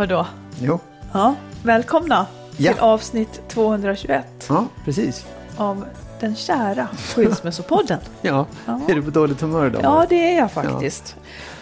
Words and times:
Vadå? 0.00 0.26
Jo, 0.60 0.78
Ja, 1.12 1.34
välkomna 1.62 2.26
Ja. 2.56 2.72
till 2.72 2.82
avsnitt 2.82 3.40
221 3.48 4.24
ja, 4.48 4.66
precis. 4.84 5.26
av 5.56 5.84
den 6.20 6.34
kära 6.36 6.88
Skilsmässopodden. 7.14 7.98
Ja. 8.22 8.46
Ja. 8.66 8.80
Är 8.88 8.94
du 8.94 9.02
på 9.02 9.10
dåligt 9.10 9.40
humör 9.40 9.66
idag? 9.66 9.80
Ja, 9.84 10.06
det 10.08 10.14
är 10.34 10.38
jag 10.38 10.52
faktiskt. 10.52 11.16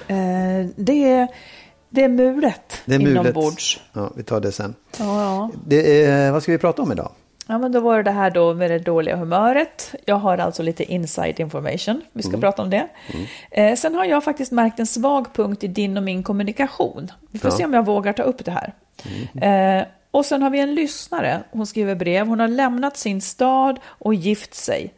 Eh, 0.09 0.17
det, 0.77 1.13
är, 1.13 1.29
det 1.91 2.05
är 2.05 2.09
mulet 2.09 2.83
det 2.85 2.95
är 2.95 2.99
mulet. 2.99 3.13
inombords. 3.23 3.81
Ja, 3.93 4.11
vi 4.17 4.23
tar 4.23 4.41
det 4.41 4.53
sen. 4.53 4.75
Ja, 4.99 5.23
ja. 5.23 5.51
Det 5.67 6.05
är, 6.05 6.33
vad 6.33 6.43
ska 6.43 6.53
vi 6.53 6.59
prata 6.59 6.83
om 6.83 6.93
idag? 6.93 7.11
Ja, 7.49 7.59
men 7.59 7.73
då 7.73 7.81
var 7.81 7.97
det 7.97 8.03
det 8.03 8.11
här 8.11 8.31
då 8.31 8.55
med 8.55 8.71
det 8.71 8.79
dåliga 8.79 9.17
humöret. 9.17 9.95
Jag 10.07 10.17
har 10.17 10.39
alltså 10.39 10.63
lite 10.63 10.85
inside 10.85 11.41
information. 11.41 12.03
Vi 12.13 12.23
ska 12.23 12.37
prata 12.39 12.63
om 12.63 12.71
det. 12.71 12.89
Eh, 13.51 13.75
sen 13.77 13.95
har 13.95 14.05
jag 14.05 14.25
faktiskt 14.25 14.53
märkt 14.53 14.81
en 14.81 14.87
svag 14.87 15.33
punkt 15.35 15.65
i 15.65 15.67
din 15.69 15.97
och 15.97 16.03
min 16.03 16.23
kommunikation. 16.23 17.09
Vi 17.31 17.39
får 17.39 17.51
Ja. 17.51 17.57
se 17.57 17.65
om 17.65 17.75
jag 17.75 17.87
vågar 17.87 18.13
ta 18.13 18.23
upp 18.23 18.45
det 18.45 18.51
här. 18.51 18.73
Eh, 19.81 19.87
och 20.11 20.27
sen 20.27 20.43
har 20.43 20.51
vi 20.51 20.61
en 20.61 20.75
lyssnare. 20.75 21.43
Hon 21.51 21.67
skriver 21.67 21.95
brev. 21.95 22.27
Hon 22.27 22.41
har 22.41 22.49
lämnat 22.49 22.97
sin 22.97 23.21
stad 23.21 23.81
och 23.87 24.15
gift 24.15 24.55
sig. 24.55 24.95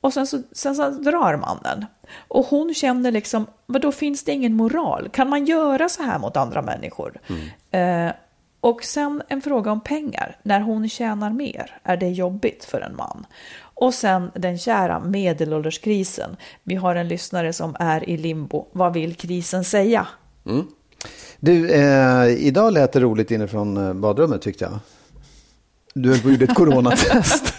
Och 0.00 0.12
sen 0.12 0.26
så, 0.26 0.42
sen 0.52 0.74
så 0.74 0.90
drar 0.90 1.36
mannen. 1.36 1.86
Och 2.28 2.46
hon 2.46 2.74
känner 2.74 3.10
liksom, 3.12 3.46
vad 3.66 3.82
då 3.82 3.92
finns 3.92 4.24
det 4.24 4.32
ingen 4.32 4.54
moral? 4.54 5.08
Kan 5.12 5.28
man 5.28 5.44
göra 5.44 5.88
så 5.88 6.02
här 6.02 6.18
mot 6.18 6.36
andra 6.36 6.62
människor? 6.62 7.20
Eh, 7.70 8.08
och 8.64 8.84
sen 8.84 9.22
en 9.28 9.40
fråga 9.40 9.72
om 9.72 9.80
pengar. 9.80 10.36
När 10.42 10.60
hon 10.60 10.88
tjänar 10.88 11.30
mer, 11.30 11.78
är 11.82 11.96
det 11.96 12.08
jobbigt 12.08 12.64
för 12.64 12.80
en 12.80 12.96
man? 12.96 13.26
Och 13.60 13.94
sen 13.94 14.30
den 14.34 14.58
kära 14.58 15.00
medelålderskrisen. 15.00 16.36
Vi 16.62 16.74
har 16.74 16.94
en 16.94 17.08
lyssnare 17.08 17.52
som 17.52 17.76
är 17.78 18.08
i 18.08 18.16
limbo. 18.16 18.66
Vad 18.72 18.92
vill 18.92 19.14
krisen 19.14 19.64
säga? 19.64 20.06
Du, 21.40 21.70
eh, 21.70 22.26
idag 22.28 22.72
lät 22.72 22.92
det 22.92 23.00
roligt 23.00 23.30
inifrån 23.30 23.76
eh, 23.76 23.92
badrummet 23.92 24.42
tyckte 24.42 24.64
jag. 24.64 24.78
Du 25.94 26.08
höll 26.08 26.18
på 26.18 26.30
gjorde 26.30 26.44
ett 26.44 26.54
coronatest. 26.54 27.54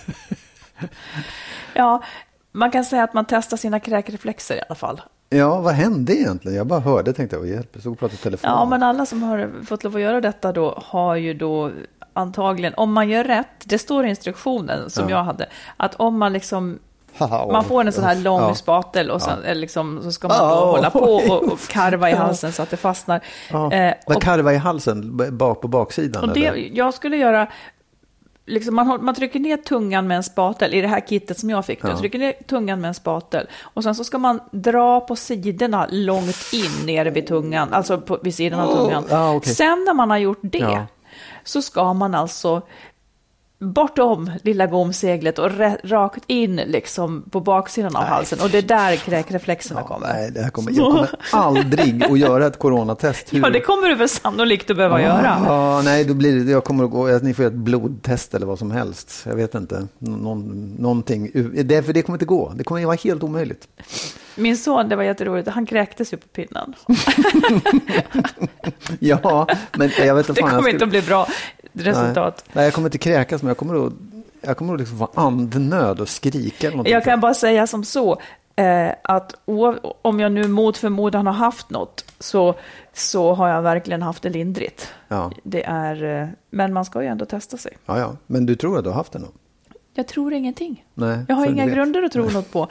Ja, 1.73 2.03
man 2.51 2.71
kan 2.71 2.85
säga 2.85 3.03
att 3.03 3.13
man 3.13 3.25
testar 3.29 3.57
sina 3.57 3.79
kräkreflexer 3.79 4.55
i 4.55 4.61
alla 4.67 4.75
fall. 4.75 5.01
Ja, 5.29 5.61
vad 5.61 5.73
hände 5.73 6.15
egentligen? 6.15 6.57
Jag 6.57 6.67
bara 6.67 6.79
hörde 6.79 7.13
tänkte 7.13 7.35
jag, 7.35 7.47
hjälp, 7.47 7.69
jag 7.73 7.81
stod 7.81 7.93
och 7.93 7.99
pratade 7.99 8.15
i 8.15 8.23
telefon. 8.23 8.49
Ja, 8.49 8.65
men 8.65 8.83
alla 8.83 9.05
som 9.05 9.23
har 9.23 9.51
fått 9.65 9.83
lov 9.83 9.95
att 9.95 10.01
göra 10.01 10.21
detta 10.21 10.51
då 10.51 10.79
har 10.85 11.15
ju 11.15 11.33
då 11.33 11.71
antagligen, 12.13 12.73
om 12.77 12.93
man 12.93 13.09
gör 13.09 13.23
rätt, 13.23 13.47
det 13.63 13.77
står 13.77 14.05
i 14.05 14.09
instruktionen 14.09 14.89
som 14.89 15.09
Ja. 15.09 15.17
jag 15.17 15.23
hade, 15.23 15.49
att 15.77 15.95
om 15.95 16.19
man 16.19 16.33
liksom 16.33 16.79
man 17.51 17.63
får 17.63 17.85
en 17.85 17.91
sån 17.93 18.03
här 18.03 18.15
lång 18.15 18.41
ja. 18.41 18.55
spatel 18.55 19.09
och 19.11 19.21
sen, 19.21 19.43
eller 19.43 19.61
liksom, 19.61 19.99
så 20.03 20.11
ska 20.11 20.27
man 20.27 20.37
Ja, 20.37 20.65
hålla 20.65 20.89
på 20.89 20.99
och, 21.29 21.43
och 21.43 21.59
karva 21.59 22.09
i 22.09 22.13
halsen 22.13 22.51
så 22.51 22.63
att 22.63 22.69
det 22.69 22.77
fastnar. 22.77 23.21
Ja. 23.51 23.71
Eh, 23.71 23.93
och, 24.05 24.21
karva 24.21 24.53
i 24.53 24.57
halsen, 24.57 25.17
bak 25.37 25.61
på 25.61 25.67
baksidan? 25.67 26.29
och 26.29 26.33
det, 26.33 26.45
eller? 26.45 26.69
jag 26.73 26.93
skulle 26.93 27.17
göra, 27.17 27.47
liksom 28.45 28.75
man, 28.75 29.05
man 29.05 29.15
trycker 29.15 29.39
ner 29.39 29.57
tungan 29.57 30.07
med 30.07 30.17
en 30.17 30.23
spatel, 30.23 30.73
i 30.73 30.81
det 30.81 30.87
här 30.87 30.99
kittet 31.07 31.39
som 31.39 31.49
jag 31.49 31.65
fick, 31.65 31.79
Ja. 31.83 31.97
trycker 31.97 32.19
ner 32.19 32.33
tungan 32.47 32.81
med 32.81 32.87
en 32.87 32.93
spatel 32.93 33.47
och 33.61 33.83
sen 33.83 33.95
så 33.95 34.03
ska 34.03 34.17
man 34.17 34.39
dra 34.51 35.01
på 35.01 35.15
sidorna 35.15 35.87
långt 35.91 36.53
in 36.53 36.85
nere 36.85 37.09
vid 37.09 37.27
tungan, 37.27 37.73
alltså 37.73 38.01
på, 38.01 38.19
vid 38.23 38.35
sidan 38.35 38.59
av 38.59 38.69
Oh, 38.69 38.77
tungan. 38.77 39.03
ja, 39.09 39.35
okej. 39.35 39.53
Sen 39.55 39.83
när 39.87 39.93
man 39.93 40.09
har 40.09 40.17
gjort 40.17 40.39
det 40.41 40.57
Ja. 40.57 40.85
så 41.43 41.61
ska 41.61 41.93
man 41.93 42.15
alltså 42.15 42.61
bortom 43.59 44.31
lilla 44.43 44.67
gomseglet 44.67 45.39
och 45.39 45.49
rakt 45.83 46.23
in 46.27 46.55
liksom 46.55 47.23
på 47.31 47.39
baksidan 47.39 47.95
av 47.95 48.03
halsen. 48.03 48.39
Och 48.43 48.49
det 48.49 48.57
är 48.57 48.61
där 48.61 48.95
kräkreflexerna 48.95 49.79
Ja, 49.79 49.87
kommer. 49.87 50.07
nej, 50.07 50.31
det 50.31 50.41
här 50.41 50.49
kommer, 50.49 50.71
jag 50.71 50.91
kommer 50.91 51.09
aldrig 51.31 52.03
att 52.03 52.19
göra 52.19 52.47
ett 52.47 52.59
coronatest. 52.59 53.33
Hur- 53.33 53.41
Ja, 53.41 53.49
det 53.49 53.59
kommer 53.61 53.87
du 53.89 53.95
väl 53.95 54.09
sannolikt 54.09 54.69
att 54.71 54.77
behöva 54.77 55.01
göra. 55.01 55.41
Ja, 55.45 55.81
nej, 55.85 56.03
då 56.05 56.13
blir 56.13 56.39
det, 56.45 56.51
jag 56.51 56.63
kommer 56.63 56.83
att 56.83 56.91
gå, 56.91 57.07
ni 57.21 57.33
får 57.33 57.43
göra 57.43 57.53
ett 57.53 57.59
blodtest 57.59 58.33
eller 58.33 58.45
vad 58.45 58.59
som 58.59 58.71
helst. 58.71 59.23
Jag 59.25 59.35
vet 59.35 59.55
inte, 59.55 59.87
Någon, 59.99 60.75
någonting. 60.79 61.31
Det, 61.63 61.83
för 61.83 61.93
det 61.93 62.01
kommer 62.01 62.15
inte 62.15 62.25
gå, 62.25 62.51
det 62.55 62.63
kommer 62.63 62.81
att 62.81 62.87
vara 62.87 62.97
helt 63.03 63.23
omöjligt. 63.23 63.67
Min 64.35 64.57
son, 64.57 64.89
det 64.89 64.95
var 64.95 65.03
jätteroligt, 65.03 65.49
han 65.49 65.65
kräktes 65.65 66.13
ju 66.13 66.17
på 66.17 66.27
pinnen. 66.27 66.73
Ja, 68.99 69.47
men 69.77 69.89
jag 69.97 70.15
vet 70.15 70.29
inte 70.29 70.41
Det 70.41 70.47
kommer 70.49 70.61
jag 70.63 70.69
inte 70.69 70.83
att 70.83 70.89
bli 70.89 71.01
bra 71.01 71.27
resultat. 71.73 72.43
Nej, 72.45 72.51
nej, 72.53 72.65
jag 72.65 72.73
kommer 72.73 72.87
inte 72.87 72.97
kräkas, 72.97 73.41
men 73.41 73.47
jag 73.47 73.57
kommer 73.57 73.87
att, 73.87 73.93
jag 74.41 74.57
kommer 74.57 74.73
att 74.73 74.79
liksom 74.79 74.97
få 74.97 75.09
andnöd 75.13 75.99
och 75.99 76.09
skrika. 76.09 76.67
Eller. 76.67 76.89
Jag 76.89 77.03
kan 77.03 77.19
bara 77.19 77.33
säga 77.33 77.67
som 77.67 77.83
så, 77.83 78.21
eh, 78.55 78.89
att 79.03 79.35
om 80.01 80.19
jag 80.19 80.31
nu 80.31 80.47
mot 80.47 80.77
förmodan 80.77 81.25
har 81.27 81.33
haft 81.33 81.69
något, 81.69 82.05
så, 82.19 82.55
så 82.93 83.33
har 83.33 83.49
jag 83.49 83.61
verkligen 83.61 84.01
haft 84.01 84.23
det 84.23 84.29
lindrigt. 84.29 84.93
Ja. 85.07 85.31
Det 85.43 85.63
är, 85.63 86.21
eh, 86.21 86.27
men 86.49 86.73
man 86.73 86.85
ska 86.85 87.01
ju 87.01 87.07
ändå 87.07 87.25
testa 87.25 87.57
sig. 87.57 87.77
Ja, 87.85 87.99
ja, 87.99 88.15
men 88.27 88.45
du 88.45 88.55
tror 88.55 88.77
att 88.77 88.83
du 88.83 88.89
har 88.89 88.97
haft 88.97 89.11
det 89.11 89.19
nog? 89.19 89.31
Jag 89.93 90.07
tror 90.07 90.33
ingenting. 90.33 90.85
Nej, 90.93 91.19
Jag 91.27 91.35
har 91.35 91.45
inga 91.45 91.65
grunder 91.65 92.03
att 92.03 92.11
tro 92.11 92.29
något 92.29 92.51
på. 92.51 92.67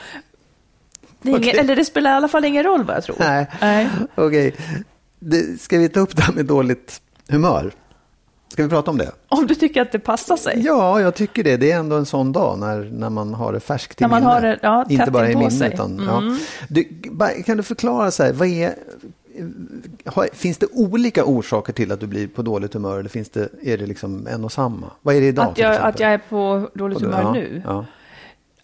Det 1.25 1.31
ingen, 1.31 1.41
Okej. 1.43 1.59
eller 1.59 1.77
det 1.77 1.85
spelar 1.85 2.11
i 2.11 2.15
alla 2.15 2.29
fall 2.29 2.45
ingen 2.45 2.63
roll 2.63 2.85
vad 2.85 2.97
jag 2.97 3.05
tror. 3.05 3.17
Nej, 3.19 3.47
Nej. 3.61 3.89
okej. 4.15 4.55
Det- 5.19 5.61
Ska 5.61 5.79
vi 5.79 5.89
ta 5.89 6.01
upp 6.01 6.17
det 6.17 6.23
här 6.23 6.33
med 6.33 6.47
dåligt 6.47 7.01
humör? 7.29 7.73
Ska 8.53 8.63
vi 8.63 8.69
prata 8.69 8.91
om 8.91 8.99
det? 8.99 9.11
Om 9.29 9.47
du 9.47 9.55
tycker 9.55 9.83
att 9.83 9.93
det 9.93 9.99
passar 9.99 10.37
sig. 10.37 10.63
Ja, 10.65 11.01
jag 11.01 11.15
tycker 11.15 11.45
det. 11.45 11.57
Det 11.57 11.73
är 11.73 11.79
ändå 11.79 11.97
en 11.97 12.07
sån 12.07 12.33
dag 12.33 12.59
när, 12.59 12.91
när 12.93 13.11
man 13.11 13.35
har 13.35 13.53
det 13.53 13.61
färskt 13.61 14.01
i 14.01 14.05
När 14.05 14.09
man 14.09 14.21
minne. 14.23 14.33
har 14.33 14.41
det, 14.41 14.59
ja, 14.63 14.85
Inte 14.89 15.11
bara 15.11 15.25
i 15.29 15.33
inpå 15.33 15.39
minne 15.39 15.51
sig. 15.51 15.71
utan... 15.75 15.93
Mm. 16.01 16.07
Ja. 16.09 16.37
Du, 16.69 16.85
kan 17.43 17.57
du 17.57 17.63
förklara 17.63 18.11
så 18.11 18.23
här, 18.23 18.33
vad 18.33 18.49
är... 18.49 18.75
har, 20.05 20.29
finns 20.33 20.59
det 20.59 20.67
olika 20.73 21.25
orsaker 21.25 21.73
till 21.73 21.93
att 21.93 22.01
du 22.01 22.07
blir 22.07 22.29
på 22.29 22.43
dåligt 22.43 22.75
humör 22.75 22.99
eller 22.99 23.09
finns 23.09 23.31
det, 23.31 23.49
är 23.63 23.79
det 23.79 23.87
liksom 23.87 24.27
en 24.27 24.45
och 24.45 24.53
samma? 24.53 24.87
Vad 25.03 25.15
är 25.15 25.21
det 25.21 25.27
idag 25.27 25.47
Att 25.47 25.59
jag, 25.59 25.77
att 25.77 26.01
jag 26.01 26.13
är 26.13 26.19
på 26.29 26.69
dåligt 26.75 27.01
humör 27.01 27.21
ja, 27.23 27.33
nu? 27.33 27.63
Ja. 27.65 27.85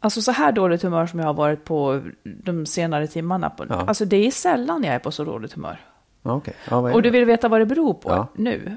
Alltså 0.00 0.22
så 0.22 0.32
här 0.32 0.52
dåligt 0.52 0.82
humör 0.82 1.06
som 1.06 1.18
jag 1.18 1.26
har 1.26 1.34
varit 1.34 1.64
på 1.64 2.02
de 2.22 2.66
senare 2.66 3.06
timmarna. 3.06 3.50
På, 3.50 3.64
Ja. 3.68 3.74
Alltså 3.86 4.04
det 4.04 4.26
är 4.26 4.30
sällan 4.30 4.84
jag 4.84 4.94
är 4.94 4.98
på 4.98 5.10
så 5.10 5.24
dåligt 5.24 5.52
humör. 5.52 5.80
Okej. 6.22 6.54
Ja, 6.70 6.76
Och 6.76 7.02
du 7.02 7.10
vill 7.10 7.24
veta 7.24 7.48
vad 7.48 7.60
det 7.60 7.66
beror 7.66 7.94
på 7.94 8.10
Ja. 8.10 8.26
nu? 8.34 8.76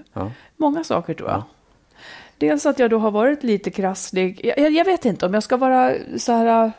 Många 0.57 0.83
saker 0.83 1.13
tror 1.13 1.29
jag. 1.29 1.43
Dels 2.37 2.65
att 2.65 2.79
jag 2.79 2.89
då 2.89 2.97
har 2.97 3.11
varit 3.11 3.43
lite 3.43 3.71
krasslig. 3.71 4.51
Jag, 4.57 4.71
jag, 4.71 4.85
vet 4.85 5.05
inte 5.05 5.25
om 5.25 5.33
jag 5.33 5.43
ska 5.43 5.57
vara 5.57 5.93
så 6.17 6.31
här, 6.31 6.65
äh, 6.65 6.71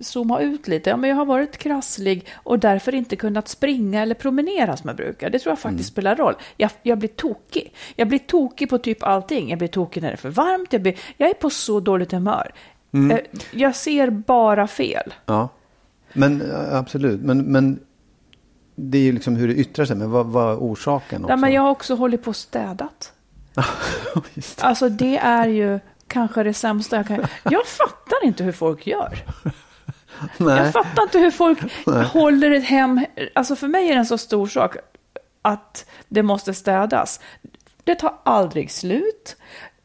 zooma 0.00 0.40
ut 0.40 0.68
lite. 0.68 0.90
Ja, 0.90 0.96
men 0.96 1.10
jag 1.10 1.16
har 1.16 1.24
varit 1.26 1.58
krasslig 1.58 2.26
och 2.34 2.58
därför 2.58 2.94
inte 2.94 3.16
kunnat 3.16 3.48
springa 3.48 4.02
eller 4.02 4.14
promenera 4.14 4.76
som 4.76 4.88
jag 4.88 4.96
brukar. 4.96 5.30
Det 5.30 5.38
tror 5.38 5.50
jag 5.50 5.58
faktiskt 5.58 5.88
spelar 5.88 6.16
roll. 6.16 6.34
Jag, 6.56 6.70
jag 6.82 6.98
blir 6.98 7.08
tokig. 7.08 7.74
Jag 7.96 8.08
blir 8.08 8.18
tokig 8.18 8.70
på 8.70 8.78
typ 8.78 9.02
allting. 9.02 9.50
Jag 9.50 9.58
blir 9.58 9.68
tokig 9.68 10.02
när 10.02 10.08
det 10.08 10.14
är 10.14 10.16
för 10.16 10.30
varmt. 10.30 10.72
Jag, 10.72 10.82
blir, 10.82 10.98
jag 11.16 11.28
är 11.30 11.34
på 11.34 11.50
så 11.50 11.80
dåligt 11.80 12.12
humör. 12.12 12.52
Eh, 12.94 13.18
Jag 13.50 13.76
ser 13.76 14.10
bara 14.10 14.66
fel. 14.66 15.14
Ja. 15.26 15.48
Men 16.12 16.52
absolut. 16.72 17.20
Men, 17.20 17.38
men 17.42 17.80
det 18.74 18.98
är 18.98 19.02
ju 19.02 19.12
liksom 19.12 19.36
hur 19.36 19.48
det 19.48 19.54
yttrar 19.54 19.84
sig. 19.84 19.96
Men 19.96 20.10
vad 20.10 20.26
vad 20.26 20.52
är 20.52 20.56
orsaken 20.56 21.24
också? 21.24 21.32
Ja, 21.32 21.36
men 21.36 21.52
jag 21.52 21.62
har 21.62 21.70
också 21.70 21.94
hållit 21.94 22.22
på 22.24 22.28
och 22.28 22.36
städat. 22.36 23.12
Just 24.34 24.58
det. 24.58 24.64
Alltså 24.64 24.88
det 24.88 25.16
är 25.16 25.48
ju 25.48 25.80
kanske 26.08 26.42
det 26.42 26.54
sämsta 26.54 26.96
jag 26.96 27.06
kan... 27.06 27.16
Jag 27.50 27.66
fattar 27.66 28.24
inte 28.24 28.44
hur 28.44 28.52
folk 28.52 28.86
gör. 28.86 29.18
Nej. 30.36 30.56
Jag 30.58 30.72
fattar 30.72 31.02
inte 31.02 31.18
hur 31.18 31.30
folk 31.30 31.58
håller 32.12 32.50
ett 32.50 32.64
hem. 32.64 33.04
Alltså 33.34 33.56
för 33.56 33.68
mig 33.68 33.88
är 33.88 33.92
det 33.92 33.98
en 33.98 34.06
så 34.06 34.18
stor 34.18 34.46
sak 34.46 34.76
att 35.42 35.86
det 36.08 36.22
måste 36.22 36.54
städas. 36.54 37.20
Det 37.84 37.94
tar 37.94 38.14
aldrig 38.24 38.70
slut. 38.70 39.36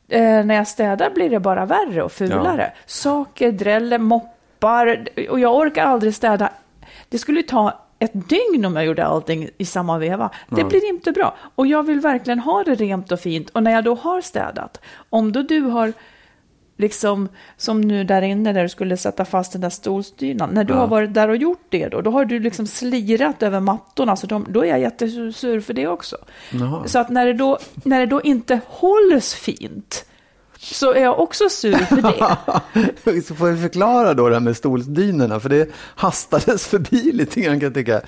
Eh, 0.10 0.46
när 0.46 0.56
jag 0.56 0.68
städar 0.68 1.10
blir 1.10 1.30
det 1.30 1.40
bara 1.40 1.66
värre 1.66 2.04
och 2.04 2.12
fulare. 2.12 2.72
Saker 2.86 3.52
dräller, 3.52 3.98
moppar 4.00 5.06
och 5.30 5.40
jag 5.40 5.56
orkar 5.56 5.86
aldrig 5.86 6.16
städa. 6.16 6.50
Det 7.10 7.18
skulle 7.18 7.40
ju 7.40 7.48
ta 7.48 7.80
ett 8.00 8.30
dygn 8.30 8.66
om 8.66 8.76
jag 8.76 8.86
gjorde 8.86 9.06
allting 9.06 9.50
i 9.58 9.66
samma 9.66 9.98
veva. 9.98 10.30
Det 10.50 10.64
blir 10.64 10.90
inte 10.90 11.12
bra. 11.12 11.36
Och 11.56 11.68
jag 11.68 11.84
vill 11.84 12.00
verkligen 12.00 12.40
ha 12.40 12.64
det 12.64 12.76
rent 12.76 13.12
och 13.12 13.20
fint. 13.20 13.50
Och 13.50 13.64
när 13.64 13.72
jag 13.72 13.84
då 13.84 13.96
har 13.96 14.22
städat, 14.22 14.82
om 15.10 15.32
då 15.32 15.42
du 15.42 15.62
har 15.62 15.94
liksom 16.80 17.30
som 17.58 17.81
nu 17.81 18.04
där 18.04 18.22
inne 18.22 18.54
där 18.54 18.64
du 18.64 18.70
skulle 18.70 18.98
sätta 18.98 19.26
fast 19.26 19.52
den 19.52 19.62
där 19.62 19.70
stolstynan. 19.70 20.50
När 20.50 20.64
du 20.64 20.74
har 20.74 20.88
varit 20.88 21.14
där 21.14 21.30
och 21.30 21.36
gjort 21.36 21.66
det 21.70 21.88
då, 21.88 22.02
då 22.02 22.12
har 22.12 22.26
du 22.26 22.40
liksom 22.40 22.68
slirat 22.68 23.44
över 23.44 23.60
mattorna. 23.60 24.16
Så 24.16 24.28
de, 24.28 24.46
då 24.50 24.66
är 24.66 24.70
jag 24.70 24.80
jättesur 24.80 25.62
för 25.62 25.74
det 25.74 25.88
också. 25.88 26.18
Så 26.86 27.00
att 27.00 27.10
när 27.10 27.26
det, 27.26 27.34
då, 27.34 27.60
när 27.84 28.00
det 28.00 28.06
då 28.06 28.22
inte 28.22 28.60
hålls 28.68 29.34
fint 29.34 30.06
så 30.58 30.94
är 30.94 31.04
jag 31.04 31.20
också 31.20 31.50
sur 31.50 31.78
för 31.78 32.02
det. 33.04 33.22
Så 33.28 33.36
får 33.36 33.48
vi 33.48 33.62
förklara 33.62 34.14
då 34.14 34.30
det 34.30 34.36
här 34.36 34.40
med 34.42 34.58
stolsdynorna. 34.58 35.40
För 35.40 35.50
det 35.50 35.70
hastades 35.96 36.68
förbi 36.68 37.12
lite 37.14 37.42
grann 37.42 37.60
kan 37.60 37.68
jag 37.68 37.74
tycka. 37.74 38.02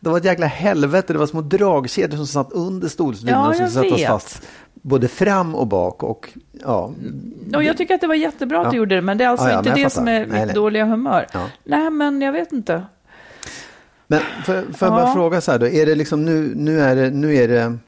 Det 0.00 0.10
var 0.10 0.18
ett 0.18 0.24
jäkla 0.24 0.46
helvete. 0.46 1.12
Det 1.12 1.18
var 1.18 1.26
små 1.26 1.40
dragkedjor 1.40 2.16
som 2.16 2.26
satt 2.26 2.52
under 2.52 2.88
stolsdynorna. 2.88 3.54
Ja, 3.58 3.68
som 3.68 3.82
vet. 3.82 4.06
fast 4.06 4.42
både 4.82 5.08
fram 5.08 5.54
och 5.54 5.66
bak. 5.66 6.02
Och, 6.02 6.28
ja, 6.52 6.92
Och 7.54 7.64
jag 7.64 7.76
tycker 7.76 7.94
att 7.94 8.00
det 8.00 8.06
var 8.06 8.14
jättebra 8.14 8.58
att 8.60 8.64
Ja. 8.64 8.70
du 8.70 8.76
gjorde 8.76 8.94
det, 8.94 9.02
men 9.02 9.18
det 9.18 9.24
är 9.24 9.28
alltså 9.28 9.46
Ja, 9.46 9.52
ja, 9.52 9.58
inte 9.58 9.70
det 9.74 9.90
som 9.90 10.04
fattar. 10.04 10.12
är 10.12 10.26
Nej, 10.26 10.38
mitt 10.38 10.46
nej. 10.46 10.54
dåliga 10.54 10.84
humör. 10.84 11.26
Nej, 11.64 11.90
men 11.90 12.22
jag 12.22 12.32
vet 12.32 12.52
inte. 12.52 12.82
Men 14.06 14.20
får, 14.46 14.72
får 14.72 14.88
jag 14.88 14.94
bara 14.96 15.12
fråga 15.14 15.40
så 15.40 15.52
här 15.52 15.58
då. 15.58 15.66
Är 15.66 15.86
det 15.86 15.94
liksom 15.94 16.24
nu, 16.24 16.52
nu 16.56 16.80
är 16.80 16.96
det, 16.96 17.10
nu 17.10 17.34
är 17.36 17.48
det 17.48 17.78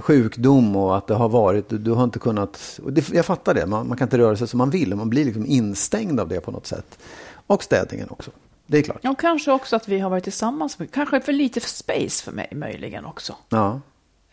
sjukdom 0.00 0.76
och 0.76 0.96
att 0.96 1.06
det 1.06 1.14
har 1.14 1.28
varit, 1.28 1.64
du 1.68 1.90
har 1.90 2.04
inte 2.04 2.18
kunnat, 2.18 2.80
det, 2.88 3.08
jag 3.12 3.26
fattar 3.26 3.54
det, 3.54 3.66
man, 3.66 3.88
man 3.88 3.96
kan 3.98 4.06
inte 4.06 4.18
röra 4.18 4.36
sig 4.36 4.48
som 4.48 4.58
man 4.58 4.70
vill 4.70 4.94
man 4.94 5.10
blir 5.10 5.24
liksom 5.24 5.46
instängd 5.46 6.20
av 6.20 6.28
det 6.28 6.40
på 6.40 6.50
något 6.50 6.66
sätt. 6.66 6.98
Och 7.46 7.62
städningen 7.62 8.08
också, 8.10 8.30
det 8.66 8.78
är 8.78 8.82
klart. 8.82 9.04
Och 9.04 9.18
kanske 9.18 9.52
också 9.52 9.76
att 9.76 9.88
vi 9.88 9.98
har 9.98 10.10
varit 10.10 10.24
tillsammans. 10.24 10.78
Kanske 10.92 11.20
för 11.20 11.32
lite 11.32 11.60
space 11.60 12.24
för 12.24 12.32
mig 12.32 12.48
möjligen 12.52 13.04
också. 13.04 13.34
Ja, 13.48 13.80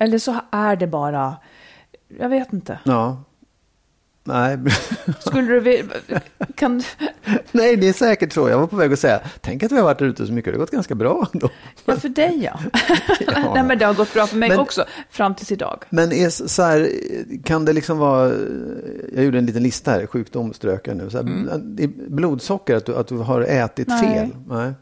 Eller 0.03 0.17
så 0.17 0.35
är 0.51 0.75
det 0.75 0.87
bara, 0.87 1.35
jag 2.19 2.29
vet 2.29 2.53
inte. 2.53 2.79
ja. 2.83 3.23
Nej. 4.25 4.57
Skulle 5.19 5.47
du 5.47 5.59
vilja, 5.59 5.83
kan, 6.55 6.83
Nej, 7.51 7.75
det 7.75 7.89
är 7.89 7.93
säkert 7.93 8.33
så. 8.33 8.49
Jag 8.49 8.59
var 8.59 8.67
på 8.67 8.75
väg 8.75 8.93
att 8.93 8.99
säga, 8.99 9.21
tänk 9.41 9.63
att 9.63 9.71
vi 9.71 9.75
har 9.77 9.83
varit 9.83 10.01
ute 10.01 10.27
så 10.27 10.33
mycket, 10.33 10.53
det 10.53 10.57
har 10.57 10.59
gått 10.65 10.71
ganska 10.71 10.95
bra 10.95 11.27
ändå. 11.33 11.49
ja 11.85 11.95
för 11.95 12.09
dig 12.09 12.43
ja. 12.43 12.59
Ja. 13.27 13.53
Nej 13.53 13.63
men 13.63 13.77
det 13.77 13.85
har 13.85 13.93
gått 13.93 14.13
bra 14.13 14.27
för 14.27 14.37
mig 14.37 14.49
Men- 14.49 14.59
också, 14.59 14.85
fram 15.09 15.35
tills 15.35 15.51
idag. 15.51 15.83
Men 15.89 16.11
är 16.11 16.29
så 16.29 16.63
här, 16.63 16.89
kan 17.43 17.65
det 17.65 17.73
liksom 17.73 17.97
vara, 17.97 18.33
jag 19.15 19.23
gjorde 19.25 19.37
en 19.37 19.45
liten 19.45 19.63
lista 19.63 19.91
här, 19.91 20.05
sjukdom 20.05 20.53
strök 20.53 20.87
jag 20.87 20.97
nu. 20.97 21.09
Så 21.09 21.17
här, 21.17 21.29
i 21.81 21.87
Blodsocker, 22.07 22.75
att 22.75 22.85
du, 22.85 22.95
att 22.95 23.07
du 23.07 23.17
har 23.17 23.41
ätit 23.41 23.87
Mm. 23.87 24.01
Nej. 24.01 24.19
fel? 24.19 24.29
Nej. 24.47 24.73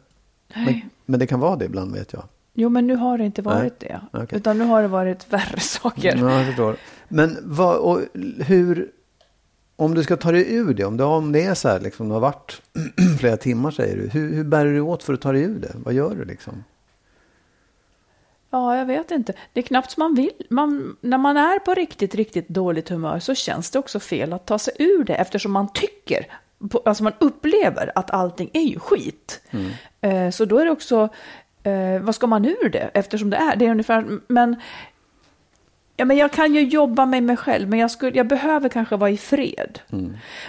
Men, 0.54 0.80
men 1.06 1.20
det 1.20 1.26
kan 1.26 1.40
vara 1.40 1.56
det 1.56 1.64
ibland 1.64 1.94
vet 1.94 2.12
jag. 2.12 2.22
Jo 2.54 2.68
men 2.68 2.86
nu 2.86 2.96
har 2.96 3.18
det 3.18 3.24
inte 3.24 3.42
varit 3.42 3.80
det. 3.80 4.00
Okej. 4.12 4.38
Utan 4.38 4.58
nu 4.58 4.64
har 4.64 4.82
det 4.82 4.88
varit 4.88 5.32
värre 5.32 5.60
saker. 5.60 6.16
Ja, 6.16 6.38
jag 6.38 6.46
förstår. 6.46 6.76
Men 7.08 7.38
vad, 7.42 7.76
och 7.76 8.00
hur, 8.38 8.90
om 9.76 9.94
du 9.94 10.02
ska 10.02 10.16
ta 10.16 10.32
dig 10.32 10.54
ur 10.54 10.74
det, 10.74 10.84
om 10.84 10.96
det, 10.96 11.04
om 11.04 11.32
det 11.32 11.44
är 11.44 11.54
så 11.54 11.68
här, 11.68 11.80
liksom, 11.80 12.08
det 12.08 12.14
har 12.14 12.20
varit 12.20 12.62
flera 13.20 13.36
timmar 13.36 13.70
säger 13.70 13.96
du, 13.96 14.08
hur, 14.08 14.34
hur 14.34 14.44
bär 14.44 14.64
du 14.64 14.80
åt 14.80 15.02
för 15.02 15.14
att 15.14 15.20
ta 15.20 15.32
dig 15.32 15.42
ur 15.42 15.58
det? 15.58 15.72
Vad 15.74 15.94
gör 15.94 16.14
du 16.14 16.24
liksom? 16.24 16.64
Ja, 18.50 18.76
jag 18.76 18.86
vet 18.86 19.10
inte. 19.10 19.32
Det 19.52 19.60
är 19.60 19.64
knappt 19.64 19.90
som 19.90 20.00
man 20.00 20.14
vill. 20.14 20.46
Man, 20.50 20.96
när 21.00 21.18
man 21.18 21.36
är 21.36 21.58
på 21.58 21.74
riktigt, 21.74 22.14
riktigt 22.14 22.48
dåligt 22.48 22.88
humör 22.88 23.18
så 23.18 23.34
känns 23.34 23.70
det 23.70 23.78
också 23.78 24.00
fel 24.00 24.32
att 24.32 24.46
ta 24.46 24.58
sig 24.58 24.74
ur 24.78 25.04
det 25.04 25.14
eftersom 25.14 25.52
man 25.52 25.72
tycker, 25.72 26.26
alltså 26.84 27.04
man 27.04 27.12
upplever 27.18 27.92
att 27.94 28.10
allting 28.10 28.50
är 28.52 28.62
ju 28.62 28.78
skit. 28.78 29.40
Eh, 30.00 30.30
så 30.30 30.44
då 30.44 30.58
är 30.58 30.64
det 30.64 30.70
också, 30.70 31.08
eh, 31.62 32.00
vad 32.00 32.14
ska 32.14 32.26
man 32.26 32.44
ur 32.44 32.68
det? 32.68 32.90
Eftersom 32.94 33.30
det 33.30 33.36
är, 33.36 33.56
det 33.56 33.66
är 33.66 33.70
ungefär, 33.70 34.18
men 34.28 34.56
Ja, 35.96 36.04
men 36.04 36.16
jag 36.16 36.32
kan 36.32 36.54
ju 36.54 36.60
jobba 36.62 37.06
med 37.06 37.22
mig 37.22 37.36
själv, 37.36 37.68
men 37.68 37.78
jag, 37.78 37.90
skulle, 37.90 38.16
jag 38.16 38.26
behöver 38.26 38.68
kanske 38.68 38.96
vara 38.96 39.10
i 39.10 39.16
fred. 39.16 39.78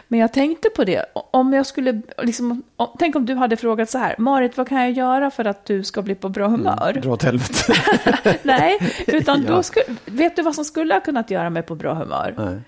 Men 0.08 0.20
jag 0.20 0.34
tänkte 0.34 0.70
på 0.70 0.84
det, 0.84 1.06
om 1.14 1.54
jag 1.54 1.66
skulle, 1.66 2.02
liksom, 2.22 2.64
om, 2.76 2.88
tänk 3.00 3.16
om 3.16 3.26
du 3.26 3.36
hade 3.36 3.58
frågat 3.58 3.90
så 3.90 3.98
här, 3.98 4.16
Marit, 4.18 4.58
vad 4.58 4.68
kan 4.68 4.82
jag 4.82 4.92
göra 4.92 5.32
för 5.32 5.46
att 5.46 5.66
du 5.66 5.84
ska 5.84 6.02
bli 6.02 6.16
på 6.16 6.30
bra 6.30 6.48
humör? 6.48 7.00
Dra 7.04 7.12
åt 7.12 7.24
helvete. 7.24 7.74
Nej, 8.44 8.78
utan 9.08 9.44
Ja. 9.48 9.56
då 9.56 9.64
skulle, 9.64 9.86
vet 10.06 10.36
du 10.36 10.42
vad 10.42 10.56
som 10.56 10.66
skulle 10.66 10.94
ha 10.94 11.02
kunnat 11.02 11.32
göra 11.32 11.50
mig 11.50 11.64
på 11.64 11.76
bra 11.76 11.94
humör? 11.94 12.34
Nej. 12.38 12.62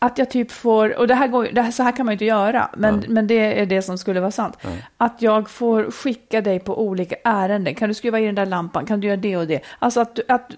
Att 0.00 0.18
jag 0.18 0.30
typ 0.30 0.50
får, 0.50 0.98
och 0.98 1.06
det 1.06 1.14
här 1.14 1.28
går, 1.28 1.48
det 1.52 1.62
här, 1.62 1.70
så 1.70 1.82
här 1.82 1.92
kan 1.92 2.06
man 2.06 2.12
ju 2.12 2.14
inte 2.14 2.24
göra, 2.24 2.70
men, 2.76 3.04
men 3.08 3.26
det 3.26 3.60
är 3.60 3.66
det 3.66 3.82
som 3.82 3.98
skulle 3.98 4.20
vara 4.20 4.30
sant. 4.30 4.58
Att 4.96 5.22
jag 5.22 5.50
får 5.50 5.90
skicka 5.90 6.40
dig 6.40 6.60
på 6.60 6.82
olika 6.82 7.16
ärenden. 7.24 7.74
Kan 7.74 7.88
du 7.88 7.94
skruva 7.94 8.20
i 8.20 8.26
den 8.26 8.34
där 8.34 8.46
lampan? 8.46 8.86
Kan 8.86 9.00
du 9.00 9.06
göra 9.06 9.16
det 9.16 9.36
och 9.36 9.46
det? 9.46 9.60
Alltså 9.78 10.00
att, 10.00 10.18
att 10.28 10.50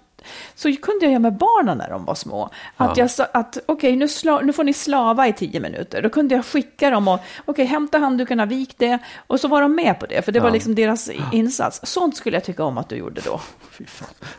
så 0.55 0.75
kunde 0.81 1.05
jag 1.05 1.11
göra 1.11 1.19
med 1.19 1.33
barnen 1.33 1.77
när 1.77 1.89
de 1.89 2.05
var 2.05 2.15
små. 2.15 2.49
Att 2.77 2.97
jag 2.97 3.11
sa 3.11 3.25
att 3.33 3.57
okej, 3.65 3.95
nu, 3.95 4.07
sla, 4.07 4.39
nu 4.39 4.53
får 4.53 4.63
ni 4.63 4.73
slava 4.73 5.27
i 5.27 5.33
tio 5.33 5.59
minuter. 5.59 6.01
Då 6.01 6.09
kunde 6.09 6.35
jag 6.35 6.45
skicka 6.45 6.89
dem 6.89 7.07
och 7.07 7.19
okej, 7.45 7.65
hämta 7.65 7.97
handdukarna, 7.97 8.45
vik 8.45 8.77
det. 8.77 8.99
Och 9.27 9.39
så 9.39 9.47
var 9.47 9.61
de 9.61 9.75
med 9.75 9.99
på 9.99 10.05
det, 10.05 10.21
för 10.21 10.31
det 10.31 10.39
var 10.39 10.51
liksom 10.51 10.75
deras 10.75 11.09
insats. 11.31 11.79
Sånt 11.83 12.17
skulle 12.17 12.35
jag 12.35 12.43
tycka 12.43 12.63
om 12.63 12.77
att 12.77 12.89
du 12.89 12.95
gjorde 12.95 13.21
då. 13.21 13.41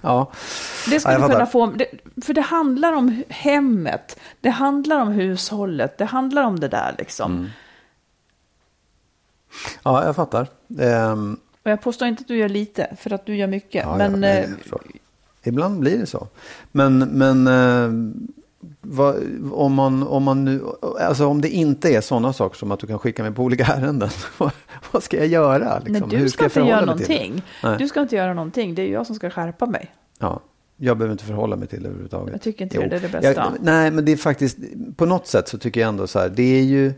Ja. 0.01 0.31
Det 0.89 0.95
Ja, 0.95 1.01
skulle 1.01 1.15
jag 1.15 1.31
kunna 1.31 1.47
få, 1.47 1.67
det, 1.67 1.87
för 2.25 2.35
det 2.35 2.41
handlar 2.41 2.93
om 2.93 3.23
hemmet, 3.29 4.19
det 4.41 4.51
handlar 4.51 5.01
om 5.01 5.09
hushållet, 5.09 5.99
det 5.99 6.05
handlar 6.05 6.45
om 6.45 6.61
det 6.61 6.69
där 6.69 6.95
liksom. 6.99 7.33
Mm. 7.33 7.51
ja, 9.83 10.05
jag 10.05 10.17
fattar. 10.17 10.47
Ehm, 10.81 11.39
Och 11.65 11.71
jag 11.71 11.83
påstår 11.83 12.09
inte 12.09 12.21
att 12.21 12.29
du 12.29 12.37
gör 12.37 12.49
lite, 12.49 12.97
för 13.01 13.13
att 13.13 13.27
du 13.27 13.37
gör 13.37 13.47
mycket. 13.47 13.85
Ja, 13.85 13.97
men 13.97 14.11
ja, 14.11 14.17
nej, 14.17 14.43
eh. 14.43 14.73
Ibland 15.43 15.81
blir 15.81 15.99
det 15.99 16.07
så. 16.07 16.29
Men, 16.73 16.99
men 16.99 17.47
eh, 17.47 17.91
vad, 18.81 19.17
om, 19.53 19.75
man, 19.75 20.03
om, 20.03 20.23
man 20.23 20.45
nu, 20.45 20.63
alltså 21.01 21.27
om 21.27 21.41
det 21.41 21.49
inte 21.49 21.89
är 21.89 22.01
sådana 22.01 22.33
saker 22.33 22.59
som 22.59 22.71
att 22.71 22.81
du 22.81 22.87
kan 22.87 22.99
skicka 22.99 23.23
mig 23.23 23.33
på 23.33 23.43
olika 23.43 23.65
ärenden, 23.77 24.09
vad, 24.93 25.03
ska 25.03 25.17
jag 25.17 25.27
göra? 25.27 25.79
Liksom? 25.79 26.09
nej, 26.09 26.21
du 26.21 26.31
ska 26.31 26.45
jag 26.45 26.49
inte 26.51 26.61
göra 26.61 26.85
någonting. 26.85 27.43
Du 27.79 27.89
ska 27.89 28.01
inte 28.01 28.17
göra 28.17 28.35
någonting, 28.35 28.75
det 28.75 28.83
är 28.83 28.93
jag 28.93 29.07
som 29.07 29.17
ska 29.17 29.31
skärpa 29.31 29.67
mig. 29.67 29.95
Ja, 30.19 30.41
jag 30.77 30.97
behöver 30.99 31.13
inte 31.13 31.25
förhålla 31.25 31.57
mig 31.57 31.69
till 31.69 31.83
det 31.83 31.89
överhuvudtaget. 31.89 32.33
Jag 32.33 32.43
tycker 32.43 32.65
inte 32.65 32.77
Jo. 32.77 32.83
det 32.91 32.97
är 32.97 33.01
det 33.01 33.09
bästa. 33.09 33.33
Jag, 33.33 33.53
nej, 33.61 33.91
men 33.91 34.05
det 34.05 34.13
är 34.13 34.17
faktiskt, 34.17 34.59
på 34.97 35.07
något 35.07 35.27
sätt 35.27 35.49
så 35.49 35.59
tycker 35.59 35.81
jag 35.81 35.89
ändå 35.89 36.07
så 36.07 36.19
här, 36.19 36.29
det 36.29 36.59
är 36.59 36.63
ju, 36.63 36.93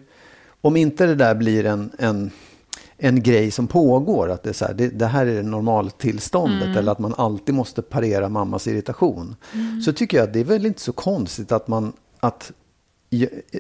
om 0.61 0.77
inte 0.77 1.07
det 1.07 1.15
där 1.15 1.35
blir 1.35 1.67
en, 1.67 1.91
en, 1.99 2.31
en 2.99 3.23
grej 3.23 3.51
som 3.51 3.67
pågår, 3.67 4.31
att 4.31 4.43
det, 4.43 4.49
är 4.49 4.53
så 4.55 4.65
här, 4.65 4.75
det, 4.75 4.89
det 4.89 5.07
här 5.07 5.27
är 5.27 5.35
det 5.35 5.43
normaltillståndet, 5.43 6.63
Mm. 6.67 6.79
eller 6.79 6.93
att 6.93 6.99
man 6.99 7.15
alltid 7.19 7.55
måste 7.55 7.83
parera 7.83 8.29
mammas 8.29 8.67
irritation, 8.67 9.37
så 9.85 9.93
tycker 9.93 10.17
jag 10.17 10.25
att 10.25 10.33
det 10.33 10.41
är 10.41 10.45
väl 10.45 10.67
inte 10.67 10.81
så 10.81 10.93
konstigt 10.93 11.53
att 11.53 11.69
man, 11.69 11.93
att 12.21 12.53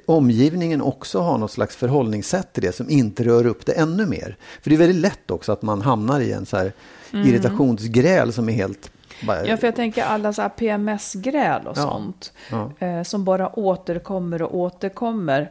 omgivningen 0.07 0.83
också 0.83 1.21
har 1.21 1.39
något 1.39 1.51
slags 1.51 1.77
förhållningssätt 1.77 2.53
till 2.53 2.63
det 2.63 2.73
som 2.73 2.91
inte 2.91 3.25
rör 3.25 3.47
upp 3.47 3.67
det 3.67 3.73
ännu 3.73 4.07
mer. 4.07 4.37
För 4.63 4.71
det 4.71 4.77
är 4.77 4.79
väldigt 4.79 4.97
lätt 5.03 5.31
också 5.31 5.53
att 5.53 5.63
man 5.63 5.83
hamnar 5.83 6.21
i 6.21 6.33
en 6.33 6.47
så 6.47 6.57
här 6.57 6.73
irritationsgräl 7.13 8.33
som 8.33 8.49
är 8.49 8.53
helt... 8.53 8.91
Bara, 9.27 9.37
Mm. 9.39 9.51
Ja, 9.51 9.57
för 9.57 9.67
jag 9.67 9.77
tänker 9.77 10.05
alla 10.05 10.33
så 10.33 10.43
här 10.43 10.49
PMS-gräl 10.49 11.67
och 11.67 11.79
Ja. 11.79 11.83
sånt. 11.83 12.33
Ja. 12.51 12.87
Eh, 12.87 13.03
som 13.03 13.25
bara 13.25 13.59
återkommer 13.59 14.43
och 14.43 14.57
återkommer. 14.59 15.51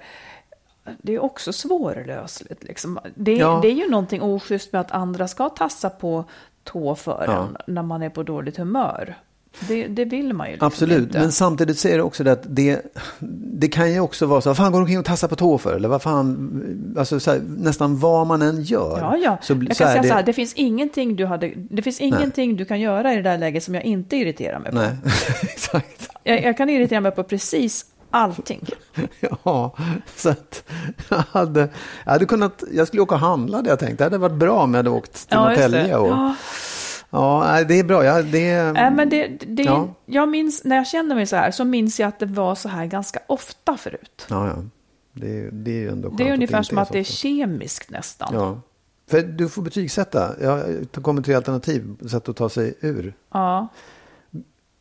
Det 1.02 1.16
är 1.16 1.20
också 1.24 1.54
svårlösligt. 1.54 2.64
Liksom. 2.64 3.00
Det, 3.16 3.34
Ja. 3.34 3.60
det 3.62 3.68
är 3.68 3.76
ju 3.76 3.90
någonting 3.90 4.22
oschysst 4.22 4.72
med 4.74 4.82
att 4.82 4.92
andra 4.92 5.28
ska 5.28 5.50
tassa 5.50 5.90
på 5.90 6.26
tå 6.64 6.96
för 6.96 7.24
Ja. 7.28 7.34
en 7.44 7.58
när 7.74 7.84
man 7.84 8.02
är 8.04 8.10
på 8.10 8.24
dåligt 8.24 8.58
humör. 8.58 9.16
Det, 9.68 9.88
det 9.88 10.06
vill 10.06 10.34
man 10.34 10.48
ju 10.48 10.52
liksom 10.54 10.68
Absolut, 10.68 10.98
inte. 11.00 11.20
men 11.20 11.32
samtidigt 11.32 11.80
så 11.80 11.88
är 11.88 11.98
det 11.98 12.04
också 12.04 12.24
det 12.24 12.32
att 12.32 12.44
det, 12.56 12.82
det 13.54 13.68
kan 13.68 13.94
ju 13.94 14.00
också 14.00 14.26
vara 14.26 14.42
så, 14.42 14.50
vad 14.50 14.58
fan 14.58 14.72
går 14.72 14.80
du 14.80 14.82
omkring 14.82 15.00
och 15.00 15.06
tassar 15.06 15.28
på 15.28 15.36
tå 15.36 15.58
för? 15.58 15.76
Eller 15.76 15.90
vad 15.90 16.02
fan, 16.02 16.94
alltså 16.98 17.20
så 17.20 17.32
här, 17.32 17.42
nästan 17.58 18.00
vad 18.00 18.28
man 18.28 18.42
än 18.42 18.62
gör. 18.64 18.98
Ja, 19.00 19.18
ja. 19.18 19.38
Så, 19.42 19.54
jag 19.54 19.76
så 19.76 19.84
kan 19.84 19.88
är 19.88 19.92
säga 19.92 20.02
det, 20.02 20.08
så 20.08 20.14
här, 20.14 20.24
det 20.24 20.34
finns 20.34 20.54
ingenting 20.54 21.16
du, 21.16 21.26
hade, 21.26 21.52
det 21.56 21.82
finns 21.82 22.02
ingenting 22.02 22.56
du 22.56 22.66
kan 22.66 22.80
göra 22.80 23.14
i 23.14 23.16
det 23.16 23.22
där 23.22 23.38
läget 23.38 23.64
som 23.64 23.76
jag 23.76 23.84
inte 23.84 24.18
irriterar 24.18 24.60
mig 24.60 24.72
på. 24.72 24.78
Nej, 24.78 24.98
exakt. 25.42 26.10
Jag, 26.24 26.44
jag 26.44 26.58
kan 26.58 26.70
irritera 26.70 27.02
mig 27.02 27.12
på 27.12 27.24
precis 27.24 27.86
allting. 28.14 28.68
Ja, 29.44 29.76
så 30.16 30.30
att 30.30 30.64
jag 31.10 31.18
hade, 31.32 31.70
jag 32.06 32.12
hade 32.12 32.26
kunnat, 32.26 32.64
jag 32.72 32.88
skulle 32.88 33.02
åka 33.04 33.16
och 33.16 33.22
handla 33.22 33.62
det 33.62 33.70
jag 33.70 33.80
tänkte. 33.80 33.98
Det 33.98 34.04
hade 34.04 34.18
varit 34.18 34.36
bra 34.40 34.64
om 34.64 34.74
jag 34.74 34.80
hade 34.80 34.90
åkt 34.90 35.14
till 35.14 35.26
Ja. 35.30 35.44
Norrtälje. 35.46 35.98
Och, 35.98 36.08
Ja. 36.08 36.36
ja, 37.10 37.64
det 37.64 37.80
är 37.80 37.84
bra. 37.84 38.06
Ja, 38.06 38.22
det, 38.22 38.74
men 38.96 39.10
det, 39.10 39.28
det, 39.28 39.64
Ja. 39.64 39.88
jag 40.06 40.30
minns, 40.30 40.64
när 40.64 40.76
jag 40.76 40.88
känner 40.88 41.16
mig 41.16 41.26
så 41.26 41.36
här 41.36 41.52
så 41.52 41.66
minns 41.66 42.00
jag 42.00 42.08
att 42.08 42.20
det 42.20 42.26
var 42.26 42.56
så 42.56 42.70
här 42.70 42.86
ganska 42.86 43.20
ofta 43.28 43.78
förut. 43.78 44.26
ja, 44.30 44.48
ja. 44.48 44.56
Det, 45.16 45.50
det 45.52 45.84
är 45.86 45.90
ändå 45.92 46.10
Det 46.10 46.30
är 46.30 46.34
ungefär 46.34 46.64
som 46.64 46.78
att 46.78 46.92
det 46.92 47.00
är 47.00 47.04
kemiskt 47.04 47.90
nästan. 47.90 48.30
Ja. 48.34 48.62
För 49.10 49.22
du 49.22 49.50
får 49.50 49.62
betygsätta. 49.62 50.36
Jag 50.42 50.64
kommer 51.04 51.22
tre 51.22 51.34
alternativ, 51.36 51.96
sätt 52.10 52.30
att 52.30 52.36
ta 52.36 52.50
sig 52.50 52.74
ur. 52.82 53.14
Ja. 53.34 53.68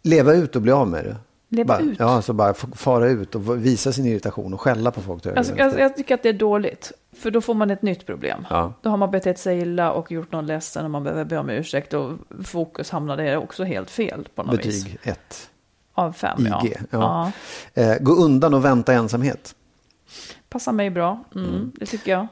Leva 0.03 0.35
ut 0.35 0.57
och 0.57 0.63
bli 0.63 0.73
av 0.73 0.89
med 0.89 1.05
det. 1.05 1.17
Leva 1.53 1.67
bara, 1.75 1.81
ut? 1.83 1.99
Ja, 1.99 2.07
alltså 2.07 2.33
bara 2.33 2.55
fara 2.55 3.09
ut 3.09 3.35
och 3.35 3.67
visa 3.67 3.93
sin 3.93 4.07
irritation 4.07 4.55
och 4.55 4.61
skälla 4.61 4.91
på 4.91 5.01
folk. 5.01 5.27
Alltså, 5.27 5.57
jag, 5.57 5.81
jag 5.81 5.97
tycker 5.97 6.15
att 6.15 6.23
det 6.23 6.29
är 6.29 6.33
dåligt. 6.33 6.93
För 7.13 7.31
då 7.31 7.41
får 7.41 7.55
man 7.55 7.71
ett 7.71 7.83
nytt 7.83 8.07
problem. 8.07 8.47
Ja. 8.51 8.73
Då 8.83 8.91
har 8.91 8.97
man 8.97 9.11
betett 9.11 9.39
sig 9.39 9.59
illa 9.59 9.93
och 9.93 10.13
gjort 10.13 10.33
någon 10.33 10.47
ledsen 10.47 10.85
och 10.85 10.91
man 10.91 11.05
behöver 11.05 11.25
be 11.25 11.39
om 11.39 11.51
ursäkt. 11.51 11.95
Och 11.95 12.13
fokus 12.45 12.91
hamnar 12.91 13.17
där 13.17 13.37
också 13.37 13.65
helt 13.65 13.91
fel 13.91 14.29
på 14.35 14.43
något 14.43 14.67
vis. 14.67 14.85
Betyg 14.85 14.99
1. 15.03 15.51
Av 15.95 16.13
fem, 16.13 16.47
ja. 16.51 16.63
IG. 16.65 16.77
ja. 16.91 17.33
Ja. 17.75 17.83
Eh, 17.83 17.99
gå 18.01 18.13
undan 18.13 18.55
och 18.55 18.65
vänta 18.65 18.93
ensamhet. 18.93 19.55
Passar 20.49 20.73
mig 20.73 20.91
bra. 20.91 21.25
Mm, 21.35 21.73
Det 21.75 21.87
tycker 21.87 22.13
jag. 22.13 22.27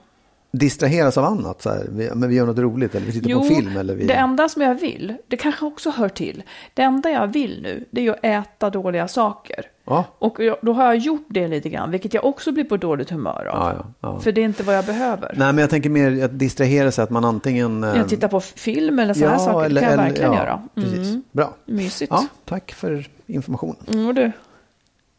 Distraheras 0.53 1.19
av 1.19 1.25
annat. 1.25 1.63
Så 1.63 1.71
här. 1.71 1.87
Vi, 1.91 2.11
men 2.15 2.29
vi 2.29 2.35
gör 2.35 2.47
något 2.47 2.59
roligt 2.59 2.95
eller 2.95 3.07
vi 3.07 3.13
tittar 3.13 3.35
på 3.35 3.43
film. 3.43 3.77
Eller 3.77 3.95
vi... 3.95 4.07
det 4.07 4.15
enda 4.15 4.49
som 4.49 4.63
jag 4.63 4.75
vill, 4.75 5.15
det 5.29 5.37
kanske 5.37 5.67
också 5.67 5.91
hör 5.91 6.09
till. 6.09 6.43
Det 6.75 6.83
enda 6.83 7.11
jag 7.11 7.27
vill 7.27 7.63
nu, 7.63 7.85
det 7.91 8.07
är 8.07 8.11
att 8.11 8.25
äta 8.47 8.71
dåliga 8.71 9.09
saker. 9.09 9.65
Ja. 9.85 10.05
Och 10.19 10.41
jag, 10.41 10.57
då 10.63 10.73
har 10.73 10.85
jag 10.85 10.97
gjort 10.97 11.27
det 11.29 11.49
lite 11.49 11.69
grann, 11.69 11.91
vilket 11.91 12.15
jag 12.15 12.25
också 12.25 12.53
blir 12.53 12.65
på 12.65 12.77
dåligt 12.77 13.11
humör 13.11 13.47
av. 13.53 13.77
Ja, 13.77 13.87
ja. 14.01 14.21
För 14.21 14.33
det 14.33 14.41
är 14.41 14.45
inte 14.45 14.63
vad 14.63 14.77
jag 14.77 14.85
behöver. 14.85 15.35
Nej, 15.37 15.53
men 15.53 15.59
jag 15.59 15.71
tänker 15.71 15.91
mer 15.91 16.25
att 16.25 16.39
distrahera 16.39 16.91
sig. 16.93 17.05
Att 17.05 17.11
man 17.11 17.25
antingen... 17.25 17.85
eh, 17.85 17.97
Jag 17.97 18.09
tittar 18.09 18.29
på 18.29 18.41
film 18.41 18.99
eller 18.99 19.15
så 19.15 19.27
här 19.27 19.39
saker, 19.39 19.69
det 19.69 19.81
kan 19.81 19.91
jag 19.91 19.97
verkligen 19.97 20.33
ja, 20.33 20.39
göra. 20.39 20.63
Precis. 20.75 21.09
Mm, 21.09 21.23
Bra. 21.33 21.55
mysigt. 21.65 22.13
Ja, 22.13 22.27
tack 22.45 22.73
för 22.73 23.09
informationen. 23.27 23.85
Mm, 23.93 24.07
och 24.07 24.15
du, 24.15 24.33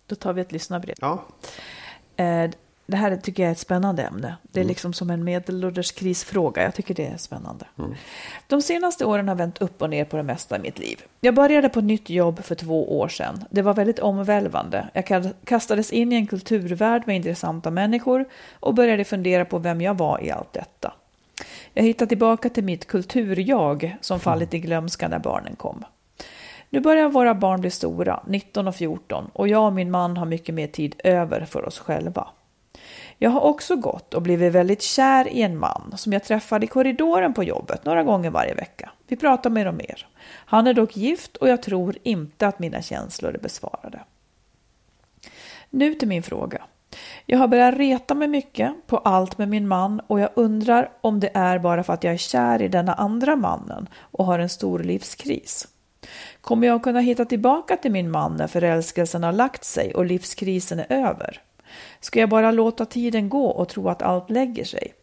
då 0.07 0.15
tar 0.15 0.33
vi 0.33 0.41
ett 0.41 0.51
lyssnarbrev. 0.51 0.95
Ja. 1.01 1.23
Eh, 2.15 2.51
det 2.91 2.97
här 2.97 3.15
tycker 3.17 3.43
jag 3.43 3.47
är 3.47 3.51
ett 3.51 3.59
spännande 3.59 4.03
ämne. 4.03 4.35
Det 4.41 4.59
Mm. 4.59 4.65
är 4.65 4.69
liksom 4.69 4.93
som 4.93 5.09
en 5.09 5.23
medelålders 5.23 5.91
krisfråga. 5.91 6.63
Jag 6.63 6.75
tycker 6.75 6.93
det 6.93 7.07
är 7.07 7.17
spännande. 7.17 7.65
Mm. 7.79 7.93
De 8.47 8.61
senaste 8.61 9.05
åren 9.05 9.27
har 9.27 9.35
vänt 9.35 9.61
upp 9.61 9.81
och 9.81 9.89
ner 9.89 10.05
på 10.05 10.17
det 10.17 10.23
mesta 10.23 10.55
i 10.55 10.59
mitt 10.59 10.79
liv. 10.79 11.01
Jag 11.21 11.35
började 11.35 11.69
på 11.69 11.81
nytt 11.81 12.09
jobb 12.09 12.43
för 12.43 12.55
två 12.55 12.99
år 12.99 13.07
sedan. 13.07 13.43
Det 13.49 13.61
var 13.61 13.73
väldigt 13.73 13.99
omvälvande. 13.99 14.87
Jag 14.93 15.05
kast- 15.07 15.35
kastades 15.45 15.91
in 15.91 16.11
i 16.11 16.15
en 16.15 16.27
kulturvärld 16.27 17.03
med 17.05 17.15
intressanta 17.15 17.71
människor 17.71 18.25
och 18.59 18.73
började 18.73 19.03
fundera 19.03 19.45
på 19.45 19.57
vem 19.57 19.81
jag 19.81 19.97
var 19.97 20.23
i 20.23 20.31
allt 20.31 20.53
detta. 20.53 20.93
Jag 21.73 21.83
hittade 21.83 22.09
tillbaka 22.09 22.49
till 22.49 22.63
mitt 22.63 22.87
kulturjag 22.87 23.97
som 24.01 24.19
fallit 24.19 24.53
i 24.53 24.59
glömska 24.59 25.07
när 25.07 25.19
barnen 25.19 25.55
kom. 25.55 25.85
Nu 26.69 26.79
börjar 26.79 27.09
våra 27.09 27.33
barn 27.35 27.61
bli 27.61 27.69
stora, 27.69 28.23
19 28.27 28.67
och 28.67 28.75
14, 28.75 29.29
och 29.33 29.47
jag 29.47 29.65
och 29.65 29.73
min 29.73 29.91
man 29.91 30.17
har 30.17 30.25
mycket 30.25 30.55
mer 30.55 30.67
tid 30.67 30.95
över 31.03 31.45
för 31.45 31.65
oss 31.65 31.79
själva. 31.79 32.27
Jag 33.23 33.29
har 33.29 33.41
också 33.41 33.75
gått 33.75 34.13
och 34.13 34.21
blivit 34.21 34.53
väldigt 34.53 34.81
kär 34.81 35.27
i 35.27 35.41
en 35.41 35.57
man 35.57 35.93
som 35.97 36.13
jag 36.13 36.23
träffade 36.23 36.65
i 36.65 36.67
korridoren 36.67 37.33
på 37.33 37.43
jobbet 37.43 37.85
några 37.85 38.03
gånger 38.03 38.29
varje 38.29 38.53
vecka. 38.53 38.91
Vi 39.07 39.15
pratar 39.15 39.49
mer 39.49 39.65
och 39.67 39.73
mer. 39.73 40.07
Han 40.27 40.67
är 40.67 40.73
dock 40.73 40.97
gift 40.97 41.37
och 41.37 41.49
jag 41.49 41.61
tror 41.61 41.97
inte 42.03 42.47
att 42.47 42.59
mina 42.59 42.81
känslor 42.81 43.35
är 43.35 43.39
besvarade. 43.39 43.99
Nu 45.69 45.93
till 45.93 46.07
min 46.07 46.23
fråga. 46.23 46.61
Jag 47.25 47.39
har 47.39 47.47
börjat 47.47 47.77
reta 47.77 48.13
mig 48.13 48.27
mycket 48.27 48.73
på 48.87 48.97
allt 48.97 49.37
med 49.37 49.49
min 49.49 49.67
man 49.67 49.99
och 50.07 50.19
jag 50.19 50.29
undrar 50.35 50.89
om 51.01 51.19
det 51.19 51.31
är 51.33 51.59
bara 51.59 51.83
för 51.83 51.93
att 51.93 52.03
jag 52.03 52.13
är 52.13 52.17
kär 52.17 52.61
i 52.61 52.67
denna 52.67 52.93
andra 52.93 53.35
mannen 53.35 53.89
och 53.97 54.25
har 54.25 54.39
en 54.39 54.49
stor 54.49 54.79
livskris. 54.79 55.67
Kommer 56.41 56.67
jag 56.67 56.83
kunna 56.83 56.99
hitta 56.99 57.25
tillbaka 57.25 57.77
till 57.77 57.91
min 57.91 58.11
man 58.11 58.35
när 58.35 58.47
förälskelsen 58.47 59.23
har 59.23 59.31
lagt 59.31 59.63
sig 59.63 59.95
och 59.95 60.05
livskrisen 60.05 60.79
är 60.79 60.91
över? 60.91 61.41
Ska 61.99 62.19
jag 62.19 62.29
bara 62.29 62.51
låta 62.51 62.85
tiden 62.85 63.29
gå 63.29 63.45
och 63.45 63.69
tro 63.69 63.89
att 63.89 64.01
allt 64.01 64.29
lägger 64.29 64.63
sig? 64.63 64.93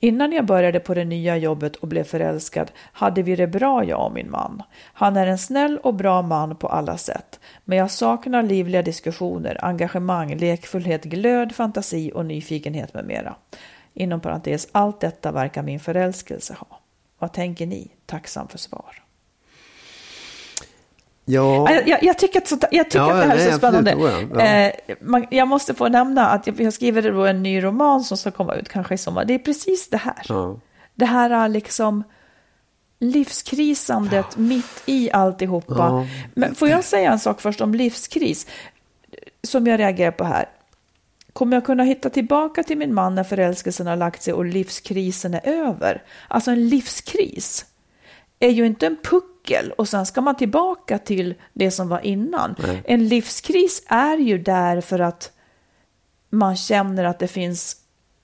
Innan 0.00 0.32
jag 0.32 0.46
började 0.46 0.80
på 0.80 0.94
det 0.94 1.04
nya 1.04 1.36
jobbet 1.36 1.76
och 1.76 1.88
blev 1.88 2.04
förälskad 2.04 2.70
hade 2.76 3.22
vi 3.22 3.36
det 3.36 3.46
bra 3.46 3.84
jag 3.84 4.06
och 4.06 4.12
min 4.12 4.30
man. 4.30 4.62
Han 4.92 5.16
är 5.16 5.26
en 5.26 5.38
snäll 5.38 5.78
och 5.78 5.94
bra 5.94 6.22
man 6.22 6.56
på 6.56 6.68
alla 6.68 6.96
sätt. 6.96 7.40
Men 7.64 7.78
jag 7.78 7.90
saknar 7.90 8.42
livliga 8.42 8.82
diskussioner, 8.82 9.64
engagemang, 9.64 10.36
lekfullhet, 10.36 11.04
glöd, 11.04 11.54
fantasi 11.54 12.12
och 12.14 12.26
nyfikenhet 12.26 12.94
med 12.94 13.04
mera. 13.04 13.36
Inom 13.94 14.20
parentes, 14.20 14.68
allt 14.72 15.00
detta 15.00 15.32
verkar 15.32 15.62
min 15.62 15.80
förälskelse 15.80 16.56
ha. 16.58 16.80
Vad 17.18 17.32
tänker 17.32 17.66
ni? 17.66 17.90
Tacksam 18.06 18.48
för 18.48 18.58
svar. 18.58 19.05
Ja. 21.28 21.72
Jag, 21.86 22.02
jag, 22.02 22.18
tycker, 22.18 22.38
att, 22.38 22.64
jag 22.70 22.90
tycker 22.90 22.98
Ja, 22.98 23.12
att 23.12 23.20
det 23.20 23.26
här 23.26 23.34
är 23.34 23.38
nej, 23.38 23.38
så 23.38 23.54
absolut. 23.54 23.58
spännande. 23.58 23.94
Oh, 23.94 24.26
ja. 24.32 24.44
Ja. 24.44 24.46
Eh, 24.46 24.96
man, 25.00 25.26
jag 25.30 25.48
måste 25.48 25.74
få 25.74 25.88
nämna 25.88 26.28
att 26.28 26.46
jag, 26.46 26.60
jag 26.60 26.72
skriver 26.72 27.12
då 27.12 27.26
en 27.26 27.42
ny 27.42 27.62
roman 27.62 28.04
som 28.04 28.16
ska 28.16 28.30
komma 28.30 28.54
ut 28.54 28.68
kanske 28.68 28.94
i 28.94 28.98
sommar. 28.98 29.24
Det 29.24 29.34
är 29.34 29.38
precis 29.38 29.90
det 29.90 29.96
här. 29.96 30.22
Ja. 30.28 30.60
Det 30.94 31.04
här 31.04 31.30
är 31.30 31.48
liksom 31.48 32.04
livskrisandet 32.98 34.36
mitt 34.36 34.82
i 34.86 35.10
alltihopa. 35.10 35.74
Ja. 35.76 36.06
Men 36.34 36.54
får 36.54 36.68
jag 36.68 36.84
säga 36.84 37.12
en 37.12 37.18
sak 37.18 37.40
först 37.40 37.60
om 37.60 37.74
livskris 37.74 38.46
som 39.42 39.66
jag 39.66 39.80
reagerar 39.80 40.10
på 40.10 40.24
här. 40.24 40.48
Kommer 41.32 41.56
jag 41.56 41.64
kunna 41.64 41.82
hitta 41.82 42.10
tillbaka 42.10 42.62
till 42.62 42.78
min 42.78 42.94
man 42.94 43.14
när 43.14 43.24
förälskelsen 43.24 43.86
har 43.86 43.96
lagt 43.96 44.22
sig 44.22 44.32
och 44.32 44.44
livskrisen 44.44 45.34
är 45.34 45.46
över? 45.46 46.02
Alltså 46.28 46.50
en 46.50 46.68
livskris 46.68 47.66
är 48.38 48.50
ju 48.50 48.66
inte 48.66 48.86
en 48.86 48.96
puckel 49.46 49.72
och 49.72 49.88
sen 49.88 50.06
ska 50.06 50.20
man 50.20 50.36
tillbaka 50.36 50.98
till 50.98 51.34
det 51.52 51.70
som 51.70 51.88
var 51.88 52.00
innan. 52.00 52.54
En 52.84 53.08
livskris 53.08 53.82
är 53.86 54.18
ju 54.18 54.38
där 54.38 54.80
för 54.80 54.98
att 54.98 55.32
man 56.30 56.56
känner 56.56 57.04
att 57.04 57.18
det 57.18 57.28
finns 57.28 57.76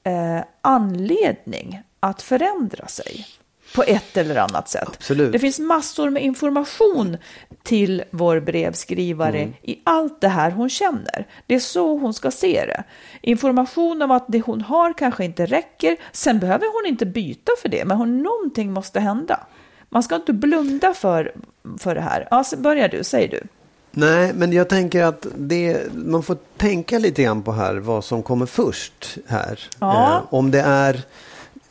eh, 0.04 0.44
anledning 0.60 1.82
att 2.00 2.22
förändra 2.22 2.86
sig 2.86 3.26
på 3.74 3.82
ett 3.82 4.16
eller 4.16 4.36
annat 4.36 4.68
sätt. 4.68 4.88
Absolut. 4.88 5.32
Det 5.32 5.38
finns 5.38 5.58
massor 5.58 6.10
med 6.10 6.24
information 6.24 7.16
till 7.62 8.02
vår 8.10 8.40
brevskrivare 8.40 9.52
i 9.62 9.80
allt 9.84 10.20
det 10.20 10.28
här 10.28 10.50
hon 10.50 10.70
känner. 10.70 11.26
Det 11.46 11.54
är 11.54 11.60
så 11.60 11.98
hon 11.98 12.14
ska 12.14 12.30
se 12.30 12.64
det. 12.66 12.84
Information 13.22 14.02
om 14.02 14.10
att 14.10 14.24
det 14.28 14.40
hon 14.40 14.60
har 14.60 14.92
kanske 14.92 15.24
inte 15.24 15.46
räcker. 15.46 15.96
Sen 16.12 16.38
behöver 16.38 16.66
hon 16.82 16.92
inte 16.92 17.06
byta 17.06 17.52
för 17.62 17.68
det, 17.68 17.84
men 17.84 17.96
hon, 17.96 18.22
någonting 18.22 18.72
måste 18.72 19.00
hända. 19.00 19.46
Man 19.92 20.02
ska 20.02 20.14
inte 20.14 20.32
blunda 20.32 20.94
för, 20.94 21.32
för 21.78 21.94
det 21.94 22.00
här. 22.00 22.28
Ja, 22.30 22.44
så 22.44 22.56
börjar 22.56 22.88
du, 22.88 23.04
säger 23.04 23.28
du. 23.28 23.42
Nej, 23.90 24.32
men 24.34 24.52
jag 24.52 24.68
tänker 24.68 25.04
att 25.04 25.26
det, 25.36 25.92
man 25.94 26.22
får 26.22 26.36
tänka 26.56 26.98
lite 26.98 27.22
grann 27.22 27.42
på 27.42 27.52
här 27.52 27.74
vad 27.74 28.04
som 28.04 28.22
kommer 28.22 28.46
först 28.46 29.18
här. 29.26 29.60
Ja. 29.78 30.16
Eh, 30.16 30.34
om 30.34 30.50
det 30.50 30.60
är 30.60 31.02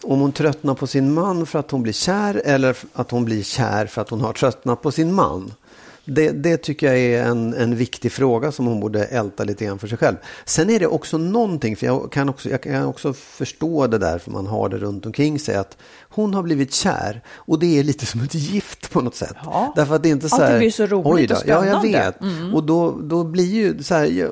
om 0.03 0.19
hon 0.19 0.31
tröttnar 0.31 0.73
på 0.73 0.87
sin 0.87 1.13
man 1.13 1.45
för 1.45 1.59
att 1.59 1.71
hon 1.71 1.83
blir 1.83 1.93
kär 1.93 2.41
eller 2.45 2.77
att 2.93 3.11
hon 3.11 3.25
blir 3.25 3.43
kär 3.43 3.85
för 3.85 4.01
att 4.01 4.09
hon 4.09 4.21
har 4.21 4.33
tröttnat 4.33 4.81
på 4.81 4.91
sin 4.91 5.13
man. 5.13 5.53
Det, 6.05 6.31
det 6.31 6.57
tycker 6.57 6.87
jag 6.87 6.97
är 6.97 7.23
en, 7.23 7.53
en 7.53 7.75
viktig 7.75 8.11
fråga 8.11 8.51
som 8.51 8.65
hon 8.65 8.79
borde 8.79 9.03
älta 9.03 9.43
lite 9.43 9.65
grann 9.65 9.79
för 9.79 9.87
sig 9.87 9.97
själv. 9.97 10.15
Sen 10.45 10.69
är 10.69 10.79
det 10.79 10.87
också 10.87 11.17
någonting, 11.17 11.75
för 11.75 11.85
jag 11.85 12.11
kan 12.11 12.29
också, 12.29 12.49
jag 12.49 12.61
kan 12.63 12.85
också 12.85 13.13
förstå 13.13 13.87
det 13.87 13.97
där, 13.97 14.19
för 14.19 14.31
man 14.31 14.47
har 14.47 14.69
det 14.69 14.77
runt 14.77 15.05
omkring 15.05 15.39
sig, 15.39 15.55
att 15.55 15.77
hon 16.09 16.33
har 16.33 16.43
blivit 16.43 16.73
kär 16.73 17.21
och 17.35 17.59
det 17.59 17.79
är 17.79 17.83
lite 17.83 18.05
som 18.11 18.21
ett 18.21 18.33
gift 18.35 18.91
på 18.91 19.01
något 19.01 19.15
sätt. 19.15 19.35
Ja. 19.45 19.73
Därför 19.75 19.95
att 19.95 20.03
det 20.03 20.09
är 20.09 20.11
inte 20.11 20.29
så 20.29 20.35
Allt 20.35 20.43
här, 20.43 20.57
blir 20.59 20.71
så 20.71 20.85
roligt 20.85 21.29
då, 21.29 21.35
och 21.35 21.41
Ja, 21.45 21.65
jag 21.65 21.79
spännande. 21.79 22.13
vet. 22.21 22.53
Och 22.53 22.63
då, 22.63 22.97
då 23.01 23.23
blir 23.23 23.45
ju 23.53 23.83
så 23.83 23.95
här, 23.95 24.05
jag, 24.05 24.29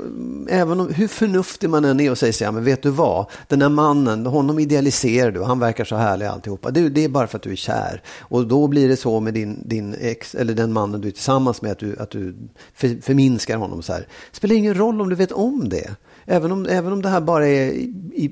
även 0.50 0.80
om, 0.80 0.94
hur 0.94 1.08
förnuftig 1.08 1.70
man 1.70 1.86
än 1.86 2.00
är 2.00 2.12
och 2.12 2.18
säger 2.18 2.34
så 2.34 2.46
här, 2.46 2.52
men 2.52 2.64
vet 2.64 2.84
du 2.84 2.90
vad, 2.90 3.26
den 3.48 3.62
här 3.62 3.70
mannen, 3.70 4.26
honom 4.26 4.60
idealiserar 4.60 5.32
du, 5.32 5.44
han 5.44 5.60
verkar 5.60 5.86
så 5.86 5.96
härlig 5.96 6.26
alltihopa. 6.26 6.72
Det, 6.72 6.90
det 6.90 7.04
är 7.04 7.10
bara 7.10 7.28
för 7.28 7.38
att 7.38 7.44
du 7.44 7.52
är 7.52 7.56
kär. 7.56 8.02
Och 8.20 8.48
då 8.48 8.68
blir 8.68 8.88
det 8.90 8.98
så 8.98 9.20
med 9.20 9.34
din, 9.34 9.60
din 9.66 9.96
ex, 10.02 10.36
eller 10.36 10.54
den 10.54 10.74
mannen 10.74 11.02
du 11.02 11.08
är 11.08 11.12
tillsammans 11.12 11.59
med, 11.62 11.72
att 11.72 11.80
du, 11.80 11.96
att 12.00 12.10
du 12.10 12.36
för, 12.74 13.02
förminskar 13.02 13.58
honom 13.58 13.82
så 13.82 13.94
här. 13.94 14.08
spelar 14.32 14.56
ingen 14.56 14.74
roll 14.78 15.02
om 15.02 15.10
du 15.10 15.16
vet 15.16 15.32
om 15.32 15.70
det. 15.70 15.96
Även 16.26 16.52
om, 16.52 16.66
även 16.66 16.94
om 16.94 17.02
det 17.02 17.10
här 17.10 17.22
bara 17.22 17.48
är 17.48 17.66
i, 17.72 17.94
i, 18.16 18.32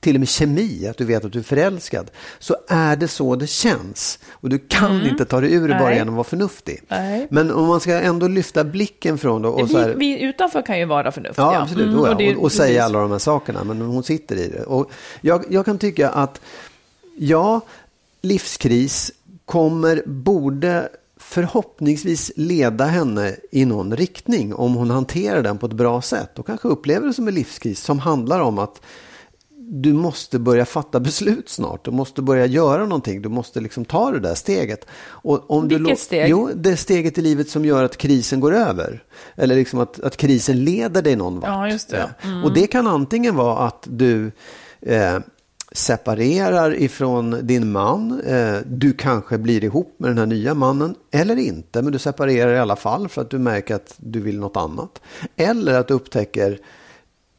till 0.00 0.14
och 0.16 0.20
med 0.20 0.28
kemi, 0.28 0.86
att 0.86 0.96
du 0.96 1.04
vet 1.04 1.24
att 1.24 1.32
du 1.32 1.38
är 1.38 1.42
förälskad, 1.42 2.10
så 2.38 2.56
är 2.68 2.96
det 2.96 3.08
så 3.08 3.36
det 3.36 3.46
känns. 3.46 4.18
Och 4.30 4.48
du 4.48 4.58
kan 4.58 5.06
inte 5.06 5.24
ta 5.24 5.40
dig 5.40 5.52
ur 5.52 5.68
det 5.68 5.74
bara 5.74 5.88
Nej. 5.88 5.96
genom 5.98 6.14
att 6.14 6.16
vara 6.16 6.24
förnuftig. 6.24 6.82
Nej. 6.88 7.26
Men 7.30 7.50
om 7.50 7.66
man 7.68 7.80
ska 7.80 7.92
ändå 8.00 8.28
lyfta 8.28 8.64
blicken 8.64 9.18
från 9.18 9.42
det 9.42 9.48
och 9.48 9.70
så 9.70 9.78
här, 9.78 9.88
vi, 9.88 9.94
vi 10.16 10.22
utanför 10.22 10.62
kan 10.62 10.78
ju 10.78 10.84
vara 10.84 11.12
förnuftiga. 11.12 11.44
Ja, 11.44 11.62
absolut. 11.62 11.86
Mm, 11.86 11.98
och 11.98 12.16
det- 12.16 12.36
och, 12.36 12.42
och 12.42 12.52
säga 12.52 12.84
alla 12.84 12.98
de 13.00 13.10
här 13.10 13.18
sakerna, 13.18 13.64
men 13.64 13.80
hon 13.80 14.02
sitter 14.02 14.36
i 14.36 14.48
det. 14.48 14.62
Och 14.62 14.90
jag, 15.20 15.44
jag 15.50 15.64
kan 15.64 15.78
tycka 15.78 16.10
att, 16.10 16.40
ja, 17.16 17.60
livskris 18.22 19.12
kommer, 19.44 20.02
borde 20.06 20.88
förhoppningsvis 21.28 22.32
leda 22.36 22.84
henne 22.84 23.36
i 23.50 23.64
någon 23.64 23.96
riktning 23.96 24.54
om 24.54 24.74
hon 24.74 24.90
hanterar 24.90 25.42
den 25.42 25.58
på 25.58 25.66
ett 25.66 25.72
bra 25.72 26.02
sätt 26.02 26.38
och 26.38 26.46
kanske 26.46 26.68
upplever 26.68 27.06
det 27.06 27.12
som 27.12 27.28
en 27.28 27.34
livskris 27.34 27.80
som 27.80 27.98
handlar 27.98 28.40
om 28.40 28.58
att 28.58 28.80
du 29.70 29.92
måste 29.92 30.38
börja 30.38 30.64
fatta 30.64 31.00
beslut 31.00 31.48
snart. 31.48 31.84
Du 31.84 31.90
måste 31.90 32.22
börja 32.22 32.46
göra 32.46 32.82
någonting. 32.82 33.22
Du 33.22 33.28
måste 33.28 33.60
liksom 33.60 33.84
ta 33.84 34.10
det 34.10 34.20
där 34.20 34.34
steget. 34.34 34.86
Och 35.00 35.50
om 35.50 35.68
du 35.68 35.78
Vilket 35.78 35.98
lå- 35.98 36.00
steg? 36.00 36.30
Jo, 36.30 36.50
det 36.54 36.76
steget 36.76 37.18
i 37.18 37.22
livet 37.22 37.50
som 37.50 37.64
gör 37.64 37.84
att 37.84 37.96
krisen 37.96 38.40
går 38.40 38.54
över. 38.54 39.04
Eller 39.36 39.54
liksom 39.56 39.80
att, 39.80 40.00
att 40.00 40.16
krisen 40.16 40.64
leder 40.64 41.02
dig 41.02 41.16
någon 41.16 41.40
vart. 41.40 41.50
Ja, 41.50 41.68
just 41.70 41.90
det. 41.90 42.10
Mm. 42.22 42.44
Och 42.44 42.54
det 42.54 42.66
kan 42.66 42.86
antingen 42.86 43.36
vara 43.36 43.58
att 43.58 43.86
du 43.90 44.32
eh, 44.80 45.18
separerar 45.78 46.74
ifrån 46.74 47.46
din 47.46 47.72
man. 47.72 48.20
Eh, 48.20 48.56
du 48.66 48.92
kanske 48.92 49.38
blir 49.38 49.64
ihop 49.64 49.94
med 49.98 50.10
den 50.10 50.18
här 50.18 50.26
nya 50.26 50.54
mannen. 50.54 50.94
Eller 51.10 51.36
inte, 51.36 51.82
men 51.82 51.92
du 51.92 51.98
separerar 51.98 52.54
i 52.54 52.58
alla 52.58 52.76
fall 52.76 53.08
för 53.08 53.22
att 53.22 53.30
du 53.30 53.38
märker 53.38 53.74
att 53.74 53.94
du 53.96 54.20
vill 54.20 54.38
något 54.38 54.56
annat. 54.56 55.00
Eller 55.36 55.78
att 55.78 55.88
du 55.88 55.94
upptäcker 55.94 56.58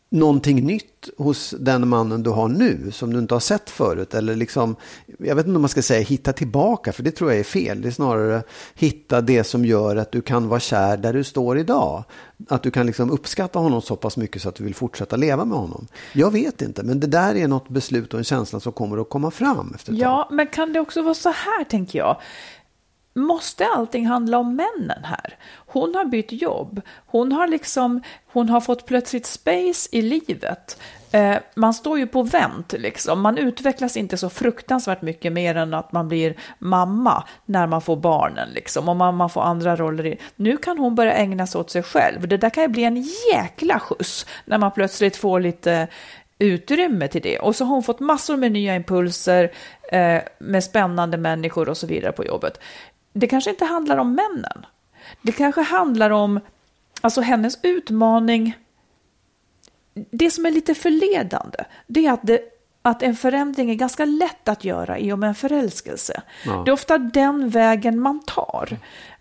någonting 0.10 0.66
nytt 0.66 1.10
hos 1.18 1.56
den 1.60 1.88
mannen 1.88 2.24
du 2.24 2.30
har 2.30 2.48
nu 2.48 2.92
som 2.92 3.14
du 3.14 3.20
inte 3.20 3.36
har 3.36 3.40
sett 3.40 3.70
förut. 3.70 4.14
Eller 4.14 4.36
liksom, 4.36 4.76
jag 5.20 5.36
vet 5.36 5.46
inte 5.46 5.56
om 5.56 5.62
man 5.62 5.70
ska 5.70 5.82
säga 5.82 6.02
hitta 6.02 6.34
tillbaka, 6.34 6.92
för 6.92 7.04
det 7.04 7.12
tror 7.12 7.32
jag 7.32 7.40
är 7.40 7.44
fel. 7.44 7.82
Det 7.82 7.88
är 7.88 7.92
snarare 7.92 8.44
hitta 8.76 9.22
det 9.22 9.44
som 9.44 9.66
gör 9.66 9.96
att 9.96 10.12
du 10.12 10.22
kan 10.22 10.48
vara 10.48 10.60
kär 10.60 10.98
där 10.98 11.14
du 11.14 11.24
står 11.24 11.58
idag. 11.58 12.04
Att 12.50 12.64
du 12.64 12.72
kan 12.72 12.86
liksom 12.86 13.12
uppskatta 13.12 13.60
honom 13.60 13.82
så 13.82 13.96
pass 13.96 14.18
mycket 14.18 14.42
så 14.42 14.50
att 14.50 14.56
du 14.56 14.64
vill 14.64 14.76
fortsätta 14.76 15.16
leva 15.16 15.46
med 15.46 15.58
honom. 15.58 15.88
Jag 16.14 16.32
vet 16.32 16.62
inte, 16.62 16.84
men 16.84 17.00
det 17.00 17.08
där 17.08 17.36
är 17.36 17.48
något 17.48 17.70
beslut 17.70 18.14
och 18.14 18.18
en 18.18 18.24
känsla 18.24 18.60
som 18.60 18.72
kommer 18.72 18.98
att 18.98 19.10
komma 19.10 19.32
fram 19.32 19.72
efter 19.76 19.92
ett 19.92 20.00
tag. 20.00 20.08
Ja, 20.08 20.30
men 20.32 20.48
kan 20.48 20.74
det 20.74 20.80
också 20.80 21.02
vara 21.02 21.14
så 21.14 21.30
här, 21.30 21.64
tänker 21.64 22.00
jag. 22.00 22.18
Måste 23.14 23.68
allting 23.68 24.08
handla 24.08 24.38
om 24.38 24.56
männen 24.56 25.04
här? 25.04 25.38
Hon 25.56 25.96
har 25.96 26.06
bytt 26.06 26.32
jobb. 26.32 26.82
Hon 27.06 27.32
har 27.32 27.48
liksom, 27.48 28.02
hon 28.32 28.50
har 28.50 28.62
fått 28.62 28.86
plötsligt 28.86 29.26
space 29.26 29.90
i 29.92 30.02
livet. 30.02 30.78
Eh, 31.12 31.38
man 31.56 31.74
står 31.74 32.00
ju 32.00 32.08
på 32.08 32.24
vänt 32.24 32.74
liksom. 32.78 33.22
Man 33.22 33.38
utvecklas 33.38 33.98
inte 33.98 34.18
så 34.18 34.30
fruktansvärt 34.30 35.02
mycket 35.02 35.34
mer 35.34 35.56
än 35.56 35.74
att 35.74 35.92
man 35.92 36.08
blir 36.08 36.36
mamma 36.60 37.24
när 37.46 37.68
man 37.68 37.82
får 37.82 37.96
barnen 37.96 38.50
liksom. 38.50 38.90
Och 38.90 38.96
man, 38.96 39.16
man 39.16 39.30
får 39.30 39.42
andra 39.42 39.76
roller. 39.76 40.06
I. 40.06 40.18
Nu 40.36 40.58
kan 40.58 40.78
hon 40.78 40.96
börja 40.96 41.14
ägna 41.14 41.48
sig 41.48 41.62
åt 41.62 41.72
sig 41.72 41.84
själv. 41.84 42.28
Det 42.28 42.38
där 42.38 42.50
kan 42.50 42.64
ju 42.64 42.68
bli 42.68 42.84
en 42.84 43.06
jäkla 43.34 43.80
skjuts 43.80 44.26
när 44.46 44.58
man 44.58 44.72
plötsligt 44.72 45.18
får 45.18 45.40
lite 45.40 45.88
utrymme 46.40 47.08
till 47.08 47.22
det. 47.22 47.40
Och 47.40 47.56
så 47.56 47.66
har 47.66 47.74
hon 47.74 47.84
fått 47.84 48.00
massor 48.00 48.38
med 48.38 48.52
nya 48.52 48.76
impulser 48.76 49.52
eh, 49.92 50.22
med 50.40 50.64
spännande 50.64 51.18
människor 51.18 51.70
och 51.70 51.78
så 51.78 51.88
vidare 51.88 52.12
på 52.12 52.26
jobbet. 52.26 52.60
Det 53.20 53.28
kanske 53.28 53.50
inte 53.50 53.66
handlar 53.66 53.98
om 53.98 54.16
männen. 54.16 54.66
Det 55.22 55.32
kanske 55.32 55.62
handlar 55.62 56.10
om 56.10 56.40
alltså 57.02 57.22
hennes 57.22 57.60
utmaning. 57.64 58.58
Det 59.94 60.32
som 60.32 60.46
är 60.46 60.52
lite 60.52 60.76
förledande, 60.76 61.64
det 61.88 62.06
är 62.06 62.12
att, 62.14 62.20
det, 62.24 62.42
att 62.82 63.04
en 63.04 63.16
förändring 63.16 63.72
är 63.72 63.76
ganska 63.76 64.06
lätt 64.06 64.50
att 64.50 64.64
göra 64.64 65.00
i 65.00 65.14
och 65.14 65.20
med 65.20 65.28
en 65.28 65.36
förälskelse. 65.36 66.22
Ja. 66.46 66.62
Det 66.66 66.72
är 66.72 66.74
ofta 66.74 66.98
den 66.98 67.50
vägen 67.50 68.00
man 68.00 68.20
tar. 68.20 68.78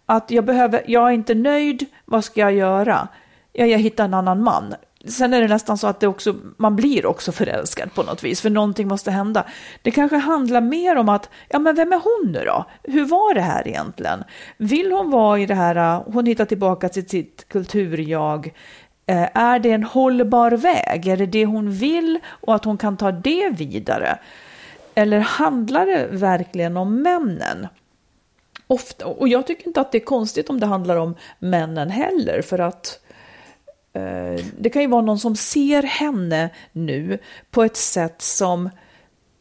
Att 0.07 0.31
jag, 0.31 0.45
behöver, 0.45 0.85
jag 0.87 1.09
är 1.09 1.13
inte 1.13 1.35
nöjd, 1.35 1.87
vad 2.05 2.25
ska 2.25 2.41
jag 2.41 2.53
göra? 2.53 3.09
Ja, 3.53 3.67
jag 3.67 3.79
hittar 3.79 4.05
en 4.05 4.15
annan 4.15 4.43
man. 4.43 4.75
Sen 5.07 5.35
är 5.35 5.41
det 5.41 5.49
nästan 5.49 5.79
så 5.79 5.87
att 5.87 6.01
det 6.01 6.07
också, 6.07 6.35
man 6.57 6.77
blir 6.77 7.07
också 7.07 7.33
förälskad 7.33 7.95
på 7.95 8.03
något 8.03 8.25
vis, 8.25 8.41
för 8.41 8.51
någonting 8.51 8.89
måste 8.89 9.11
hända. 9.11 9.45
Det 9.83 9.91
kanske 9.91 10.17
handlar 10.17 10.61
mer 10.61 10.97
om 10.97 11.09
att, 11.09 11.31
ja 11.49 11.59
men 11.59 11.75
vem 11.75 11.93
är 11.93 11.97
hon 11.97 12.33
nu 12.33 12.45
då? 12.45 12.65
Hur 12.83 13.05
var 13.05 13.35
det 13.35 13.41
här 13.41 13.69
egentligen? 13.69 14.25
Vill 14.57 14.93
hon 14.93 15.11
vara 15.11 15.39
i 15.39 15.47
det 15.47 15.55
här, 15.55 15.77
äh, 15.77 16.03
hon 16.13 16.27
hittar 16.27 16.45
tillbaka 16.45 16.89
till 16.89 17.09
sitt 17.09 17.49
kulturjag, 17.49 18.55
äh, 19.07 19.29
Är 19.35 19.59
det 19.59 19.71
en 19.71 19.85
hållbar 19.85 20.51
väg? 20.51 21.07
Är 21.07 21.17
det 21.17 21.27
det 21.27 21.45
hon 21.45 21.73
vill 21.73 22.19
och 22.27 22.55
att 22.55 22.65
hon 22.65 22.79
kan 22.79 22.97
ta 22.97 23.13
det 23.13 23.51
vidare? 23.51 24.19
Eller 24.95 25.19
handlar 25.19 25.87
det 25.87 26.07
verkligen 26.11 26.77
om 26.77 27.03
männen? 27.03 27.67
Ofta, 28.67 29.07
och 29.07 29.29
jag 29.29 29.47
tycker 29.47 29.67
inte 29.67 29.81
att 29.81 29.93
det 29.93 29.99
är 29.99 30.05
konstigt 30.05 30.51
om 30.51 30.61
det 30.61 30.67
handlar 30.67 30.97
om 30.97 31.15
männen 31.39 31.91
heller, 31.91 32.43
för 32.43 32.59
att 32.59 33.01
eh, 33.08 33.08
det 34.59 34.71
kan 34.71 34.83
ju 34.83 34.89
vara 34.89 35.03
någon 35.03 35.19
som 35.19 35.37
ser 35.37 35.83
henne 35.83 36.51
nu 36.73 37.19
på 37.51 37.63
ett 37.63 37.77
sätt 37.77 38.23
som, 38.23 38.71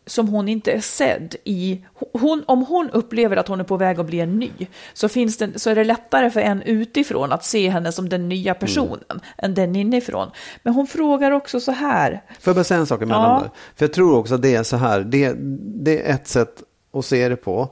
som 0.06 0.28
hon 0.28 0.50
inte 0.50 0.72
är 0.72 0.80
sedd 0.80 1.36
i. 1.44 1.86
Hon, 2.14 2.44
om 2.48 2.66
hon 2.66 2.90
upplever 2.90 3.38
att 3.38 3.48
hon 3.48 3.60
är 3.60 3.64
på 3.64 3.78
väg 3.78 4.00
att 4.00 4.06
bli 4.06 4.20
en 4.20 4.40
ny 4.40 4.52
så, 4.94 5.10
finns 5.10 5.38
det, 5.38 5.60
så 5.60 5.70
är 5.70 5.76
det 5.76 5.84
lättare 5.84 6.30
för 6.30 6.40
en 6.40 6.62
utifrån 6.62 7.32
att 7.32 7.46
se 7.46 7.70
henne 7.70 7.92
som 7.92 8.10
den 8.10 8.30
nya 8.30 8.54
personen 8.54 9.22
än 9.38 9.54
den 9.54 9.76
inifrån. 9.76 10.32
Men 10.64 10.74
hon 10.74 10.88
frågar 10.88 11.32
också 11.32 11.60
så 11.60 11.72
här. 11.72 12.24
Får 12.40 12.52
jag 12.52 12.56
bara 12.56 12.64
säga 12.64 12.80
en 12.80 12.88
sak 12.88 13.02
emellan 13.02 13.32
Ja. 13.32 13.40
där? 13.40 13.52
För 13.76 13.86
jag 13.86 13.94
tror 13.94 14.18
också 14.18 14.36
att 14.36 14.42
det 14.42 14.56
är 14.56 14.64
så 14.64 14.78
här, 14.78 15.02
det, 15.02 15.36
det 15.84 16.10
är 16.10 16.14
ett 16.14 16.28
sätt 16.28 16.64
att 16.94 17.06
se 17.06 17.30
det 17.30 17.36
på. 17.36 17.70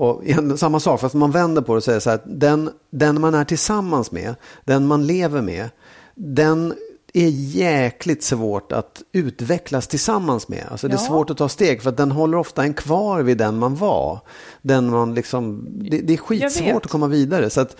Och 0.00 0.24
igen, 0.24 0.58
samma 0.58 0.80
sak, 0.80 1.00
fast 1.00 1.14
man 1.14 1.30
vänder 1.30 1.62
på 1.62 1.72
det 1.72 1.76
och 1.76 1.84
säger 1.84 2.00
så 2.00 2.10
här, 2.10 2.16
att 2.16 2.22
den, 2.26 2.70
den 2.90 3.20
man 3.20 3.34
är 3.34 3.44
tillsammans 3.44 4.12
med, 4.12 4.34
den 4.64 4.86
man 4.86 5.06
lever 5.06 5.42
med, 5.42 5.70
den 6.18 6.74
är 7.12 7.28
jäkligt 7.28 8.22
svårt 8.22 8.72
att 8.72 9.02
utvecklas 9.12 9.86
tillsammans 9.86 10.48
med. 10.48 10.64
Alltså 10.70 10.88
det 10.88 10.94
är 10.94 10.98
Ja. 10.98 11.06
svårt 11.06 11.30
att 11.30 11.36
ta 11.36 11.48
steg 11.48 11.82
för 11.82 11.90
att 11.90 11.96
den 11.96 12.10
håller 12.10 12.38
ofta 12.38 12.62
en 12.62 12.74
kvar 12.74 13.22
vid 13.22 13.38
den 13.38 13.58
man 13.58 13.74
var. 13.74 14.20
Den 14.62 14.90
man 14.90 15.14
liksom, 15.14 15.66
det, 15.90 15.98
det 16.00 16.12
är 16.12 16.16
skitsvårt 16.16 16.84
att 16.84 16.90
komma 16.90 17.06
vidare. 17.06 17.50
Så 17.50 17.60
att 17.60 17.76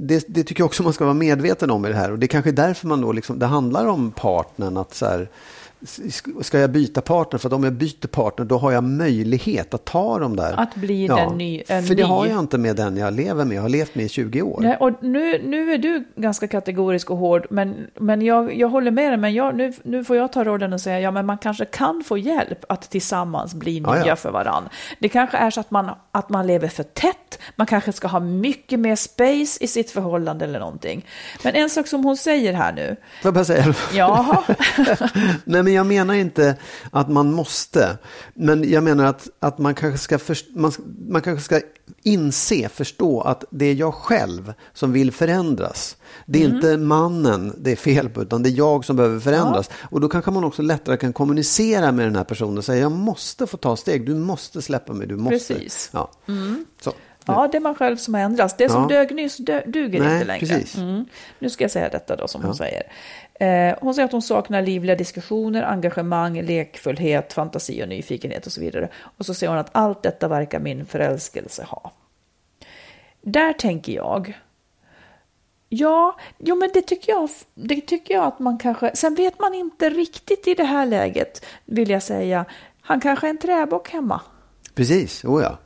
det, 0.00 0.24
det 0.28 0.44
tycker 0.44 0.60
jag 0.60 0.66
också 0.66 0.82
man 0.82 0.92
ska 0.92 1.04
vara 1.04 1.14
medveten 1.14 1.70
om 1.70 1.86
i 1.86 1.88
det 1.88 1.94
här. 1.94 2.12
Och 2.12 2.18
det 2.18 2.26
är 2.26 2.28
kanske 2.28 2.50
är 2.50 2.52
därför 2.52 2.86
man 2.86 3.00
då 3.00 3.12
liksom, 3.12 3.38
det 3.38 3.46
handlar 3.46 3.86
om 3.86 4.10
partnern. 4.10 4.76
Att 4.76 4.94
så 4.94 5.06
här, 5.06 5.28
ska 6.42 6.58
jag 6.58 6.70
byta 6.70 7.00
partner? 7.00 7.38
För 7.38 7.48
att 7.48 7.52
om 7.52 7.64
jag 7.64 7.72
byter 7.72 8.06
partner 8.06 8.44
då 8.46 8.58
har 8.58 8.72
jag 8.72 8.84
möjlighet 8.84 9.74
att 9.74 9.84
ta 9.84 10.18
de 10.18 10.36
där. 10.36 10.60
Att 10.60 10.74
bli 10.74 11.06
den 11.06 11.38
ny- 11.38 11.62
en 11.68 11.82
För 11.84 11.94
det 11.94 12.02
ny. 12.02 12.08
har 12.08 12.26
jag 12.26 12.38
inte 12.38 12.58
med 12.58 12.76
den 12.76 12.96
jag 12.96 13.14
lever 13.14 13.44
med. 13.44 13.56
Jag 13.56 13.62
har 13.62 13.68
levt 13.68 13.94
med 13.94 14.04
i 14.04 14.08
20 14.08 14.42
år. 14.42 14.60
Nej, 14.60 14.76
och 14.80 14.90
nu, 15.02 15.42
nu 15.44 15.72
är 15.72 15.78
du 15.78 16.04
ganska 16.16 16.48
kategorisk 16.48 17.10
och 17.10 17.16
hård, 17.16 17.46
men, 17.50 17.74
men 18.00 18.22
jag, 18.22 18.54
jag 18.56 18.68
håller 18.68 18.90
med 18.90 19.10
dig. 19.10 19.16
Men 19.18 19.34
jag, 19.34 19.56
nu, 19.56 19.72
nu 19.82 20.04
får 20.04 20.16
jag 20.16 20.32
ta 20.32 20.44
rollen 20.44 20.72
och 20.72 20.80
säga, 20.80 21.00
ja 21.00 21.10
men 21.10 21.26
man 21.26 21.38
kanske 21.38 21.64
kan 21.64 22.04
få 22.06 22.18
hjälp 22.18 22.64
att 22.68 22.90
tillsammans 22.90 23.54
bli 23.54 23.80
nya 23.80 23.96
Ja, 23.98 24.06
ja. 24.06 24.16
för 24.16 24.30
varann. 24.30 24.68
Det 24.98 25.08
kanske 25.08 25.36
är 25.36 25.50
så 25.50 25.60
att 25.60 25.70
man, 25.70 25.90
att 26.10 26.28
man 26.28 26.46
lever 26.46 26.68
för 26.68 26.82
tätt, 26.82 27.38
man 27.56 27.66
kanske 27.66 27.92
ska 27.92 28.08
ha 28.08 28.20
mycket 28.20 28.80
mer 28.80 28.96
space 28.96 29.64
i 29.64 29.66
sitt 29.66 29.90
förhållande 29.90 30.44
eller 30.44 30.58
någonting. 30.60 31.06
Men 31.44 31.54
en 31.54 31.70
sak 31.70 31.86
som 31.86 32.04
hon 32.04 32.16
säger 32.16 32.52
här 32.52 32.72
nu, 32.72 32.96
Får 33.22 33.28
jag 33.28 33.34
bara 33.34 33.44
säga? 33.44 33.74
ja, 33.94 34.44
Nej, 35.44 35.62
men 35.62 35.72
jag 35.74 35.86
menar 35.86 36.14
inte 36.14 36.56
att 36.90 37.08
man 37.08 37.32
måste. 37.32 37.98
Men 38.34 38.70
jag 38.70 38.84
menar 38.84 39.04
att, 39.04 39.28
att 39.38 39.58
man, 39.58 39.74
kanske 39.74 39.98
ska 39.98 40.18
först, 40.18 40.46
man, 40.54 40.72
man 41.08 41.22
kanske 41.22 41.44
ska 41.44 41.60
inse, 42.02 42.68
förstå 42.68 43.20
att 43.20 43.44
det 43.50 43.64
är 43.66 43.74
jag 43.74 43.94
själv 43.94 44.52
som 44.72 44.92
vill 44.92 45.12
förändras. 45.12 45.96
Det 46.26 46.42
är 46.42 46.44
inte 46.48 46.76
mannen 46.76 47.54
det 47.58 47.72
är 47.72 47.76
fel 47.76 48.08
på, 48.08 48.22
utan 48.22 48.42
det 48.42 48.48
är 48.48 48.58
jag 48.58 48.84
som 48.84 48.96
behöver 48.96 49.20
förändras. 49.20 49.70
Och 49.90 50.00
då 50.00 50.08
kanske 50.08 50.30
man 50.30 50.44
också 50.44 50.62
lättare 50.62 50.96
kan 50.96 51.12
kommunicera 51.12 51.92
med 51.92 52.06
den 52.06 52.16
här 52.16 52.24
personen 52.24 52.58
och 52.58 52.64
säga 52.64 52.80
jag 52.80 52.92
måste 52.92 53.46
få 53.46 53.56
ta 53.56 53.76
steg, 53.76 54.06
du 54.06 54.14
måste 54.14 54.62
släppa 54.62 54.92
mig, 54.92 55.06
du 55.06 55.16
måste. 55.16 55.54
Precis. 55.54 55.90
Ja. 55.92 56.10
Så. 56.80 56.92
Ja, 57.26 57.48
det 57.52 57.58
är 57.58 57.60
man 57.60 57.74
själv 57.74 57.96
som 57.96 58.14
har 58.14 58.20
ändrats. 58.20 58.54
Det 58.58 58.68
som 58.68 58.82
Ja. 58.82 58.88
dög 58.88 59.14
nyss 59.14 59.36
dö, 59.36 59.62
duger 59.66 60.00
Nej, 60.00 60.12
inte 60.12 60.24
längre. 60.24 60.62
Mm. 60.76 61.04
Nu 61.38 61.50
ska 61.50 61.64
jag 61.64 61.70
säga 61.70 61.88
detta 61.88 62.16
då 62.16 62.28
som 62.28 62.42
hon 62.42 62.54
säger. 62.54 62.82
Eh, 63.40 63.74
hon 63.80 63.94
säger 63.94 64.06
att 64.06 64.12
hon 64.12 64.22
saknar 64.22 64.62
livliga 64.62 64.96
diskussioner, 64.96 65.62
engagemang, 65.62 66.42
lekfullhet, 66.42 67.32
fantasi 67.32 67.84
och 67.84 67.88
nyfikenhet 67.88 68.46
och 68.46 68.52
så 68.52 68.60
vidare. 68.60 68.88
Och 69.18 69.26
så 69.26 69.34
säger 69.34 69.50
hon 69.50 69.58
att 69.58 69.70
allt 69.72 70.02
detta 70.02 70.28
verkar 70.28 70.60
min 70.60 70.86
förälskelse 70.86 71.64
ha. 71.68 71.92
Där 73.22 73.52
tänker 73.52 73.92
jag, 73.92 74.38
ja, 75.68 76.16
jo 76.38 76.56
men 76.56 76.70
det 76.74 76.82
tycker 76.82 77.12
jag, 77.12 77.30
det 77.54 77.80
tycker 77.80 78.14
jag 78.14 78.24
att 78.24 78.38
man 78.38 78.58
kanske, 78.58 78.96
sen 78.96 79.14
vet 79.14 79.40
man 79.40 79.54
inte 79.54 79.90
riktigt 79.90 80.48
i 80.48 80.54
det 80.54 80.64
här 80.64 80.86
läget, 80.86 81.44
vill 81.64 81.90
jag 81.90 82.02
säga, 82.02 82.44
han 82.80 83.00
kanske 83.00 83.26
är 83.26 83.30
en 83.30 83.38
träbock 83.38 83.88
hemma. 83.90 84.20
Precis, 84.74 85.24
oh 85.24 85.42
ja. 85.42 85.58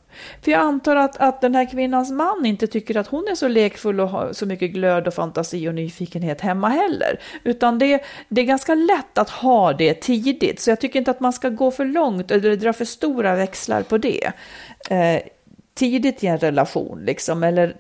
För 0.43 0.51
jag 0.51 0.61
antar 0.61 0.97
att, 0.97 1.17
att 1.17 1.41
den 1.41 1.55
här 1.55 1.71
kvinnans 1.71 2.11
man 2.11 2.47
inte 2.47 2.67
tycker 2.67 2.97
att 2.97 3.07
hon 3.07 3.29
är 3.31 3.35
så 3.35 3.49
lekfull 3.49 4.01
och 4.01 4.09
har 4.09 4.33
så 4.33 4.47
mycket 4.47 4.71
glöd 4.71 5.07
och 5.09 5.15
fantasi 5.15 5.69
och 5.69 5.75
nyfikenhet 5.75 6.41
hemma 6.41 6.69
heller. 6.69 7.21
Utan 7.45 7.79
det, 7.79 8.03
det 8.29 8.41
är 8.41 8.45
ganska 8.45 8.75
lätt 8.75 9.19
att 9.19 9.31
ha 9.31 9.73
det 9.73 9.95
tidigt. 9.95 10.61
Så 10.61 10.71
jag 10.71 10.81
tycker 10.81 10.99
inte 10.99 11.11
att 11.11 11.21
man 11.21 11.33
ska 11.33 11.49
gå 11.49 11.71
för 11.71 11.85
långt 11.85 12.31
eller 12.31 12.57
dra 12.57 12.73
för 12.73 12.85
stora 12.85 13.35
växlar 13.35 13.83
på 13.83 13.99
det. 13.99 14.33
Eh, 14.91 15.23
tidigt 15.75 16.25
i 16.25 16.27
en 16.27 16.39
relation 16.39 17.03
liksom. 17.05 17.43
Eller 17.43 17.77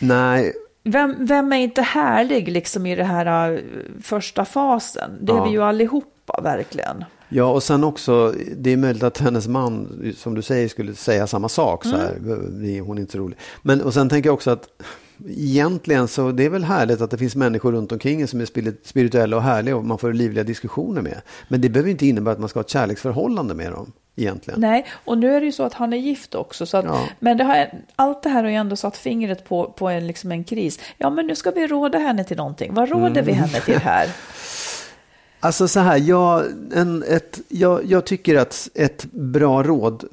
Nej, 0.00 0.52
vem, 0.84 1.16
vem 1.26 1.52
är 1.52 1.56
inte 1.56 1.82
härlig 1.82 2.48
liksom 2.48 2.86
i 2.86 2.94
den 2.94 3.06
här 3.06 3.52
eh, 3.52 3.58
första 4.02 4.44
fasen? 4.44 5.10
Det 5.20 5.32
är 5.32 5.36
Ja. 5.36 5.44
vi 5.44 5.50
ju 5.50 5.62
allihopa 5.62 6.40
verkligen. 6.42 7.04
Ja, 7.32 7.44
och 7.44 7.62
sen 7.62 7.84
också, 7.84 8.34
det 8.56 8.70
är 8.70 8.76
möjligt 8.76 9.02
att 9.02 9.18
hennes 9.18 9.48
man, 9.48 9.88
som 10.16 10.34
du 10.34 10.42
säger, 10.42 10.68
skulle 10.68 10.94
säga 10.94 11.26
samma 11.26 11.48
sak. 11.48 11.84
Så 11.84 11.96
här, 11.96 12.14
"Vi- 12.50 12.78
hon 12.78 12.96
är 12.98 13.00
inte 13.00 13.12
så 13.12 13.18
rolig. 13.18 13.38
Men, 13.62 13.80
och 13.82 13.94
sen 13.94 14.08
tänker 14.08 14.28
jag 14.28 14.34
också 14.34 14.50
att 14.50 14.68
egentligen 15.28 16.08
så 16.08 16.30
det 16.32 16.44
är 16.44 16.50
väl 16.50 16.64
härligt 16.64 17.00
att 17.00 17.10
det 17.10 17.18
finns 17.18 17.36
människor 17.36 17.72
runt 17.72 17.92
omkring 17.92 18.20
en 18.20 18.28
som 18.28 18.40
är 18.40 18.44
spiri- 18.44 18.76
spirituella 18.84 19.36
och 19.36 19.42
härliga 19.42 19.76
och 19.76 19.84
man 19.84 19.98
får 19.98 20.12
livliga 20.12 20.44
diskussioner 20.44 21.02
med. 21.02 21.20
Men 21.48 21.60
det 21.60 21.68
behöver 21.68 21.90
inte 21.90 22.06
innebära 22.06 22.32
att 22.32 22.40
man 22.40 22.48
ska 22.48 22.58
ha 22.58 22.62
ett 22.64 22.70
kärleksförhållande 22.70 23.54
med 23.54 23.72
dem 23.72 23.92
egentligen. 24.16 24.60
Nej, 24.60 24.86
och 25.04 25.18
nu 25.18 25.34
är 25.34 25.40
det 25.40 25.46
ju 25.46 25.52
så 25.52 25.62
att 25.62 25.74
han 25.74 25.92
är 25.92 25.96
gift 25.96 26.34
också. 26.34 26.66
Så 26.66 26.76
att, 26.76 26.84
Ja. 26.84 27.00
Men 27.18 27.36
det 27.36 27.44
har, 27.44 27.66
allt 27.96 28.22
det 28.22 28.28
här 28.28 28.42
har 28.42 28.50
ju 28.50 28.56
ändå 28.56 28.76
satt 28.76 28.96
fingret 28.96 29.44
på, 29.44 29.64
på 29.78 29.88
en, 29.88 30.06
liksom 30.06 30.32
en 30.32 30.44
kris. 30.44 30.80
Ja, 30.98 31.10
men 31.10 31.26
nu 31.26 31.34
ska 31.36 31.50
vi 31.50 31.66
råda 31.66 31.98
henne 31.98 32.24
till 32.24 32.36
någonting. 32.36 32.74
Vad 32.74 32.88
råder 32.88 33.06
Mm. 33.10 33.24
vi 33.24 33.32
henne 33.32 33.60
till 33.60 33.78
här? 33.78 34.08
Alltså 35.42 35.68
så 35.68 35.80
här, 35.80 35.96
jag, 35.96 36.44
en, 36.72 37.02
ett, 37.02 37.40
jag, 37.48 37.84
jag 37.84 38.06
tycker 38.06 38.36
att 38.36 38.68
ett 38.74 39.04
bra 39.12 39.62
råd, 39.62 40.04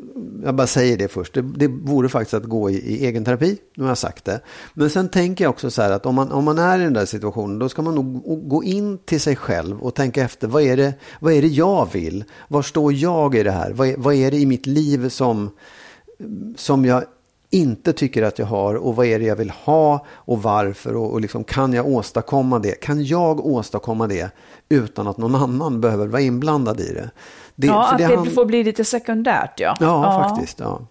jag 0.44 0.56
bara 0.56 0.68
säger 0.68 0.98
det 0.98 1.08
först, 1.08 1.34
det, 1.34 1.42
det 1.42 1.68
vore 1.68 2.10
faktiskt 2.10 2.34
att 2.34 2.44
gå 2.44 2.70
i, 2.70 2.74
i 2.74 3.06
egen 3.06 3.26
terapi, 3.26 3.58
nu 3.76 3.84
har 3.84 3.90
jag 3.90 3.98
sagt 3.98 4.26
det. 4.26 4.40
Men 4.74 4.90
sen 4.90 5.10
tänker 5.10 5.46
jag 5.46 5.50
också 5.50 5.72
så 5.72 5.82
här 5.82 5.92
att 5.92 6.06
om 6.06 6.16
man, 6.16 6.32
om 6.32 6.46
man 6.46 6.60
är 6.60 6.80
i 6.80 6.84
den 6.84 6.94
där 6.94 7.06
situationen, 7.06 7.60
då 7.60 7.70
ska 7.70 7.82
man 7.82 7.96
nog 7.96 8.50
gå 8.50 8.64
in 8.64 8.98
till 8.98 9.22
sig 9.22 9.36
själv 9.36 9.80
och 9.80 9.96
tänka 9.96 10.24
efter, 10.24 10.48
vad 10.48 10.64
är 10.64 10.78
det, 10.78 10.94
vad 11.20 11.34
är 11.34 11.42
det 11.42 11.48
jag 11.48 11.90
vill? 11.94 12.24
Var 12.48 12.62
står 12.62 12.94
jag 12.94 13.36
i 13.36 13.44
det 13.44 13.52
här? 13.52 13.72
Vad 13.74 13.88
är, 13.88 13.98
vad 13.98 14.14
är 14.14 14.32
det 14.32 14.38
i 14.38 14.46
mitt 14.46 14.66
liv 14.66 15.10
som, 15.10 15.50
som 16.56 16.86
jag 16.86 17.04
inte 17.50 17.94
tycker 17.94 18.24
att 18.24 18.40
jag 18.40 18.46
har 18.46 18.76
och 18.76 18.96
vad 18.96 19.06
är 19.06 19.20
det 19.20 19.26
jag 19.26 19.36
vill 19.36 19.50
ha 19.50 20.06
och 20.10 20.42
varför 20.44 20.96
och, 20.96 21.12
och 21.12 21.22
liksom, 21.22 21.44
kan 21.44 21.74
jag 21.74 21.88
åstadkomma 21.88 22.60
det? 22.60 22.72
Kan 22.72 23.06
jag 23.06 23.46
åstadkomma 23.46 24.08
det 24.08 24.32
utan 24.70 25.08
att 25.08 25.18
någon 25.18 25.36
annan 25.36 25.82
behöver 25.82 26.08
vara 26.08 26.22
inblandad 26.22 26.80
i 26.80 26.94
det? 26.94 27.10
det 27.56 27.68
ja, 27.68 27.92
att 27.92 27.98
det 27.98 28.16
han- 28.16 28.26
får 28.26 28.46
bli 28.46 28.64
lite 28.64 28.86
sekundärt, 28.86 29.60
ja. 29.60 29.78
Ja, 29.80 30.24
faktiskt. 30.30 30.60
Ja. 30.60 30.82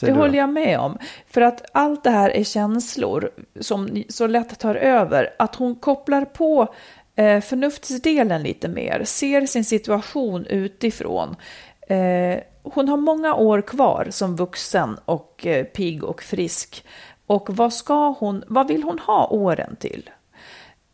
Det 0.00 0.12
håller 0.12 0.38
jag 0.38 0.48
med 0.48 0.78
om. 0.78 0.98
För 1.30 1.40
att 1.40 1.64
allt 1.72 2.04
det 2.04 2.10
här 2.10 2.30
är 2.30 2.44
känslor 2.44 3.30
som 3.60 4.04
så 4.08 4.26
lätt 4.26 4.58
tar 4.58 4.74
över. 4.74 5.34
Att 5.38 5.54
hon 5.54 5.74
kopplar 5.74 6.24
på 6.24 6.74
eh, 7.16 7.40
förnuftsdelen 7.40 8.42
lite 8.42 8.68
mer, 8.68 9.04
ser 9.04 9.46
sin 9.46 9.64
situation 9.64 10.46
utifrån. 10.46 11.36
Eh, 11.88 12.38
hon 12.64 12.88
har 12.88 12.96
många 12.96 13.34
år 13.34 13.60
kvar 13.60 14.06
som 14.10 14.36
vuxen 14.36 14.98
och 15.04 15.46
eh, 15.46 15.64
pigg 15.64 16.04
och 16.04 16.22
frisk. 16.22 16.84
Och 17.26 17.56
vad, 17.56 17.72
ska 17.72 18.08
hon, 18.08 18.44
vad 18.46 18.68
vill 18.68 18.82
hon 18.82 18.98
ha 18.98 19.26
åren 19.26 19.76
till? 19.76 20.10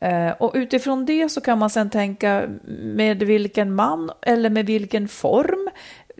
Eh, 0.01 0.31
och 0.31 0.53
utifrån 0.55 1.07
det 1.07 1.29
så 1.29 1.41
kan 1.41 1.59
man 1.59 1.71
sen 1.71 1.91
tänka 1.91 2.49
med 2.83 3.23
vilken 3.23 3.75
man 3.75 4.11
eller 4.23 4.51
med 4.51 4.67
vilken 4.67 5.09
form. 5.09 5.71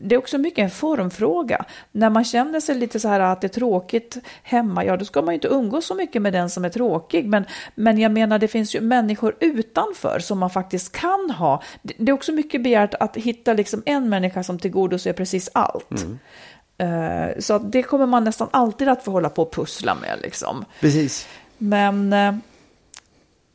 Det 0.03 0.15
är 0.15 0.19
också 0.19 0.37
mycket 0.37 0.63
en 0.63 0.69
formfråga. 0.69 1.65
När 1.91 2.09
man 2.09 2.23
känner 2.23 2.59
sig 2.59 2.75
lite 2.75 2.99
så 2.99 3.07
här 3.07 3.19
att 3.19 3.41
det 3.41 3.47
är 3.47 3.49
tråkigt 3.49 4.17
hemma, 4.43 4.85
ja 4.85 4.97
då 4.97 5.05
ska 5.05 5.21
man 5.21 5.33
ju 5.33 5.35
inte 5.35 5.47
umgås 5.47 5.85
så 5.85 5.95
mycket 5.95 6.21
med 6.21 6.33
den 6.33 6.49
som 6.49 6.65
är 6.65 6.69
tråkig. 6.69 7.25
Men, 7.25 7.45
men 7.75 7.97
jag 7.97 8.11
menar 8.11 8.39
det 8.39 8.47
finns 8.47 8.75
ju 8.75 8.81
människor 8.81 9.35
utanför 9.39 10.19
som 10.19 10.39
man 10.39 10.49
faktiskt 10.49 10.91
kan 10.91 11.29
ha. 11.29 11.63
Det 11.81 12.11
är 12.11 12.13
också 12.13 12.31
mycket 12.31 12.63
begärt 12.63 12.93
att 12.93 13.17
hitta 13.17 13.53
liksom 13.53 13.83
en 13.85 14.09
människa 14.09 14.43
som 14.43 14.59
tillgodoser 14.59 15.13
precis 15.13 15.49
allt. 15.53 16.05
Eh, 16.77 17.39
Så 17.39 17.57
det 17.57 17.83
kommer 17.83 18.05
man 18.05 18.23
nästan 18.23 18.47
alltid 18.51 18.89
att 18.89 19.03
få 19.03 19.11
hålla 19.11 19.29
på 19.29 19.41
och 19.41 19.53
pussla 19.53 19.95
med. 19.95 20.19
Liksom. 20.21 20.65
Precis. 20.79 21.27
Men 21.57 22.13
eh, 22.13 22.35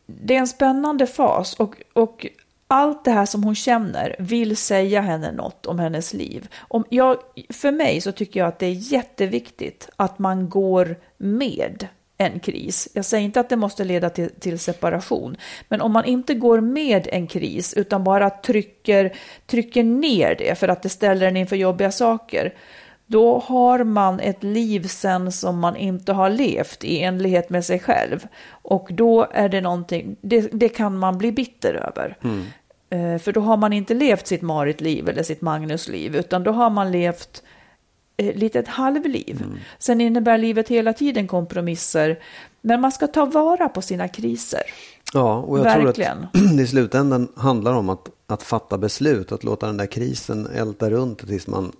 det 0.06 0.34
är 0.34 0.38
en 0.38 0.48
spännande 0.48 1.06
fas 1.06 1.54
och, 1.54 1.74
och 1.92 2.26
allt 2.68 3.04
det 3.04 3.10
här 3.10 3.26
som 3.26 3.44
hon 3.44 3.54
känner 3.54 4.16
vill 4.18 4.56
säga 4.56 5.00
henne 5.00 5.32
något 5.32 5.66
om 5.66 5.78
hennes 5.78 6.12
liv. 6.12 6.48
Om 6.58 6.84
jag, 6.90 7.16
för 7.50 7.72
mig 7.72 8.00
så 8.00 8.12
tycker 8.12 8.40
jag 8.40 8.48
att 8.48 8.58
det 8.58 8.66
är 8.66 8.92
jätteviktigt 8.92 9.88
att 9.96 10.18
man 10.18 10.48
går 10.48 10.96
med 11.16 11.88
en 12.18 12.40
kris. 12.40 12.88
Jag 12.92 13.04
säger 13.04 13.24
inte 13.24 13.40
att 13.40 13.48
det 13.48 13.56
måste 13.56 13.84
leda 13.84 14.10
till, 14.10 14.30
till 14.30 14.58
separation, 14.58 15.36
men 15.68 15.80
om 15.80 15.92
man 15.92 16.04
inte 16.04 16.34
går 16.34 16.60
med 16.60 17.08
en 17.12 17.26
kris 17.26 17.74
utan 17.74 18.04
bara 18.04 18.30
trycker, 18.30 19.16
trycker 19.46 19.84
ner 19.84 20.34
det 20.38 20.58
för 20.58 20.68
att 20.68 20.82
det 20.82 20.88
ställer 20.88 21.26
en 21.26 21.36
inför 21.36 21.56
jobbiga 21.56 21.90
saker, 21.90 22.54
då 23.06 23.38
har 23.38 23.84
man 23.84 24.20
ett 24.20 24.42
liv 24.42 24.86
sen 24.86 25.32
som 25.32 25.58
man 25.58 25.76
inte 25.76 26.12
har 26.12 26.30
levt 26.30 26.84
i 26.84 27.02
enlighet 27.02 27.50
med 27.50 27.64
sig 27.64 27.78
själv. 27.78 28.26
Och 28.50 28.88
då 28.92 29.26
är 29.32 29.48
det 29.48 29.60
någonting, 29.60 30.16
det, 30.20 30.40
det 30.52 30.68
kan 30.68 30.98
man 30.98 31.18
bli 31.18 31.32
bitter 31.32 31.74
över. 31.74 32.16
Eh, 32.90 33.18
För 33.18 33.32
då 33.32 33.40
har 33.40 33.56
man 33.56 33.72
inte 33.72 33.94
levt 33.94 34.26
sitt 34.26 34.42
Marit-liv 34.42 35.08
eller 35.08 35.22
sitt 35.22 35.40
Magnus-liv, 35.40 36.16
utan 36.16 36.42
då 36.42 36.52
har 36.52 36.70
man 36.70 36.90
levt 36.92 37.42
eh, 38.16 38.34
lite 38.36 38.58
ett 38.58 38.68
halvliv. 38.68 39.44
Sen 39.78 40.00
innebär 40.00 40.38
livet 40.38 40.68
hela 40.68 40.92
tiden 40.92 41.26
kompromisser, 41.26 42.18
men 42.60 42.80
man 42.80 42.92
ska 42.92 43.06
ta 43.06 43.24
vara 43.24 43.68
på 43.68 43.82
sina 43.82 44.08
kriser. 44.08 44.62
Ja, 45.12 45.36
och 45.36 45.58
jag 45.58 45.64
Verkligen. 45.64 46.26
tror 46.32 46.44
att 46.44 46.50
det 46.56 46.62
i 46.62 46.66
slutändan 46.66 47.28
handlar 47.36 47.72
om 47.72 47.88
att, 47.88 48.08
att 48.26 48.42
fatta 48.42 48.78
beslut, 48.78 49.32
att 49.32 49.44
låta 49.44 49.66
den 49.66 49.76
där 49.76 49.86
krisen 49.86 50.46
älta 50.46 50.90
runt 50.90 51.18
tills 51.28 51.46
man... 51.46 51.72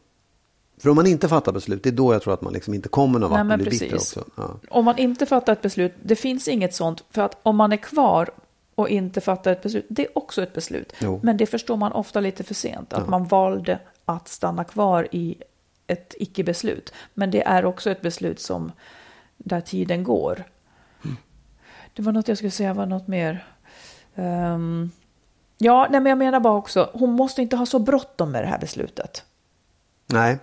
För 0.78 0.88
om 0.88 0.96
man 0.96 1.06
inte 1.06 1.28
fattar 1.28 1.52
beslut, 1.52 1.82
det 1.82 1.88
är 1.88 1.92
då 1.92 2.12
jag 2.12 2.22
tror 2.22 2.34
att 2.34 2.42
man 2.42 2.52
liksom 2.52 2.74
inte 2.74 2.88
kommer 2.88 3.18
någon 3.18 3.30
vart 3.30 3.40
och 3.40 3.58
blir 3.58 3.70
bitter 3.70 3.94
också. 3.94 4.24
Ja. 4.36 4.50
Om 4.70 4.84
man 4.84 4.98
inte 4.98 5.26
fattar 5.26 5.52
ett 5.52 5.62
beslut, 5.62 5.94
det 6.02 6.16
finns 6.16 6.48
inget 6.48 6.74
sånt, 6.74 7.04
för 7.10 7.22
att 7.22 7.38
om 7.42 7.56
man 7.56 7.72
är 7.72 7.76
kvar 7.76 8.30
och 8.74 8.88
inte 8.88 9.20
fattar 9.20 9.52
ett 9.52 9.62
beslut, 9.62 9.86
det 9.88 10.06
är 10.06 10.18
också 10.18 10.42
ett 10.42 10.52
beslut. 10.52 10.92
Jo. 10.98 11.20
Men 11.22 11.36
det 11.36 11.46
förstår 11.46 11.76
man 11.76 11.92
ofta 11.92 12.20
lite 12.20 12.44
för 12.44 12.54
sent, 12.54 12.92
att 12.92 13.02
Ja. 13.04 13.10
man 13.10 13.24
valde 13.24 13.78
att 14.04 14.28
stanna 14.28 14.64
kvar 14.64 15.08
i 15.10 15.36
ett 15.86 16.14
icke-beslut. 16.18 16.92
Men 17.14 17.30
det 17.30 17.42
är 17.42 17.64
också 17.64 17.90
ett 17.90 18.00
beslut 18.00 18.40
som, 18.40 18.72
där 19.36 19.60
tiden 19.60 20.04
går. 20.04 20.44
Mm. 21.04 21.16
Det 21.94 22.02
var 22.02 22.12
något 22.12 22.28
jag 22.28 22.36
skulle 22.36 22.50
säga, 22.50 22.74
var 22.74 22.86
något 22.86 23.08
mer. 23.08 23.46
Ehm, 24.14 24.90
ja, 25.58 25.86
nej, 25.90 26.00
men 26.00 26.10
jag 26.10 26.18
menar 26.18 26.40
bara 26.40 26.54
också, 26.54 26.90
hon 26.92 27.12
måste 27.12 27.42
inte 27.42 27.56
ha 27.56 27.66
så 27.66 27.78
bråttom 27.78 28.30
med 28.32 28.42
det 28.42 28.46
här 28.48 28.58
beslutet. 28.58 29.24
Nej, 30.06 30.38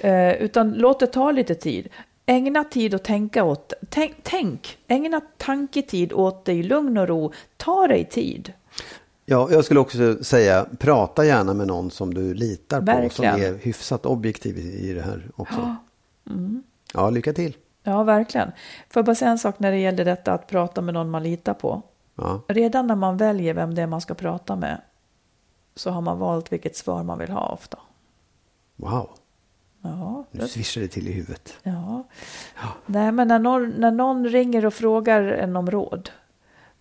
Eh, 0.00 0.32
utan 0.32 0.72
låt 0.72 1.00
det 1.00 1.06
ta 1.06 1.30
lite 1.30 1.54
tid. 1.54 1.88
Ägna 2.26 2.64
tid 2.64 2.94
att 2.94 3.04
tänka 3.04 3.44
åt 3.44 3.72
tänk, 3.88 4.14
tänk, 4.22 4.78
ägna 4.88 5.20
tanketid 5.36 6.12
åt 6.12 6.48
i 6.48 6.62
lugn 6.62 6.98
och 6.98 7.08
ro. 7.08 7.32
Ta 7.56 7.86
dig 7.86 8.04
tid. 8.04 8.52
ja, 9.24 9.48
jag 9.50 9.64
skulle 9.64 9.80
också 9.80 10.24
säga, 10.24 10.66
prata 10.78 11.24
gärna 11.24 11.54
med 11.54 11.66
någon 11.66 11.90
som 11.90 12.14
du 12.14 12.34
litar 12.34 12.78
på, 12.80 12.84
Verkligen. 12.84 13.34
som 13.34 13.42
är 13.44 13.58
hyfsat 13.58 14.06
objektiv 14.06 14.58
i 14.58 14.92
det 14.92 15.02
här 15.02 15.30
också. 15.36 15.76
Ja, 16.94 17.10
lycka 17.10 17.32
till. 17.32 17.56
Ja, 17.82 18.02
verkligen. 18.02 18.48
Får 18.88 19.00
jag 19.00 19.04
bara 19.04 19.14
säga 19.14 19.30
en 19.30 19.38
sak 19.38 19.58
när 19.58 19.70
det 19.70 19.78
gäller 19.78 20.04
detta 20.04 20.32
att 20.32 20.46
prata 20.46 20.80
med 20.80 20.94
någon 20.94 21.10
man 21.10 21.22
litar 21.22 21.54
på. 21.54 21.82
Ja, 22.16 22.40
Redan 22.48 22.86
när 22.86 22.94
man 22.96 23.16
väljer 23.16 23.54
vem 23.54 23.74
det 23.74 23.82
är 23.82 23.86
man 23.86 24.00
ska 24.00 24.14
prata 24.14 24.56
med 24.56 24.80
så 25.74 25.90
har 25.90 26.00
man 26.00 26.18
valt 26.18 26.52
vilket 26.52 26.76
svar 26.76 27.02
man 27.02 27.18
vill 27.18 27.30
ha 27.30 27.48
ofta. 27.48 27.78
wow, 28.76 29.10
Ja, 29.82 30.24
nu 30.30 30.48
svischar 30.48 30.80
det 30.80 30.88
till 30.88 31.08
i 31.08 31.12
huvudet. 31.12 31.54
Ja. 31.62 32.06
Nej, 32.86 33.12
men 33.12 33.28
när 33.28 33.38
någon, 33.38 33.70
när 33.70 33.90
någon 33.90 34.28
ringer 34.28 34.66
och 34.66 34.74
frågar 34.74 35.22
en 35.22 35.56
om 35.56 35.70
råd, 35.70 36.10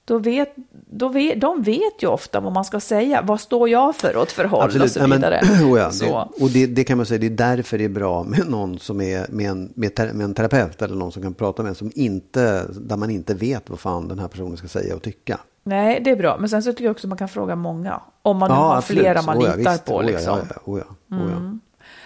då 0.06 0.18
vet, 0.18 0.56
då 0.90 1.08
vet, 1.10 1.42
de 1.42 1.62
vet 1.64 2.04
ju 2.04 2.08
ofta 2.08 2.40
vad 2.40 2.54
man 2.54 2.66
ska 2.66 2.80
säga. 2.80 3.22
Vad 3.22 3.40
står 3.42 3.70
jag 3.70 3.96
för 3.96 4.18
åt 4.18 4.32
förhåll 4.32 4.64
Absolut. 4.64 4.86
och 4.86 4.92
så 4.92 5.00
Ja, 5.00 5.08
men- 5.08 5.18
vidare. 5.18 5.42
oh 5.72 5.80
ja, 5.80 5.92
så. 5.92 6.06
det, 6.38 6.44
och 6.44 6.50
det, 6.50 6.66
det 6.66 6.84
kan 6.84 6.98
man 6.98 7.06
säga, 7.06 7.18
det 7.20 7.26
är 7.26 7.56
därför 7.56 7.78
det 7.78 7.84
är 7.86 7.90
bra 7.90 8.24
med 8.24 8.50
någon 8.50 8.80
som 8.80 9.02
är 9.02 9.26
med 9.30 9.50
en, 9.50 9.72
med, 9.76 9.92
med 10.16 10.24
en 10.24 10.34
terapeut 10.34 10.82
eller 10.82 10.96
någon 10.96 11.12
som 11.12 11.22
kan 11.24 11.34
prata 11.34 11.64
med 11.64 11.70
en 11.70 11.76
som 11.76 11.92
inte, 11.96 12.66
där 12.68 12.98
man 12.98 13.10
inte 13.10 13.34
vet 13.34 13.70
vad 13.70 13.80
fan 13.80 14.08
den 14.08 14.20
här 14.20 14.28
personen 14.28 14.58
ska 14.58 14.68
säga 14.68 14.96
och 14.96 15.02
tycka. 15.02 15.40
Nej, 15.64 16.02
det 16.04 16.10
är 16.12 16.16
bra. 16.16 16.38
Men 16.40 16.50
sen 16.50 16.64
så 16.64 16.72
tycker 16.72 16.84
jag 16.84 16.92
också 16.92 17.08
att 17.08 17.10
man 17.10 17.18
kan 17.18 17.30
fråga 17.30 17.56
många. 17.56 18.02
Om 18.22 18.38
man 18.38 18.50
nu 18.50 18.56
Ja, 18.56 18.60
har 18.62 18.78
absolut. 18.78 19.02
flera 19.02 19.22
man 19.22 19.38
Oh 19.38 19.44
ja, 19.46 19.56
litar 19.56 19.72
visst. 19.72 19.86
på. 19.86 19.94
Oh 19.96 20.04
ja, 20.06 20.10
liksom. 20.12 20.38
ja, 20.38 20.46
ja, 20.66 20.72
oh 20.72 20.80
ja, 21.10 21.18
oh 21.18 21.56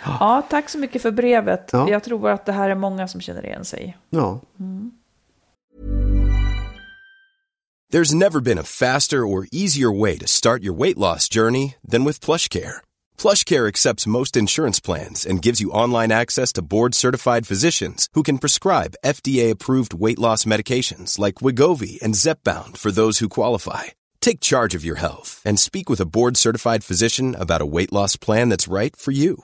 ja. 0.06 0.18
Ja, 0.20 0.42
tack 0.50 0.70
så 0.70 0.78
mycket 0.78 1.02
för 1.02 1.12
brevet. 1.12 1.70
Ja. 1.74 1.90
Jag 1.90 2.04
tror 2.04 2.30
att 2.30 2.46
det 2.46 2.52
här 2.52 2.70
är 2.70 2.76
många 2.76 3.08
som 3.08 3.22
känner 3.22 3.46
igen 3.46 3.66
sig. 3.66 3.98
ja. 4.10 4.42
There's 7.94 8.14
never 8.14 8.40
been 8.40 8.58
a 8.58 8.64
faster 8.64 9.26
or 9.26 9.48
easier 9.52 9.92
way 9.92 10.18
to 10.18 10.26
start 10.26 10.64
your 10.64 10.74
weight 10.80 10.98
loss 10.98 11.28
journey 11.28 11.76
than 11.92 12.06
with 12.06 12.22
PlushCare. 12.26 12.76
PlushCare 13.18 13.68
accepts 13.68 14.08
most 14.08 14.38
insurance 14.38 14.80
plans 14.80 15.26
and 15.26 15.42
gives 15.46 15.60
you 15.60 15.72
online 15.72 16.10
access 16.10 16.54
to 16.54 16.62
board-certified 16.62 17.46
physicians 17.46 18.08
who 18.14 18.24
can 18.24 18.38
prescribe 18.38 18.96
FDA-approved 19.06 19.94
weight 19.94 20.20
loss 20.20 20.46
medications 20.46 21.20
like 21.20 21.44
Wigovi 21.44 22.02
and 22.02 22.16
Zepbound 22.16 22.78
for 22.78 22.92
those 22.92 23.20
who 23.20 23.28
qualify. 23.28 23.84
Take 24.22 24.40
charge 24.40 24.74
of 24.74 24.86
your 24.86 25.00
health 25.00 25.42
and 25.44 25.60
speak 25.60 25.90
with 25.90 26.00
a 26.00 26.06
board-certified 26.08 26.86
physician 26.86 27.36
about 27.36 27.62
a 27.62 27.66
weight 27.66 27.92
loss 27.92 28.16
plan 28.16 28.48
that's 28.48 28.72
right 28.72 28.96
for 28.96 29.12
you. 29.12 29.44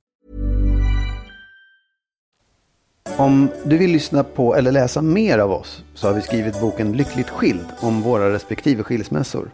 Om 3.17 3.49
du 3.63 3.77
vill 3.77 3.91
lyssna 3.91 4.23
på 4.23 4.55
eller 4.55 4.71
läsa 4.71 5.01
mer 5.01 5.37
av 5.37 5.51
oss 5.51 5.83
så 5.93 6.07
har 6.07 6.13
vi 6.13 6.21
skrivit 6.21 6.61
boken 6.61 6.91
Lyckligt 6.91 7.29
skild 7.29 7.65
om 7.79 8.01
våra 8.01 8.33
respektive 8.33 8.83
skilsmässor. 8.83 9.51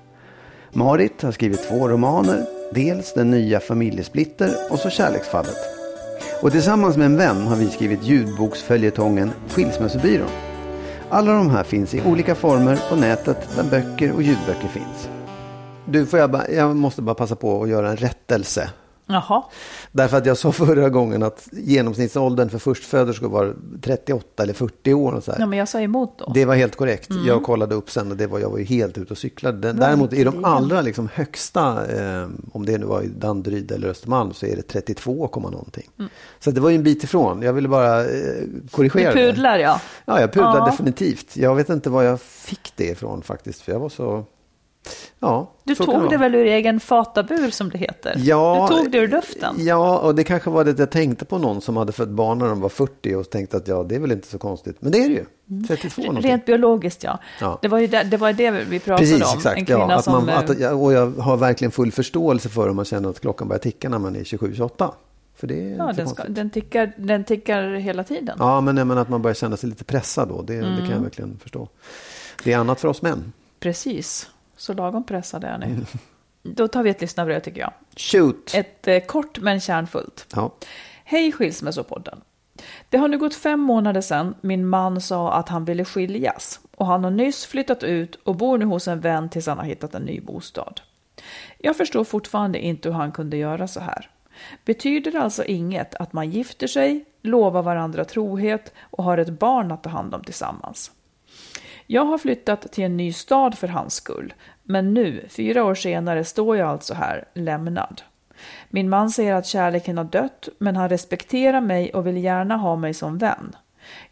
Marit 0.71 1.21
har 1.21 1.31
skrivit 1.31 1.67
två 1.69 1.87
romaner, 1.87 2.45
dels 2.73 3.13
Den 3.13 3.31
nya 3.31 3.59
familjesplitter 3.59 4.55
och 4.69 4.79
så 4.79 4.89
Kärleksfallet. 4.89 5.57
Och 6.41 6.51
tillsammans 6.51 6.97
med 6.97 7.05
en 7.05 7.17
vän 7.17 7.47
har 7.47 7.55
vi 7.55 7.69
skrivit 7.69 8.03
ljudboksföljetongen 8.03 9.31
Skilsmässobyrån. 9.47 10.29
Alla 11.09 11.33
de 11.33 11.49
här 11.49 11.63
finns 11.63 11.93
i 11.93 12.01
olika 12.05 12.35
former 12.35 12.79
på 12.89 12.95
nätet 12.95 13.49
där 13.55 13.63
böcker 13.63 14.11
och 14.11 14.21
ljudböcker 14.21 14.67
finns. 14.67 15.09
Du, 15.85 16.05
får 16.05 16.19
jag, 16.19 16.31
bara, 16.31 16.49
jag 16.49 16.75
måste 16.75 17.01
bara 17.01 17.15
passa 17.15 17.35
på 17.35 17.63
att 17.63 17.69
göra 17.69 17.89
en 17.89 17.97
rättelse. 17.97 18.69
Jaha. 19.09 19.43
Därför 19.91 20.17
att 20.17 20.25
jag 20.25 20.37
sa 20.37 20.51
förra 20.51 20.89
gången 20.89 21.23
att 21.23 21.47
genomsnittsåldern 21.51 22.49
för 22.49 22.57
förstföderskor 22.59 23.29
var 23.29 23.55
38 23.81 24.43
eller 24.43 24.53
40 24.53 24.93
år. 24.93 25.11
Och 25.13 25.23
så 25.23 25.31
här. 25.31 25.39
Ja, 25.39 25.45
men 25.45 25.59
jag 25.59 25.67
sa 25.69 25.79
emot 25.81 26.19
då. 26.19 26.31
Det 26.33 26.45
var 26.45 26.55
helt 26.55 26.75
korrekt. 26.75 27.09
Jag 27.27 27.43
kollade 27.43 27.75
upp 27.75 27.89
sen 27.91 28.11
och 28.11 28.17
det 28.17 28.27
var, 28.27 28.39
jag 28.39 28.49
var 28.49 28.57
ju 28.57 28.63
helt 28.63 28.97
ute 28.97 29.13
och 29.13 29.17
cyklade. 29.17 29.73
Däremot 29.73 30.13
i 30.13 30.23
de 30.23 30.45
allra 30.45 30.81
liksom 30.81 31.09
högsta, 31.13 31.85
eh, 31.97 32.27
om 32.51 32.65
det 32.65 32.77
nu 32.77 32.85
var 32.85 33.01
i 33.01 33.07
Danderyd 33.07 33.71
eller 33.71 33.87
Östermalm, 33.87 34.33
så 34.33 34.45
är 34.45 34.55
det 34.55 34.61
32, 34.61 35.27
komma 35.27 35.49
någonting. 35.49 35.89
Så 36.39 36.51
det 36.51 36.61
var 36.61 36.69
ju 36.69 36.75
en 36.75 36.83
bit 36.83 37.03
ifrån. 37.03 37.41
Jag 37.41 37.53
ville 37.53 37.67
bara 37.67 38.01
eh, 38.01 38.07
korrigera 38.71 39.13
Du 39.13 39.21
det. 39.21 39.27
pudlar 39.33 39.59
ja. 39.59 39.81
Ja, 40.05 40.21
jag 40.21 40.31
pudlar 40.33 40.57
Ja. 40.57 40.65
definitivt. 40.65 41.37
Jag 41.37 41.55
vet 41.55 41.69
inte 41.69 41.89
var 41.89 42.03
jag 42.03 42.21
fick 42.21 42.73
det 42.75 42.85
ifrån 42.89 43.21
faktiskt, 43.21 43.61
för 43.61 43.71
jag 43.71 43.79
var 43.79 43.89
så... 43.89 44.25
Ja, 45.19 45.51
Du 45.63 45.75
tog 45.75 46.09
det 46.09 46.17
väl 46.17 46.35
ur 46.35 46.45
egen 46.45 46.79
fatabur 46.79 47.49
som 47.51 47.69
det 47.69 47.77
heter? 47.77 48.13
Ja, 48.17 48.67
du 48.71 48.77
tog 48.77 48.91
det 48.91 48.97
ur 48.97 49.07
luften? 49.07 49.55
Ja, 49.59 49.99
och 49.99 50.15
det 50.15 50.23
kanske 50.23 50.49
var 50.49 50.63
det 50.63 50.71
att 50.71 50.79
jag 50.79 50.91
tänkte 50.91 51.25
på 51.25 51.37
någon 51.37 51.61
som 51.61 51.77
hade 51.77 51.91
fött 51.91 52.09
barn 52.09 52.37
när 52.39 52.47
de 52.47 52.61
var 52.61 52.69
40 52.69 53.15
och 53.15 53.29
tänkte 53.29 53.57
att 53.57 53.67
ja, 53.67 53.83
det 53.83 53.95
är 53.95 53.99
väl 53.99 54.11
inte 54.11 54.27
så 54.27 54.37
konstigt. 54.37 54.75
Men 54.79 54.91
det 54.91 54.97
är 54.97 55.09
det 55.09 55.15
ju. 55.15 55.25
32 55.67 56.01
någonting. 56.01 56.07
Mm. 56.25 56.31
Rent 56.31 56.45
biologiskt 56.45 57.03
ja. 57.03 57.19
Ja. 57.41 57.59
Det 57.61 57.67
var 57.67 57.79
ju 57.79 57.87
det, 57.87 58.03
det, 58.03 58.17
var 58.17 58.33
det 58.33 58.51
vi 58.51 58.79
pratade 58.79 59.07
Precis, 59.09 59.31
om. 59.33 59.37
exakt. 59.37 59.57
En 59.59 59.65
kvinna 59.65 59.79
Ja, 59.79 59.95
att 59.95 60.03
som... 60.03 60.13
man, 60.13 60.29
eh, 60.29 60.37
att, 60.39 60.49
och 60.49 60.93
jag 60.93 61.11
har 61.11 61.37
verkligen 61.37 61.71
full 61.71 61.91
förståelse 61.91 62.49
för 62.49 62.69
om 62.69 62.75
man 62.75 62.85
känner 62.85 63.09
att 63.09 63.19
klockan 63.19 63.47
börjar 63.47 63.59
ticka 63.59 63.89
när 63.89 63.99
man 63.99 64.15
är 64.15 64.19
27-28. 64.19 64.91
För 65.35 65.47
det 65.47 65.71
är 65.71 65.77
ja, 65.77 65.93
den, 65.95 66.07
ska, 66.07 66.23
den, 66.23 66.49
tickar, 66.49 66.93
den 66.97 67.23
tickar 67.23 67.69
hela 67.75 68.03
tiden. 68.03 68.35
Ja, 68.39 68.61
men, 68.61 68.87
men 68.87 68.97
att 68.97 69.09
man 69.09 69.21
börjar 69.21 69.35
känna 69.35 69.57
sig 69.57 69.69
lite 69.69 69.83
pressad 69.83 70.27
då, 70.29 70.41
det, 70.41 70.53
det 70.53 70.59
Mm. 70.67 70.77
kan 70.77 70.89
jag 70.89 70.99
verkligen 70.99 71.37
förstå. 71.43 71.67
Det 72.43 72.53
är 72.53 72.57
annat 72.57 72.79
för 72.79 72.87
oss 72.87 73.01
män. 73.01 73.33
Precis. 73.59 74.29
Så 74.57 74.73
lagom 74.73 75.03
pressad 75.03 75.43
är 75.43 75.57
ni. 75.57 75.65
Mm. 75.65 75.85
Då 76.43 76.67
tar 76.67 76.83
vi 76.83 76.89
ett 76.89 77.01
lyssnarbrev 77.01 77.39
tycker 77.39 77.61
jag. 77.61 77.73
Shoot! 77.95 78.53
Ett 78.53 78.87
eh, 78.87 78.99
kort 78.99 79.39
men 79.39 79.59
kärnfullt. 79.59 80.27
Ja. 80.35 80.51
Hej 81.03 81.31
Skilsmässopodden. 81.31 82.21
Det 82.89 82.97
har 82.97 83.07
nu 83.07 83.17
gått 83.17 83.35
fem 83.35 83.59
månader 83.59 84.01
sedan 84.01 84.35
min 84.41 84.67
man 84.67 85.01
sa 85.01 85.33
att 85.33 85.49
han 85.49 85.65
ville 85.65 85.85
skiljas 85.85 86.59
och 86.75 86.85
han 86.85 87.03
har 87.03 87.11
nyss 87.11 87.45
flyttat 87.45 87.83
ut 87.83 88.15
och 88.15 88.35
bor 88.35 88.57
nu 88.57 88.65
hos 88.65 88.87
en 88.87 88.99
vän 88.99 89.29
tills 89.29 89.47
han 89.47 89.57
har 89.57 89.65
hittat 89.65 89.95
en 89.95 90.01
ny 90.01 90.21
bostad. 90.21 90.81
Jag 91.57 91.77
förstår 91.77 92.03
fortfarande 92.03 92.59
inte 92.59 92.89
hur 92.89 92.95
han 92.95 93.11
kunde 93.11 93.37
göra 93.37 93.67
så 93.67 93.79
här. 93.79 94.09
Betyder 94.65 95.11
det 95.11 95.21
alltså 95.21 95.43
inget 95.43 95.95
att 95.95 96.13
man 96.13 96.29
gifter 96.29 96.67
sig, 96.67 97.05
lovar 97.21 97.61
varandra 97.61 98.05
trohet 98.05 98.73
och 98.79 99.03
har 99.03 99.17
ett 99.17 99.39
barn 99.39 99.71
att 99.71 99.83
ta 99.83 99.89
hand 99.89 100.15
om 100.15 100.23
tillsammans? 100.23 100.91
Jag 101.89 102.05
har 102.05 102.17
flyttat 102.17 102.71
till 102.71 102.83
en 102.83 102.97
ny 102.97 103.13
stad 103.13 103.57
för 103.57 103.67
hans 103.67 103.93
skull, 103.93 104.33
men 104.63 104.93
nu, 104.93 105.25
fyra 105.29 105.63
år 105.63 105.75
senare, 105.75 106.23
står 106.23 106.57
jag 106.57 106.69
alltså 106.69 106.93
här, 106.93 107.25
lämnad. 107.33 108.01
Min 108.69 108.89
man 108.89 109.09
säger 109.09 109.33
att 109.33 109.45
kärleken 109.45 109.97
har 109.97 110.05
dött, 110.05 110.49
men 110.57 110.75
han 110.75 110.89
respekterar 110.89 111.61
mig 111.61 111.93
och 111.93 112.07
vill 112.07 112.23
gärna 112.23 112.57
ha 112.57 112.75
mig 112.75 112.93
som 112.93 113.17
vän. 113.17 113.55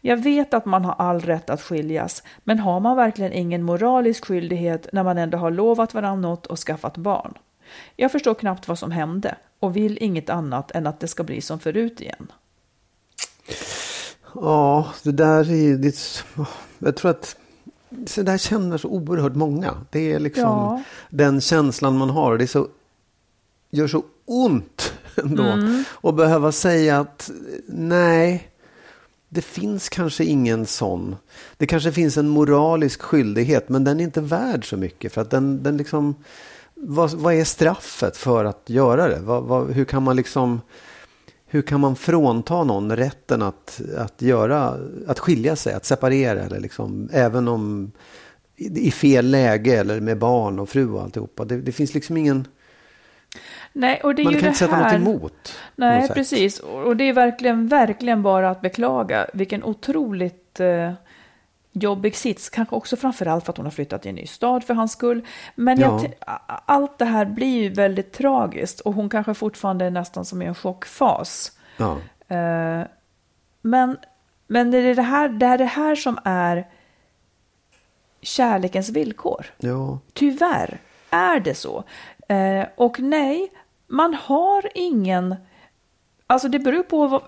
Jag 0.00 0.16
vet 0.16 0.54
att 0.54 0.64
man 0.64 0.84
har 0.84 0.94
all 0.98 1.20
rätt 1.20 1.50
att 1.50 1.62
skiljas, 1.62 2.22
men 2.44 2.58
har 2.58 2.80
man 2.80 2.96
verkligen 2.96 3.32
ingen 3.32 3.62
moralisk 3.62 4.24
skyldighet 4.24 4.88
när 4.92 5.02
man 5.02 5.18
ändå 5.18 5.38
har 5.38 5.50
lovat 5.50 5.94
varandra 5.94 6.28
något 6.28 6.46
och 6.46 6.58
skaffat 6.58 6.96
barn? 6.96 7.34
Jag 7.96 8.12
förstår 8.12 8.34
knappt 8.34 8.68
vad 8.68 8.78
som 8.78 8.90
hände 8.90 9.36
och 9.60 9.76
vill 9.76 9.98
inget 10.00 10.30
annat 10.30 10.70
än 10.70 10.86
att 10.86 11.00
det 11.00 11.08
ska 11.08 11.22
bli 11.22 11.40
som 11.40 11.58
förut 11.58 12.00
igen. 12.00 12.32
Ja, 14.34 14.86
det 15.04 15.12
där 15.12 15.52
är... 15.52 15.76
Det, 15.76 16.24
jag 16.78 16.96
tror 16.96 17.10
att 17.10 17.36
så 18.06 18.22
där 18.22 18.38
känner 18.38 18.78
så 18.78 18.88
oerhört 18.88 19.34
många. 19.34 19.74
Det 19.90 20.12
är 20.12 20.18
liksom 20.18 20.42
Ja. 20.42 20.82
den 21.10 21.40
känslan 21.40 21.98
man 21.98 22.10
har. 22.10 22.38
Det 22.38 22.44
är 22.44 22.46
så, 22.46 22.68
gör 23.70 23.88
så 23.88 24.02
ont 24.24 24.92
ändå. 25.16 25.42
Mm. 25.42 25.84
Och 25.90 26.14
behöva 26.14 26.52
säga 26.52 27.00
att 27.00 27.30
nej, 27.66 28.50
det 29.28 29.42
finns 29.42 29.88
kanske 29.88 30.24
ingen 30.24 30.66
sån. 30.66 31.16
Det 31.56 31.66
kanske 31.66 31.92
finns 31.92 32.16
en 32.16 32.28
moralisk 32.28 33.02
skyldighet, 33.02 33.68
men 33.68 33.84
den 33.84 34.00
är 34.00 34.04
inte 34.04 34.20
värd 34.20 34.68
så 34.68 34.76
mycket. 34.76 35.12
För 35.12 35.20
att 35.20 35.30
den, 35.30 35.62
den 35.62 35.76
liksom, 35.76 36.14
vad, 36.74 37.12
vad 37.12 37.34
är 37.34 37.44
straffet 37.44 38.16
för 38.16 38.44
att 38.44 38.62
göra 38.66 39.08
det? 39.08 39.20
Vad, 39.20 39.42
vad, 39.42 39.70
hur 39.70 39.84
kan 39.84 40.02
man 40.02 40.16
liksom 40.16 40.60
hur 41.46 41.62
kan 41.62 41.80
man 41.80 41.96
frånta 41.96 42.64
någon 42.64 42.96
rätten 42.96 43.42
att, 43.42 43.80
att, 43.96 44.22
göra, 44.22 44.74
att 45.06 45.18
skilja 45.18 45.56
sig, 45.56 45.74
att 45.74 45.84
separera 45.84 46.40
eller 46.40 46.60
liksom, 46.60 47.08
även 47.12 47.48
om 47.48 47.92
i 48.56 48.90
fel 48.90 49.30
läge 49.30 49.80
eller 49.80 50.00
med 50.00 50.18
barn 50.18 50.58
och 50.58 50.68
fru 50.68 50.90
och 50.90 51.02
alltihopa. 51.02 51.44
Det, 51.44 51.56
det 51.56 51.72
finns 51.72 51.94
liksom 51.94 52.16
ingen... 52.16 52.48
Nej, 53.72 54.00
och 54.02 54.14
det 54.14 54.22
är 54.22 54.24
man 54.24 54.32
ju 54.32 54.38
kan 54.38 54.44
det 54.44 54.48
inte 54.48 54.58
sätta 54.58 54.76
här... 54.76 54.98
något 54.98 55.08
emot. 55.08 55.58
Nej, 55.76 56.08
precis. 56.08 56.58
Och 56.60 56.96
det 56.96 57.04
är 57.04 57.12
verkligen, 57.12 57.68
verkligen 57.68 58.22
bara 58.22 58.50
att 58.50 58.60
beklaga. 58.60 59.26
Vilken 59.32 59.64
otroligt 59.64 60.60
eh, 60.60 60.92
jobbig 61.80 62.16
sits. 62.16 62.48
Kanske 62.50 62.74
också 62.76 62.96
framförallt 62.96 63.44
för 63.44 63.52
att 63.52 63.56
hon 63.56 63.66
har 63.66 63.70
flyttat 63.70 64.02
till 64.02 64.08
en 64.08 64.14
ny 64.14 64.26
stad 64.26 64.64
för 64.64 64.74
hans 64.74 64.92
skull. 64.92 65.26
Men 65.54 65.80
Ja. 65.80 66.00
jag, 66.02 66.14
allt 66.66 66.98
det 66.98 67.04
här 67.04 67.24
blir 67.24 67.62
ju 67.62 67.68
väldigt 67.68 68.12
tragiskt. 68.12 68.80
Och 68.80 68.94
hon 68.94 69.08
kanske 69.08 69.34
fortfarande 69.34 69.84
är 69.84 69.90
nästan 69.90 70.24
som 70.24 70.42
i 70.42 70.44
en 70.46 70.54
chockfas. 70.54 71.52
Ja. 71.76 71.96
Eh, 72.36 72.86
men, 73.62 73.96
men 74.46 74.70
det 74.70 74.78
är 74.78 74.94
det 74.94 75.02
här, 75.02 75.28
det 75.28 75.46
är 75.46 75.58
det 75.58 75.64
här 75.64 75.94
som 75.94 76.18
är 76.24 76.66
kärlekens 78.20 78.88
villkor. 78.88 79.46
Ja. 79.58 79.98
Tyvärr 80.12 80.78
är 81.10 81.40
det 81.40 81.54
så. 81.54 81.84
Eh, 82.28 82.66
och 82.76 83.00
nej, 83.00 83.52
man 83.86 84.14
har 84.14 84.68
ingen... 84.74 85.36
Alltså 86.26 86.48
det 86.48 86.58
beror 86.58 86.82
på 86.82 87.06
vad, 87.06 87.22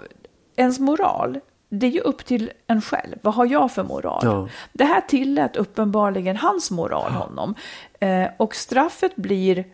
ens 0.57 0.79
moral. 0.79 1.41
Det 1.69 1.87
är 1.87 1.91
ju 1.91 2.01
upp 2.01 2.25
till 2.25 2.53
en 2.67 2.83
själv. 2.83 3.17
Vad 3.23 3.35
har 3.35 3.47
jag 3.47 3.73
för 3.73 3.85
moral? 3.85 4.21
Ja. 4.23 4.49
Det 4.73 4.85
här 4.85 5.01
tillät 5.01 5.57
uppenbarligen 5.57 6.37
hans 6.37 6.71
moral 6.71 7.13
honom. 7.13 7.55
Eh, 8.01 8.27
och 8.37 8.55
straffet 8.55 9.17
blir 9.17 9.65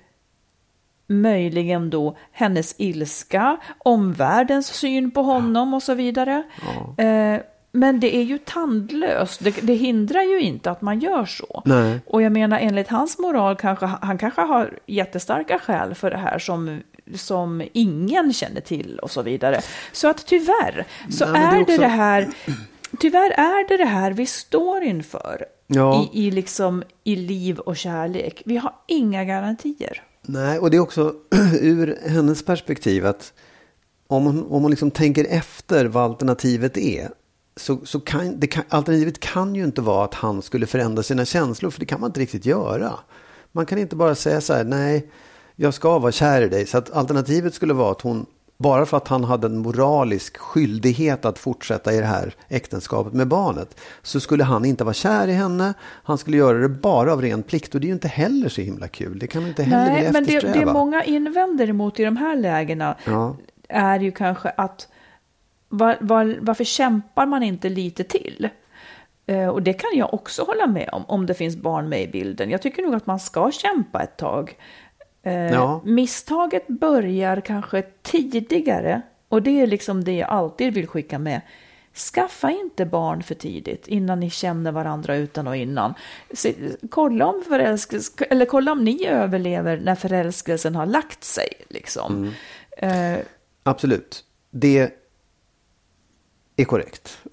möjligen 1.07 1.91
då 1.91 2.17
hennes 2.33 2.75
ilska, 2.79 3.57
omvärldens 3.79 4.67
syn 4.67 5.11
på 5.11 5.23
honom 5.23 5.75
och 5.75 5.83
så 5.83 5.95
vidare. 5.95 6.43
Eh, 6.99 7.41
men 7.75 8.01
det 8.01 8.17
är 8.17 8.23
ju 8.23 8.39
tandlöst. 8.39 9.45
Det, 9.45 9.51
det 9.63 9.75
hindrar 9.75 10.23
ju 10.23 10.41
inte 10.41 10.71
att 10.71 10.83
man 10.83 11.01
gör 11.01 11.25
så. 11.25 11.63
Nej. 11.65 12.01
Och 12.07 12.23
jag 12.23 12.33
menar 12.33 12.59
enligt 12.59 12.89
hans 12.89 13.19
moral 13.19 13.57
kanske 13.57 13.87
han 13.87 14.19
kanske 14.19 14.41
har 14.41 14.79
jättestarka 14.87 15.59
skäl 15.59 15.95
för 15.95 16.11
det 16.11 16.17
här 16.17 16.39
som 16.39 16.81
som 17.15 17.63
ingen 17.73 18.33
känner 18.33 18.61
till 18.61 18.99
och 18.99 19.11
så 19.11 19.23
vidare. 19.23 19.61
Så 19.93 20.09
att 20.09 20.27
tyvärr 20.27 20.85
så 21.11 21.27
Nej, 21.27 21.41
det 21.43 21.47
är 21.49 21.55
det 21.57 21.61
också- 21.63 21.81
det 21.81 21.89
här 21.89 22.29
Tyvärr 23.01 23.31
är 23.31 23.69
det 23.69 23.77
det 23.77 23.85
här 23.85 24.11
vi 24.13 24.27
står 24.27 24.83
inför 24.83 25.45
Ja. 25.67 26.09
i, 26.13 26.27
i, 26.27 26.31
liksom, 26.31 26.83
i 27.05 27.17
liv 27.17 27.59
och 27.59 27.77
kärlek. 27.77 28.43
Vi 28.45 28.57
har 28.57 28.73
inga 28.89 29.25
garantier. 29.25 30.03
Nej, 30.23 30.59
och 30.59 30.71
det 30.71 30.77
är 30.77 30.81
också 30.81 31.15
ur 31.61 31.99
hennes 32.09 32.45
perspektiv 32.45 33.07
att 33.07 33.33
om 34.07 34.25
hon, 34.25 34.39
om 34.51 34.63
hon 34.63 34.71
liksom 34.71 34.91
tänker 34.91 35.27
efter 35.31 35.85
vad 35.85 36.05
alternativet 36.05 36.77
är 36.77 37.09
så, 37.57 37.79
så 37.85 38.01
kan, 38.01 38.41
det 38.41 38.47
kan, 38.47 38.65
alternativet 38.69 39.21
kan 39.21 39.55
ju 39.55 39.65
inte 39.65 39.81
vara 39.81 40.05
att 40.05 40.15
han 40.15 40.43
skulle 40.43 40.67
förändra 40.67 41.03
sina 41.03 41.25
känslor 41.25 41.71
för 41.71 41.81
det 41.81 41.87
kan 41.87 42.01
man 42.01 42.11
inte 42.11 42.21
riktigt 42.21 42.47
göra. 42.47 42.93
Man 43.53 43.67
kan 43.67 43.79
inte 43.79 43.97
bara 43.97 44.15
säga 44.15 44.41
så 44.41 44.55
här, 44.55 44.65
nej, 44.65 45.11
jag 45.57 45.75
ska 45.75 45.99
vara 45.99 46.13
kär 46.13 46.43
i 46.43 46.49
dig. 46.49 46.67
Så 46.67 46.79
att 46.79 46.91
alternativet 46.91 47.55
skulle 47.55 47.75
vara 47.75 47.91
att 47.91 48.01
hon, 48.01 48.27
bara 48.57 48.87
för 48.87 48.97
att 48.97 49.09
han 49.09 49.25
hade 49.25 49.47
en 49.47 49.59
moralisk 49.59 50.37
skyldighet 50.39 51.25
att 51.25 51.39
fortsätta 51.39 51.93
i 51.93 52.01
det 52.01 52.07
här 52.07 52.35
äktenskapet 52.49 53.13
med 53.13 53.29
barnet, 53.29 53.81
så 54.03 54.21
skulle 54.21 54.45
han 54.45 54.65
inte 54.65 54.85
vara 54.85 54.95
kär 54.95 55.29
i 55.29 55.33
henne. 55.33 55.75
Han 55.81 56.19
skulle 56.19 56.37
göra 56.37 56.59
det 56.59 56.69
bara 56.69 57.13
av 57.13 57.23
ren 57.23 57.43
plikt 57.43 57.75
och 57.75 57.81
det 57.81 57.85
är 57.85 57.89
ju 57.89 57.95
inte 57.95 58.09
heller 58.09 58.49
så 58.49 58.61
himla 58.61 58.89
kul. 58.89 59.19
Det 59.19 59.27
kan 59.27 59.43
man 59.43 59.49
inte 59.49 59.63
heller 59.63 59.93
Nej, 59.93 60.13
men 60.13 60.25
det, 60.25 60.41
det 60.41 60.67
många 60.67 61.05
invänder 61.05 61.69
emot 61.69 62.01
i 62.01 62.05
de 62.05 62.17
här 62.17 62.37
lägena 62.37 62.97
Ja. 63.05 63.37
är 63.69 64.01
ju 64.01 64.13
kanske 64.13 64.49
att 64.49 64.89
var, 65.77 65.97
var, 66.01 66.39
varför 66.41 66.65
kämpar 66.65 67.27
man 67.27 67.43
inte 67.43 67.69
lite 67.69 68.05
till? 68.05 68.49
Eh, 69.27 69.49
och 69.49 69.63
det 69.63 69.73
kan 69.73 69.91
jag 69.95 70.15
också 70.15 70.43
hålla 70.45 70.67
med 70.67 70.89
om, 70.93 71.05
om 71.09 71.27
det 71.27 71.35
finns 71.35 71.57
barn 71.57 71.89
med 71.89 72.03
i 72.03 72.07
bilden. 72.09 72.51
Jag 72.51 72.63
tycker 72.63 72.83
nog 72.83 72.95
att 72.95 73.07
man 73.07 73.21
ska 73.21 73.51
kämpa 73.51 74.03
ett 74.03 74.17
tag. 74.17 74.57
Eh, 75.23 75.35
Ja. 75.35 75.81
Misstaget 75.85 76.67
börjar 76.69 77.41
kanske 77.41 77.83
tidigare, 78.03 79.03
och 79.29 79.43
det 79.43 79.61
är 79.61 79.67
liksom 79.67 80.05
det 80.05 80.13
jag 80.13 80.29
alltid 80.29 80.75
vill 80.75 80.87
skicka 80.87 81.19
med. 81.19 81.41
Skaffa 82.15 82.51
inte 82.51 82.85
barn 82.87 83.23
för 83.23 83.35
tidigt 83.35 83.89
innan 83.89 84.21
ni 84.21 84.31
känner 84.31 84.73
varandra 84.73 85.17
utan 85.17 85.47
och 85.47 85.57
innan. 85.57 85.95
Kolla, 86.91 87.27
om 87.27 87.43
förälskelse, 87.49 88.25
eller 88.31 88.47
kolla 88.47 88.73
om 88.73 88.85
ni 88.85 89.07
överlever 89.07 89.77
när 89.77 89.95
förälskelsen 89.95 90.75
har 90.75 90.87
lagt 90.87 91.25
sig. 91.25 91.49
Liksom. 91.69 92.33
Eh, 92.77 93.17
Absolut. 93.63 94.25
Det 94.51 94.91
är 96.57 96.65
korrekt. 96.65 97.19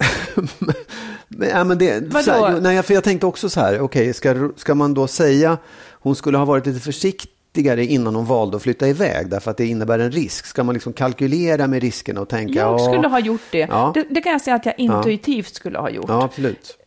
men, 1.28 1.50
ja, 1.50 1.64
men 1.64 1.78
det, 1.78 2.04
Vadå? 2.04 2.24
så 2.24 2.32
här, 2.32 2.62
nej, 2.62 2.84
för 2.84 2.94
jag 2.94 3.04
tänkte 3.04 3.26
också 3.26 3.50
så 3.50 3.60
här, 3.60 3.80
okej, 3.80 4.14
ska, 4.14 4.50
ska 4.56 4.76
man 4.76 4.94
då 4.94 5.08
säga 5.08 5.58
hon 5.92 6.16
skulle 6.16 6.38
ha 6.38 6.46
varit 6.46 6.66
lite 6.66 6.80
försiktigare 6.80 7.86
innan 7.86 8.16
hon 8.16 8.26
valde 8.26 8.58
att 8.58 8.64
flytta 8.64 8.88
iväg 8.88 9.30
därför 9.30 9.52
att 9.52 9.58
det 9.58 9.66
innebär 9.66 10.00
en 10.00 10.12
risk? 10.12 10.46
Ska 10.46 10.64
man 10.64 10.74
liksom 10.74 10.94
kalkylera 10.94 11.68
med 11.68 11.82
riskerna 11.82 12.22
och 12.22 12.30
tänka? 12.30 12.60
jag 12.60 12.74
ja, 12.74 12.80
skulle 12.80 13.08
ha 13.08 13.20
gjort 13.20 13.42
det. 13.52 13.68
Ja. 13.70 13.92
det. 13.94 14.06
Det 14.10 14.22
kan 14.22 14.32
jag 14.32 14.42
säga 14.42 14.56
att 14.56 14.66
jag 14.66 14.80
intuitivt 14.80 15.56
skulle 15.56 15.80
ha 15.80 15.90
gjort. 15.90 16.06
Ja, 16.08 16.24
absolut. 16.24 16.78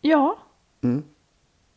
Ja. 0.00 0.38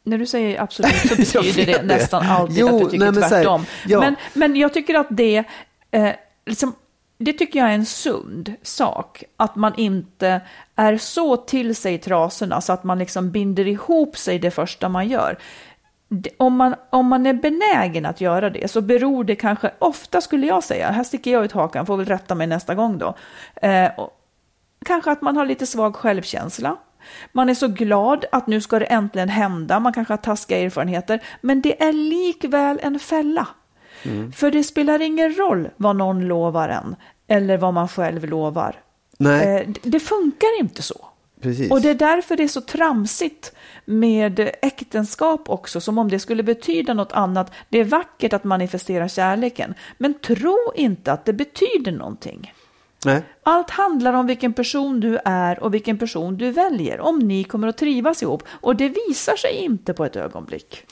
När 0.04 0.18
du 0.18 0.26
säger 0.26 0.62
absolut 0.62 1.28
så 1.28 1.42
betyder 1.42 1.66
det 1.66 1.84
nästan 1.84 2.26
alltid 2.26 2.58
Jo, 2.58 2.68
att 2.68 2.80
du 2.80 2.86
tycker 2.86 3.00
nej, 3.00 3.12
men 3.12 3.16
så 3.16 3.36
här, 3.36 3.44
tvärtom. 3.44 3.66
ja. 3.88 4.00
men, 4.00 4.16
men 4.34 4.56
jag 4.56 4.74
tycker 4.74 4.96
att 4.96 5.08
det, 5.10 5.44
eh, 5.92 6.10
liksom, 6.46 6.76
det 7.18 7.34
tycker 7.34 7.60
jag 7.60 7.70
är 7.70 7.76
en 7.76 7.86
sund 7.86 8.54
sak. 8.62 9.24
Att 9.38 9.56
man 9.56 9.74
inte 9.78 10.42
är 10.76 10.98
så 10.98 11.38
till 11.38 11.76
sig 11.76 11.94
i 11.94 11.98
trasorna 11.98 12.62
så 12.62 12.74
att 12.74 12.84
man 12.84 13.00
liksom 13.00 13.32
binder 13.32 13.68
ihop 13.68 14.18
sig 14.18 14.40
det 14.40 14.52
första 14.52 14.90
man 14.90 15.08
gör. 15.08 15.38
Om 16.38 16.56
man, 16.56 16.76
om 16.90 17.08
man 17.08 17.26
är 17.26 17.34
benägen 17.34 18.06
att 18.06 18.22
göra 18.22 18.50
det 18.50 18.72
så 18.72 18.82
beror 18.82 19.24
det 19.24 19.36
kanske, 19.36 19.72
ofta 19.80 20.22
skulle 20.22 20.48
jag 20.48 20.64
säga, 20.64 20.92
här 20.92 21.04
sticker 21.04 21.32
jag 21.32 21.46
ut 21.46 21.52
hakan, 21.52 21.86
får 21.86 21.98
väl 21.98 22.06
rätta 22.06 22.36
mig 22.36 22.48
nästa 22.48 22.76
gång 22.76 22.98
då. 22.98 23.16
Eh, 23.62 23.92
Kanske 24.86 25.12
att 25.12 25.22
man 25.22 25.38
har 25.38 25.46
lite 25.46 25.66
svag 25.66 25.96
självkänsla. 25.96 26.78
Man 27.32 27.50
är 27.50 27.54
så 27.54 27.68
glad 27.68 28.26
att 28.32 28.48
nu 28.48 28.62
ska 28.62 28.80
det 28.80 28.86
äntligen 28.86 29.30
hända. 29.30 29.80
Man 29.80 29.94
kanske 29.94 30.14
har 30.14 30.18
taskiga 30.18 30.60
erfarenheter. 30.60 31.24
Men 31.42 31.62
det 31.62 31.84
är 31.84 31.94
likväl 31.94 32.80
en 32.84 33.00
fälla. 33.00 33.48
För 34.36 34.52
det 34.52 34.64
spelar 34.64 35.02
ingen 35.02 35.34
roll 35.38 35.70
vad 35.78 35.96
någon 35.96 36.28
lovar 36.28 36.70
en. 36.70 36.96
Eller 37.28 37.58
vad 37.58 37.74
man 37.74 37.88
själv 37.88 38.26
lovar. 38.26 38.76
Nej, 39.18 39.62
Eh, 39.62 39.74
det- 39.84 40.00
funkar 40.00 40.60
inte 40.60 40.82
så. 40.82 41.06
precis. 41.42 41.72
Och 41.72 41.82
det 41.82 41.90
är 41.90 41.94
därför 41.96 42.36
det 42.38 42.44
är 42.44 42.48
så 42.48 42.62
tramsigt 42.62 43.54
med 43.86 44.40
äktenskap 44.62 45.50
också, 45.50 45.82
som 45.82 45.98
om 45.98 46.10
det 46.10 46.20
skulle 46.20 46.44
betyda 46.44 46.94
något 46.94 47.12
annat. 47.12 47.52
Det 47.70 47.80
är 47.80 47.84
vackert 47.84 48.34
att 48.34 48.44
manifestera 48.44 49.08
kärleken, 49.10 49.74
men 49.98 50.14
tro 50.14 50.58
inte 50.76 51.12
att 51.12 51.26
det 51.26 51.34
betyder 51.34 51.92
någonting. 51.92 52.54
nej. 53.06 53.22
Allt 53.44 53.70
handlar 53.70 54.14
om 54.14 54.28
vilken 54.28 54.54
person 54.54 55.00
du 55.00 55.20
är 55.26 55.64
och 55.64 55.74
vilken 55.74 55.98
person 55.98 56.38
du 56.38 56.52
väljer, 56.52 57.00
om 57.00 57.20
ni 57.20 57.44
kommer 57.44 57.68
att 57.68 57.78
trivas 57.78 58.24
ihop. 58.24 58.44
Och 58.50 58.76
det 58.76 58.90
visar 59.08 59.36
sig 59.36 59.56
inte 59.56 59.94
på 59.94 60.06
ett 60.06 60.16
ögonblick. 60.16 60.84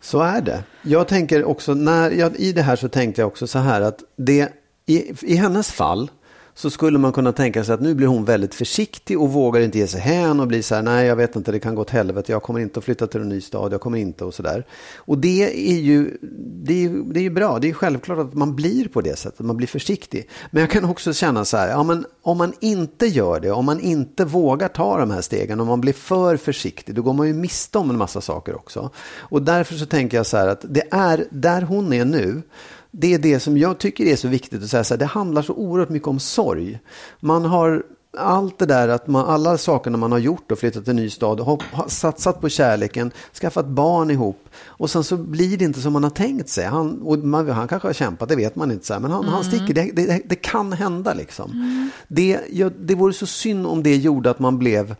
Så 0.00 0.20
är 0.20 0.40
det. 0.40 0.64
Jag 0.82 1.08
tänker 1.08 1.44
också, 1.44 1.74
när 1.74 2.10
jag, 2.10 2.36
i 2.36 2.52
det 2.52 2.62
här 2.62 2.76
så 2.76 2.88
tänkte 2.88 3.20
jag 3.20 3.28
också 3.28 3.46
så 3.46 3.58
här 3.58 3.80
att 3.80 3.98
det, 4.16 4.52
i, 4.86 5.12
i 5.22 5.34
hennes 5.34 5.70
fall 5.70 6.10
så 6.54 6.70
skulle 6.70 6.98
man 6.98 7.12
kunna 7.12 7.32
tänka 7.32 7.64
sig 7.64 7.74
att 7.74 7.80
nu 7.80 7.94
blir 7.94 8.06
hon 8.06 8.24
väldigt 8.24 8.54
försiktig 8.54 9.20
och 9.20 9.32
vågar 9.32 9.60
inte 9.60 9.78
ge 9.78 9.86
sig 9.86 10.00
hän 10.00 10.40
och 10.40 10.46
blir 10.46 10.62
så 10.62 10.74
här, 10.74 10.82
nej 10.82 11.06
jag 11.06 11.16
vet 11.16 11.36
inte, 11.36 11.52
det 11.52 11.58
kan 11.58 11.74
gå 11.74 11.82
åt 11.82 11.90
helvete, 11.90 12.32
jag 12.32 12.42
kommer 12.42 12.60
inte 12.60 12.78
att 12.78 12.84
flytta 12.84 13.06
till 13.06 13.20
en 13.20 13.28
ny 13.28 13.40
stad, 13.40 13.72
jag 13.72 13.80
kommer 13.80 13.98
inte 13.98 14.24
och 14.24 14.34
så 14.34 14.42
där. 14.42 14.66
Och 14.96 15.18
det 15.18 15.70
är 15.70 15.80
ju, 15.80 16.18
det 16.64 16.84
är, 16.84 17.12
det 17.12 17.20
är 17.20 17.22
ju 17.22 17.30
bra, 17.30 17.58
det 17.58 17.68
är 17.68 17.72
självklart 17.72 18.18
att 18.18 18.34
man 18.34 18.56
blir 18.56 18.88
på 18.88 19.00
det 19.00 19.18
sättet, 19.18 19.46
man 19.46 19.56
blir 19.56 19.66
försiktig. 19.66 20.28
Men 20.50 20.60
jag 20.60 20.70
kan 20.70 20.84
också 20.84 21.12
känna 21.12 21.44
så 21.44 21.56
här, 21.56 21.68
ja 21.68 21.82
men 21.82 22.06
om 22.22 22.38
man 22.38 22.52
inte 22.60 23.06
gör 23.06 23.40
det, 23.40 23.50
om 23.50 23.64
man 23.64 23.80
inte 23.80 24.24
vågar 24.24 24.68
ta 24.68 24.98
de 24.98 25.10
här 25.10 25.20
stegen, 25.20 25.60
om 25.60 25.66
man 25.66 25.80
blir 25.80 25.92
för 25.92 26.36
försiktig, 26.36 26.94
då 26.94 27.02
går 27.02 27.12
man 27.12 27.26
ju 27.26 27.34
miste 27.34 27.78
om 27.78 27.90
en 27.90 27.98
massa 27.98 28.20
saker 28.20 28.54
också. 28.54 28.90
Och 29.18 29.42
därför 29.42 29.74
så 29.74 29.86
tänker 29.86 30.16
jag 30.16 30.26
så 30.26 30.36
här 30.36 30.48
att 30.48 30.64
det 30.68 30.82
är 30.90 31.26
där 31.30 31.62
hon 31.62 31.92
är 31.92 32.04
nu, 32.04 32.42
det 32.90 33.14
är 33.14 33.18
det 33.18 33.40
som 33.40 33.58
jag 33.58 33.78
tycker 33.78 34.04
är 34.04 34.16
så 34.16 34.28
viktigt 34.28 34.62
att 34.62 34.70
säga 34.70 34.84
så 34.84 34.94
här, 34.94 34.98
det 34.98 35.06
handlar 35.06 35.42
så 35.42 35.52
oerhört 35.54 35.88
mycket 35.88 36.08
om 36.08 36.20
sorg. 36.20 36.78
Man 37.20 37.44
har 37.44 37.82
allt 38.18 38.58
det 38.58 38.66
där 38.66 38.88
att 38.88 39.06
man, 39.06 39.26
alla 39.26 39.58
sakerna 39.58 39.98
man 39.98 40.12
har 40.12 40.18
gjort 40.18 40.52
och 40.52 40.58
flyttat 40.58 40.84
till 40.84 40.90
en 40.90 40.96
ny 40.96 41.10
stad, 41.10 41.40
har, 41.40 41.62
har 41.72 41.88
satsat 41.88 42.40
på 42.40 42.48
kärleken, 42.48 43.10
skaffat 43.40 43.66
barn 43.66 44.10
ihop 44.10 44.48
och 44.66 44.90
sen 44.90 45.04
så 45.04 45.16
blir 45.16 45.56
det 45.58 45.64
inte 45.64 45.80
som 45.80 45.92
man 45.92 46.02
har 46.02 46.10
tänkt 46.10 46.48
sig. 46.48 46.64
Han, 46.64 47.02
och 47.02 47.18
man, 47.18 47.48
han 47.48 47.68
kanske 47.68 47.88
har 47.88 47.92
kämpat, 47.92 48.28
det 48.28 48.36
vet 48.36 48.56
man 48.56 48.70
inte, 48.70 48.86
så 48.86 48.92
här, 48.92 49.00
men 49.00 49.10
han, 49.10 49.24
han 49.24 49.44
sticker, 49.44 49.74
det, 49.74 49.92
det, 49.92 50.22
det 50.24 50.34
kan 50.34 50.72
hända 50.72 51.14
liksom. 51.14 51.90
Det, 52.08 52.40
jag, 52.50 52.72
det 52.78 52.94
vore 52.94 53.12
så 53.12 53.26
synd 53.26 53.66
om 53.66 53.82
det 53.82 53.96
gjorde 53.96 54.30
att 54.30 54.38
man 54.38 54.58
blev 54.58 54.96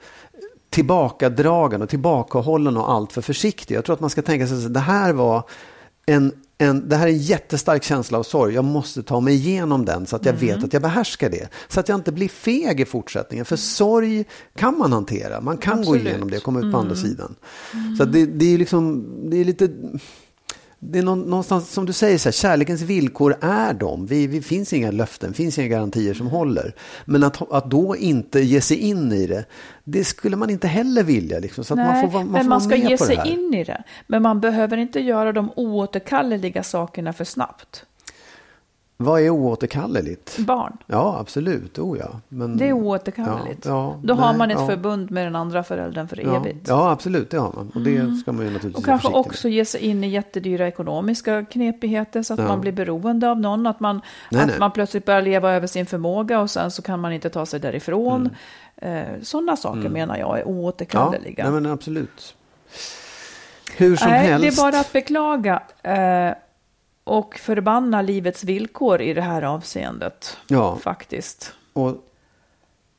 tillbakadragen 0.70 1.82
och 1.82 1.88
tillbakahållen 1.88 2.76
och 2.76 2.90
allt 2.92 3.12
för 3.12 3.22
försiktig. 3.22 3.74
Jag 3.74 3.84
tror 3.84 3.94
att 3.94 4.00
man 4.00 4.10
ska 4.10 4.22
tänka 4.22 4.46
sig 4.46 4.66
att 4.66 4.74
det 4.74 4.80
här 4.80 5.12
var 5.12 5.42
en 6.06 6.32
en, 6.60 6.88
det 6.88 6.96
här 6.96 7.06
är 7.06 7.10
en 7.10 7.18
jättestark 7.18 7.82
känsla 7.82 8.18
av 8.18 8.22
sorg. 8.22 8.54
Jag 8.54 8.64
måste 8.64 9.02
ta 9.02 9.20
mig 9.20 9.34
igenom 9.34 9.84
den 9.84 10.06
så 10.06 10.16
att 10.16 10.24
jag 10.24 10.32
vet 10.32 10.64
att 10.64 10.72
jag 10.72 10.82
behärskar 10.82 11.30
det. 11.30 11.48
Så 11.68 11.80
att 11.80 11.88
jag 11.88 11.98
inte 11.98 12.12
blir 12.12 12.28
feg 12.28 12.80
i 12.80 12.84
fortsättningen. 12.84 13.44
För 13.44 13.56
sorg 13.56 14.24
kan 14.56 14.78
man 14.78 14.92
hantera. 14.92 15.40
Man 15.40 15.56
kan 15.56 15.78
Absolut. 15.78 16.02
gå 16.02 16.08
igenom 16.08 16.30
det 16.30 16.36
och 16.36 16.42
komma 16.42 16.60
ut 16.60 16.72
på 16.72 16.78
andra 16.78 16.96
sidan. 16.96 17.34
Så 17.96 18.02
att 18.02 18.12
det, 18.12 18.26
det 18.26 18.54
är 18.54 18.58
liksom, 18.58 19.06
det 19.30 19.36
är 19.36 19.44
lite 19.44 19.68
det 20.82 20.98
är 20.98 21.02
nå- 21.02 21.14
någonstans 21.14 21.70
som 21.70 21.86
du 21.86 21.92
säger, 21.92 22.18
så 22.18 22.28
här, 22.28 22.32
kärlekens 22.32 22.82
villkor 22.82 23.36
är 23.40 23.74
de. 23.74 24.06
Vi, 24.06 24.26
vi 24.26 24.42
finns 24.42 24.72
inga 24.72 24.90
löften, 24.90 25.34
finns 25.34 25.58
inga 25.58 25.68
garantier 25.68 26.14
som 26.14 26.26
håller. 26.26 26.74
Men 27.04 27.24
att, 27.24 27.52
att 27.52 27.70
då 27.70 27.96
inte 27.96 28.40
ge 28.40 28.60
sig 28.60 28.76
in 28.76 29.12
i 29.12 29.26
det, 29.26 29.44
det 29.84 30.04
skulle 30.04 30.36
man 30.36 30.50
inte 30.50 30.68
heller 30.68 31.02
vilja. 31.02 31.38
Liksom, 31.38 31.64
så 31.64 31.74
att 31.74 31.78
man 31.78 31.86
Nej, 31.86 32.10
får, 32.10 32.18
man 32.18 32.26
men 32.26 32.42
får 32.42 32.48
man 32.48 32.68
vara 32.68 32.78
ska 32.78 32.88
ge 32.88 32.98
sig 32.98 33.32
in 33.32 33.54
i 33.54 33.64
det. 33.64 33.82
Men 34.06 34.22
man 34.22 34.40
behöver 34.40 34.76
inte 34.76 35.00
göra 35.00 35.32
de 35.32 35.50
oåterkalleliga 35.56 36.62
sakerna 36.62 37.12
för 37.12 37.24
snabbt. 37.24 37.84
Vad 39.02 39.20
är 39.20 39.30
oåterkalleligt? 39.30 40.38
Barn, 40.38 40.76
Ja, 40.86 41.16
absolut. 41.20 41.78
Oh, 41.78 41.98
ja. 41.98 42.20
Men, 42.28 42.56
det 42.56 42.68
är 42.68 42.72
oåterkalleligt. 42.72 43.66
Ja, 43.66 43.70
ja, 43.72 44.00
Då 44.02 44.14
har 44.14 44.28
nej, 44.28 44.38
man 44.38 44.50
ett 44.50 44.56
ja. 44.60 44.66
förbund 44.66 45.10
med 45.10 45.26
den 45.26 45.36
andra 45.36 45.62
föräldern 45.62 46.08
för 46.08 46.20
ja, 46.26 46.36
evigt. 46.36 46.68
ja, 46.68 46.90
absolut. 46.90 47.30
Det 47.30 47.38
har 47.38 47.52
man. 47.52 47.70
Och 47.74 47.80
det 47.80 48.16
ska 48.16 48.32
man 48.32 48.44
ju 48.46 48.50
naturligtvis 48.52 48.76
Och 48.76 48.84
kanske 48.84 49.08
också 49.08 49.48
ge 49.48 49.64
sig 49.64 49.80
in 49.80 50.04
i 50.04 50.08
jättedyra 50.08 50.68
ekonomiska 50.68 51.44
knepigheter 51.44 52.22
så 52.22 52.34
att 52.34 52.40
Ja. 52.40 52.48
man 52.48 52.60
blir 52.60 52.72
beroende 52.72 53.30
av 53.30 53.40
någon. 53.40 53.66
Att, 53.66 53.80
man, 53.80 54.00
Nej, 54.30 54.40
att 54.42 54.46
nej. 54.48 54.56
man 54.58 54.70
plötsligt 54.70 55.04
börjar 55.04 55.22
leva 55.22 55.52
över 55.52 55.66
sin 55.66 55.86
förmåga 55.86 56.40
och 56.40 56.50
sen 56.50 56.70
så 56.70 56.82
kan 56.82 57.00
man 57.00 57.12
inte 57.12 57.30
ta 57.30 57.46
sig 57.46 57.60
därifrån. 57.60 58.30
Mm. 58.82 59.06
Eh, 59.16 59.20
sådana 59.22 59.56
saker 59.56 59.88
menar 59.88 60.16
jag 60.16 60.36
är 60.36 60.40
Ja, 60.40 60.46
oåterkalleliga. 60.46 61.42
nej, 61.50 61.52
men 61.60 61.72
absolut. 61.72 62.34
Hur 63.76 63.96
som 63.96 64.08
Nej, 64.10 64.26
helst. 64.28 64.58
det 64.58 64.62
är 64.62 64.70
bara 64.70 64.80
att 64.80 64.92
beklaga 64.92 65.62
eh, 65.82 66.34
och 67.04 67.34
förbanna 67.38 68.02
livets 68.02 68.44
villkor 68.44 69.00
i 69.00 69.14
det 69.14 69.22
här 69.22 69.42
avseendet. 69.42 70.36
Ja. 70.46 70.76
Faktiskt. 70.76 71.54
Och 71.72 72.06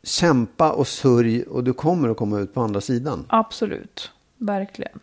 kämpa 0.03 0.71
och 0.71 0.87
sörj 0.87 1.43
och 1.43 1.63
du 1.63 1.73
kommer 1.73 2.09
att 2.09 2.17
komma 2.17 2.39
ut 2.39 2.53
på 2.53 2.61
andra 2.61 2.81
sidan. 2.81 3.25
Absolut. 3.29 4.11
Verkligen. 4.37 4.99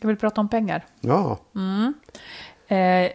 Jag 0.00 0.08
vill 0.08 0.16
prata 0.16 0.40
om 0.40 0.48
pengar. 0.48 0.84
Ja, 1.00 1.38
Eh, 2.68 3.10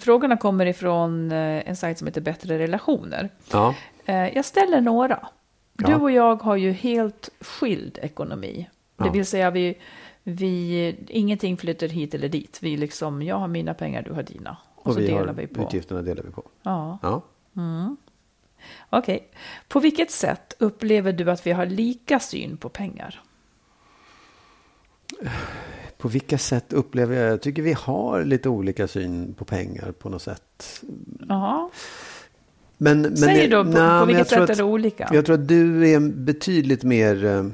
frågorna 0.00 0.36
kommer 0.36 0.66
ifrån 0.66 1.32
eh, 1.32 1.68
en 1.68 1.76
sajt 1.76 1.98
som 1.98 2.06
heter 2.06 2.20
Bättre 2.20 2.58
relationer. 2.58 3.30
ja. 3.52 3.74
Eh, 4.04 4.28
jag 4.36 4.44
ställer 4.44 4.80
några. 4.80 5.28
Du 5.72 5.90
Ja. 5.92 5.96
och 5.98 6.10
jag 6.10 6.42
har 6.42 6.56
ju 6.56 6.72
helt 6.72 7.28
skild 7.40 7.98
ekonomi. 8.02 8.68
Det 8.96 9.10
vill 9.10 9.26
säga 9.26 9.50
vi, 9.50 9.78
vi, 10.24 10.96
ingenting 11.08 11.56
flyttar 11.56 11.88
hit 11.88 12.14
eller 12.14 12.28
dit. 12.28 12.58
Vi 12.62 12.76
liksom, 12.76 13.22
jag 13.22 13.36
har 13.36 13.48
mina 13.48 13.74
pengar, 13.74 14.02
du 14.02 14.12
har 14.12 14.22
dina. 14.22 14.56
Och, 14.74 14.86
och 14.86 14.94
så 14.94 15.00
vi 15.00 15.06
delar 15.06 15.26
har 15.26 15.34
vi 15.34 15.46
på. 15.46 15.62
utgifterna 15.62 16.02
delar 16.02 16.22
vi 16.22 16.30
på. 16.30 16.42
Ja. 16.62 16.98
Ja. 17.02 17.22
Okej. 18.90 19.28
På 19.68 19.80
vilket 19.80 20.10
sätt 20.10 20.54
upplever 20.58 21.12
du 21.12 21.30
att 21.30 21.46
vi 21.46 21.52
har 21.52 21.66
lika 21.66 22.20
syn 22.20 22.56
på 22.56 22.68
pengar? 22.68 23.20
På 25.98 26.08
vilka 26.08 26.38
sätt 26.38 26.72
upplever 26.72 27.16
jag? 27.16 27.32
Jag 27.32 27.42
tycker 27.42 27.62
vi 27.62 27.72
har 27.72 28.24
lite 28.24 28.48
olika 28.48 28.88
syn 28.88 29.34
på 29.34 29.44
pengar 29.44 29.92
på 29.92 30.08
något 30.08 30.22
sätt. 30.22 30.82
Ja. 31.28 31.70
Men, 32.76 33.00
men 33.00 33.16
Säg 33.16 33.48
då, 33.48 33.64
på, 33.64 33.70
nej, 33.70 34.00
på 34.00 34.06
vilket 34.06 34.28
sätt 34.28 34.40
att- 34.40 34.50
är 34.50 34.54
det 34.56 34.62
olika? 34.62 35.10
Jag 35.12 35.26
tror 35.26 35.34
att 35.34 35.48
du 35.48 35.88
är 35.90 36.00
betydligt 36.00 36.82
mer 36.82 37.24
eh, 37.24 37.44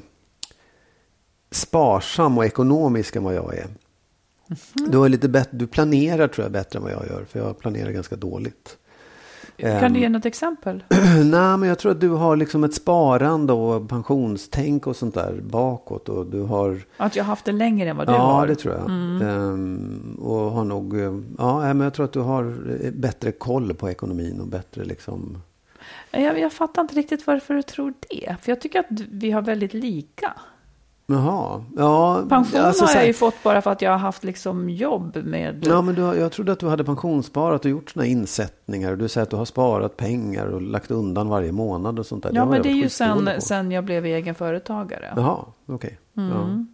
sparsam 1.51 2.37
och 2.37 2.45
ekonomisk 2.45 3.15
än 3.15 3.23
vad 3.23 3.35
jag 3.35 3.57
är. 3.57 3.67
Mhm. 4.47 4.91
Du, 4.91 4.97
har 4.97 5.09
lite 5.09 5.29
bättre, 5.29 5.57
du 5.57 5.67
planerar 5.67 6.27
tror 6.27 6.45
jag 6.45 6.51
bättre 6.51 6.77
än 6.77 6.83
vad 6.83 6.93
jag 6.93 7.07
gör. 7.07 7.25
För 7.29 7.39
jag 7.39 7.59
planerar 7.59 7.91
ganska 7.91 8.15
dåligt. 8.15 8.77
Kan 9.57 9.93
du 9.93 9.99
ge 9.99 10.09
något 10.09 10.25
exempel? 10.25 10.83
Nej, 11.23 11.57
men 11.57 11.63
jag 11.63 11.79
tror 11.79 11.91
att 11.91 12.01
du 12.01 12.09
har 12.09 12.35
liksom 12.35 12.63
ett 12.63 12.73
sparande 12.73 13.53
och 13.53 13.89
pensionstänk 13.89 14.87
och 14.87 14.95
sånt 14.95 15.13
där 15.13 15.41
bakåt. 15.43 16.09
Och 16.09 16.25
du 16.25 16.41
har... 16.41 16.81
Att 16.97 17.15
jag 17.15 17.23
har 17.23 17.27
haft 17.27 17.45
det 17.45 17.51
längre 17.51 17.89
än 17.89 17.97
vad 17.97 18.07
du 18.07 18.13
ja, 18.13 18.19
har? 18.19 18.47
det 18.47 18.55
tror 18.55 18.73
jag. 18.73 18.89
Ehm, 18.89 20.17
och 20.21 20.51
har 20.51 20.65
nog... 20.65 20.99
eh, 20.99 21.19
Ja, 21.37 21.59
men 21.59 21.79
jag 21.79 21.93
tror 21.93 22.05
att 22.05 22.13
du 22.13 22.19
har 22.19 22.43
eh, 22.83 22.91
bättre 22.91 23.31
koll 23.31 23.73
på 23.73 23.89
ekonomin 23.89 24.41
och 24.41 24.47
bättre 24.47 24.83
liksom... 24.83 25.37
Jag, 26.11 26.39
jag 26.39 26.53
fattar 26.53 26.81
inte 26.81 26.95
riktigt 26.95 27.27
varför 27.27 27.53
du 27.53 27.61
tror 27.61 27.93
det. 28.09 28.35
För 28.41 28.51
jag 28.51 28.61
tycker 28.61 28.79
att 28.79 28.99
vi 29.11 29.31
har 29.31 29.41
väldigt 29.41 29.73
lika. 29.73 30.33
Jaha. 31.09 31.63
Ja, 31.75 32.25
Pension 32.29 32.61
alltså 32.61 32.85
har 32.85 32.95
jag 32.95 33.07
ju 33.07 33.13
fått 33.13 33.43
bara 33.43 33.61
för 33.61 33.71
att 33.71 33.81
jag 33.81 33.91
har 33.91 33.97
haft 33.97 34.23
liksom 34.23 34.69
jobb 34.69 35.15
med... 35.15 35.65
Ja, 35.67 35.81
men 35.81 35.95
du 35.95 36.01
jag 36.01 36.31
trodde 36.31 36.51
att 36.51 36.59
du 36.59 36.67
hade 36.67 36.83
pensionssparat 36.83 37.65
och 37.65 37.71
gjort 37.71 37.89
såna 37.89 38.05
insättningar. 38.05 38.95
Du 38.95 39.07
säger 39.07 39.23
att 39.23 39.29
du 39.29 39.35
har 39.35 39.45
sparat 39.45 39.97
pengar 39.97 40.45
och 40.45 40.61
lagt 40.61 40.91
undan 40.91 41.29
varje 41.29 41.51
månad 41.51 41.99
och 41.99 42.05
sånt 42.05 42.23
där. 42.23 42.31
ja, 42.33 42.41
har 42.41 42.51
men 42.51 42.61
det 42.61 42.69
är 42.69 42.73
ju 42.73 42.89
sen, 42.89 43.29
sen 43.39 43.71
jag 43.71 43.83
blev 43.85 44.05
egen 44.05 44.35
företagare. 44.35 45.13
Jaha, 45.15 45.45
okej. 45.65 45.99
Mm. 46.17 46.29
Ja. 46.29 46.65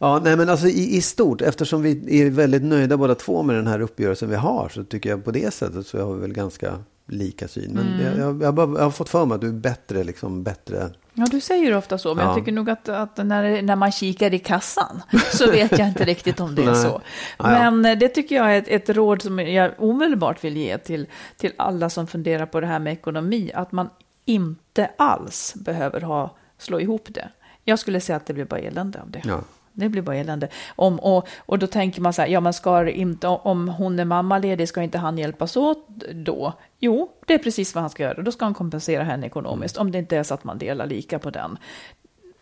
ja, 0.00 0.20
nej 0.24 0.36
men 0.36 0.48
alltså 0.48 0.66
i, 0.66 0.96
i 0.96 1.00
stort, 1.00 1.40
eftersom 1.40 1.82
vi 1.82 2.20
är 2.22 2.30
väldigt 2.30 2.62
nöjda 2.62 2.96
båda 2.96 3.14
två 3.14 3.42
med 3.42 3.56
den 3.56 3.66
här 3.66 3.80
uppgörelsen 3.80 4.30
vi 4.30 4.36
har, 4.36 4.68
så 4.68 4.84
tycker 4.84 5.10
jag 5.10 5.24
på 5.24 5.30
det 5.30 5.54
sättet 5.54 5.86
så 5.86 6.04
har 6.04 6.14
vi 6.14 6.20
väl 6.20 6.32
ganska 6.32 6.78
lika 7.06 7.48
syn. 7.48 7.70
Men 7.74 7.86
Mm. 7.86 8.00
jag, 8.06 8.18
jag, 8.18 8.42
jag, 8.42 8.46
har 8.46 8.52
bara- 8.52 8.78
jag 8.78 8.84
har 8.84 8.90
fått 8.90 9.08
för 9.08 9.26
mig 9.26 9.34
att 9.34 9.40
du 9.40 9.48
är 9.48 9.52
bättre, 9.52 10.04
liksom 10.04 10.42
bättre. 10.42 10.90
Ja, 11.14 11.26
du 11.30 11.40
säger 11.40 11.76
ofta 11.76 11.98
så, 11.98 12.14
men 12.14 12.24
Ja. 12.24 12.30
jag 12.30 12.38
tycker 12.38 12.52
nog 12.52 12.70
att, 12.70 12.88
att 12.88 13.16
när, 13.16 13.62
när 13.62 13.76
man 13.76 13.92
kikar 13.92 14.34
i 14.34 14.38
kassan 14.38 15.02
så 15.32 15.50
vet 15.50 15.78
jag 15.78 15.88
inte 15.88 16.04
riktigt 16.04 16.40
om 16.40 16.54
det 16.54 16.62
är 16.64 16.74
så. 16.84 17.00
Ja. 17.38 17.70
Men 17.70 17.84
eh, 17.84 17.98
det 17.98 18.08
tycker 18.08 18.36
jag 18.36 18.54
är 18.54 18.58
ett, 18.58 18.68
ett 18.68 18.88
råd 18.96 19.22
som 19.22 19.38
jag 19.38 19.72
omedelbart 19.78 20.44
vill 20.44 20.56
ge 20.56 20.78
till, 20.78 21.06
till 21.36 21.52
alla 21.58 21.90
som 21.90 22.06
funderar 22.06 22.46
på 22.46 22.60
det 22.60 22.66
här 22.66 22.78
med 22.78 22.92
ekonomi, 22.92 23.50
att 23.54 23.72
man 23.72 23.88
inte 24.24 24.90
alls 24.98 25.54
behöver 25.56 26.00
ha, 26.00 26.36
slå 26.58 26.80
ihop 26.80 27.06
det. 27.08 27.28
Jag 27.64 27.78
skulle 27.78 28.00
säga 28.00 28.16
att 28.16 28.26
det 28.26 28.34
blir 28.34 28.44
bara 28.44 28.60
elände 28.60 29.00
av 29.02 29.10
det. 29.10 29.22
Ja. 29.24 29.40
Det 29.74 29.88
blir 29.88 30.02
bara 30.02 30.16
elände. 30.16 30.48
Om, 30.76 30.98
och, 30.98 31.28
och 31.38 31.58
då 31.58 31.66
tänker 31.66 32.00
man 32.00 32.12
så 32.12 32.22
här, 32.22 32.28
ja 32.28 32.40
men 32.40 32.52
ska 32.52 32.90
inte, 32.90 33.28
om 33.28 33.68
hon 33.68 33.98
är 33.98 34.04
mammaledig, 34.04 34.68
ska 34.68 34.82
inte 34.82 34.98
han 34.98 35.18
hjälpas 35.18 35.56
åt 35.56 35.88
då? 36.12 36.52
Jo, 36.78 37.10
det 37.26 37.34
är 37.34 37.38
precis 37.38 37.74
vad 37.74 37.82
han 37.82 37.90
ska 37.90 38.02
göra. 38.02 38.22
Då 38.22 38.32
ska 38.32 38.44
han 38.44 38.54
kompensera 38.54 39.02
henne 39.02 39.26
ekonomiskt, 39.26 39.76
om 39.76 39.90
det 39.90 39.98
inte 39.98 40.16
är 40.16 40.22
så 40.22 40.34
att 40.34 40.44
man 40.44 40.58
delar 40.58 40.86
lika 40.86 41.18
på 41.18 41.30
den. 41.30 41.58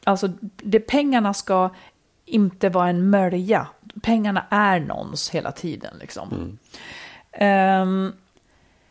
Alltså, 0.05 0.29
det, 0.57 0.81
pengarna 0.81 1.35
ska 1.35 1.71
inte 2.25 2.69
vara 2.69 2.89
en 2.89 3.11
mölja. 3.11 3.67
Pengarna 4.03 4.47
är 4.51 4.81
någons 4.81 5.31
hela 5.31 5.53
tiden. 5.53 5.95
Liksom. 6.01 6.59
Ehm, 7.33 8.13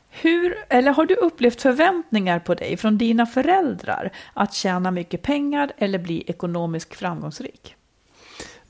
hur, 0.09 0.55
eller 0.69 0.91
har 0.91 1.05
du 1.05 1.15
upplevt 1.15 1.61
förväntningar 1.61 2.39
på 2.39 2.53
dig 2.53 2.77
från 2.77 2.97
dina 2.97 3.25
föräldrar 3.25 4.11
att 4.33 4.53
tjäna 4.53 4.91
mycket 4.91 5.21
pengar 5.21 5.71
eller 5.77 5.99
bli 5.99 6.23
ekonomiskt 6.27 6.95
framgångsrik? 6.95 7.75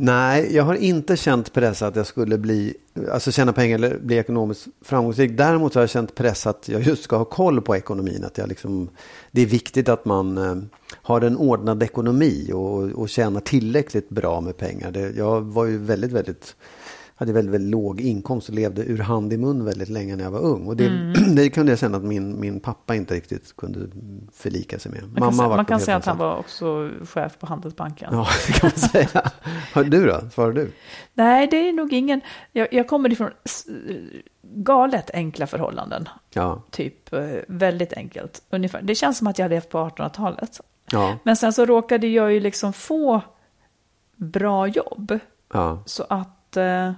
Nej, 0.04 0.56
jag 0.56 0.64
har 0.64 0.76
inte 0.76 1.18
känt 1.18 1.54
press 1.54 1.82
att 1.82 1.96
jag 1.96 2.08
skulle 2.08 2.38
bli, 2.38 2.74
alltså 3.12 3.32
tjäna 3.32 3.54
pengar 3.54 3.76
eller 3.76 3.98
bli 3.98 4.18
ekonomiskt 4.18 4.68
framgångsrik. 4.82 5.32
Däremot 5.38 5.76
har 5.76 5.82
jag 5.82 5.90
känt 5.90 6.16
press 6.16 6.48
att 6.48 6.70
jag 6.70 6.82
just 6.82 7.04
ska 7.04 7.18
ha 7.18 7.26
koll 7.26 7.62
på 7.62 7.76
ekonomin. 7.76 8.24
Att 8.24 8.38
jag 8.38 8.50
liksom, 8.50 8.90
det 9.32 9.42
är 9.42 9.46
viktigt 9.46 9.90
att 9.90 10.06
man 10.06 10.38
eh, 10.38 10.56
har 10.94 11.22
en 11.22 11.38
ordnad 11.38 11.84
ekonomi 11.84 12.52
och, 12.54 12.84
och 12.84 13.10
tjänar 13.10 13.40
tillräckligt 13.40 14.10
bra 14.10 14.42
med 14.42 14.58
pengar. 14.58 14.92
Det, 14.92 15.12
jag 15.18 15.42
var 15.42 15.66
ju 15.66 15.78
väldigt, 15.78 16.12
väldigt 16.12 16.56
hade 17.22 17.34
väldigt, 17.34 17.54
väldigt 17.54 17.72
låg 17.72 18.02
inkomst 18.02 18.50
och 18.50 18.56
levde 18.56 18.84
ur 18.86 18.98
hand 18.98 19.34
i 19.34 19.38
mun 19.38 19.66
väldigt 19.66 19.90
länge 19.90 20.16
när 20.16 20.24
jag 20.24 20.32
var 20.32 20.40
ung. 20.40 20.68
Och 20.68 20.76
det, 20.76 21.14
det 21.36 21.50
kunde 21.50 21.72
jag 21.72 21.80
känna 21.80 21.98
att 21.98 22.04
min, 22.04 22.40
min 22.40 22.60
pappa 22.60 22.96
inte 22.96 23.14
riktigt 23.14 23.56
kunde 23.56 23.80
förlika 24.34 24.80
sig 24.80 24.92
med. 24.92 25.04
Man 25.04 25.22
kan, 25.22 25.34
säga, 25.34 25.50
man 25.50 25.66
kan 25.66 25.80
säga 25.80 25.98
att 25.98 26.06
han 26.06 26.18
var 26.18 26.38
också 26.38 26.90
chef 27.06 27.40
på 27.40 27.46
Handelsbanken. 27.46 28.10
Ja, 28.12 28.28
det 28.48 28.54
kan 28.54 28.70
man 28.70 28.90
säga. 28.90 29.32
Du 29.90 30.06
då? 30.06 30.30
Svarar 30.34 30.52
du? 30.52 30.72
Nej, 31.14 31.48
det 31.48 31.70
är 31.70 31.74
nog 31.74 31.94
ingen... 31.94 32.22
Jag, 32.52 32.74
jag 32.74 32.88
kommer 32.88 33.12
ifrån 33.12 33.32
galet 34.44 35.12
enkla 35.14 35.48
förhållanden. 35.48 36.10
Ja. 36.34 36.64
Typ 36.72 37.14
eh, 37.14 37.22
väldigt 37.48 37.94
enkelt. 37.94 38.44
Ungefär. 38.50 38.82
Det 38.82 38.96
känns 38.96 39.18
som 39.18 39.28
att 39.28 39.40
jag 39.40 39.50
levt 39.50 39.70
på 39.70 39.78
1800-talet. 39.78 40.62
Ja. 40.92 41.18
Men 41.24 41.36
sen 41.36 41.54
så 41.54 41.66
råkade 41.66 42.08
jag 42.08 42.34
ju 42.34 42.40
liksom 42.40 42.74
få 42.74 43.22
bra 44.16 44.68
jobb. 44.68 45.20
Ja. 45.54 45.84
Så 45.86 46.06
att... 46.10 46.38
Eh, 46.58 46.92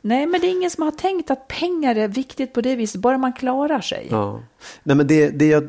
nej, 0.00 0.26
men 0.26 0.40
det 0.40 0.46
är 0.46 0.50
ingen 0.50 0.70
som 0.70 0.82
har 0.82 0.90
tänkt 0.90 1.30
att 1.30 1.48
pengar 1.48 1.94
är 1.94 2.08
viktigt 2.08 2.52
på 2.52 2.60
det 2.60 2.76
viset. 2.76 3.00
Bara 3.00 3.18
man 3.18 3.32
klarar 3.32 3.80
sig. 3.80 4.06
Ja. 4.10 4.40
Nej, 4.82 4.96
men 4.96 5.06
det, 5.06 5.30
det 5.30 5.46
jag 5.46 5.68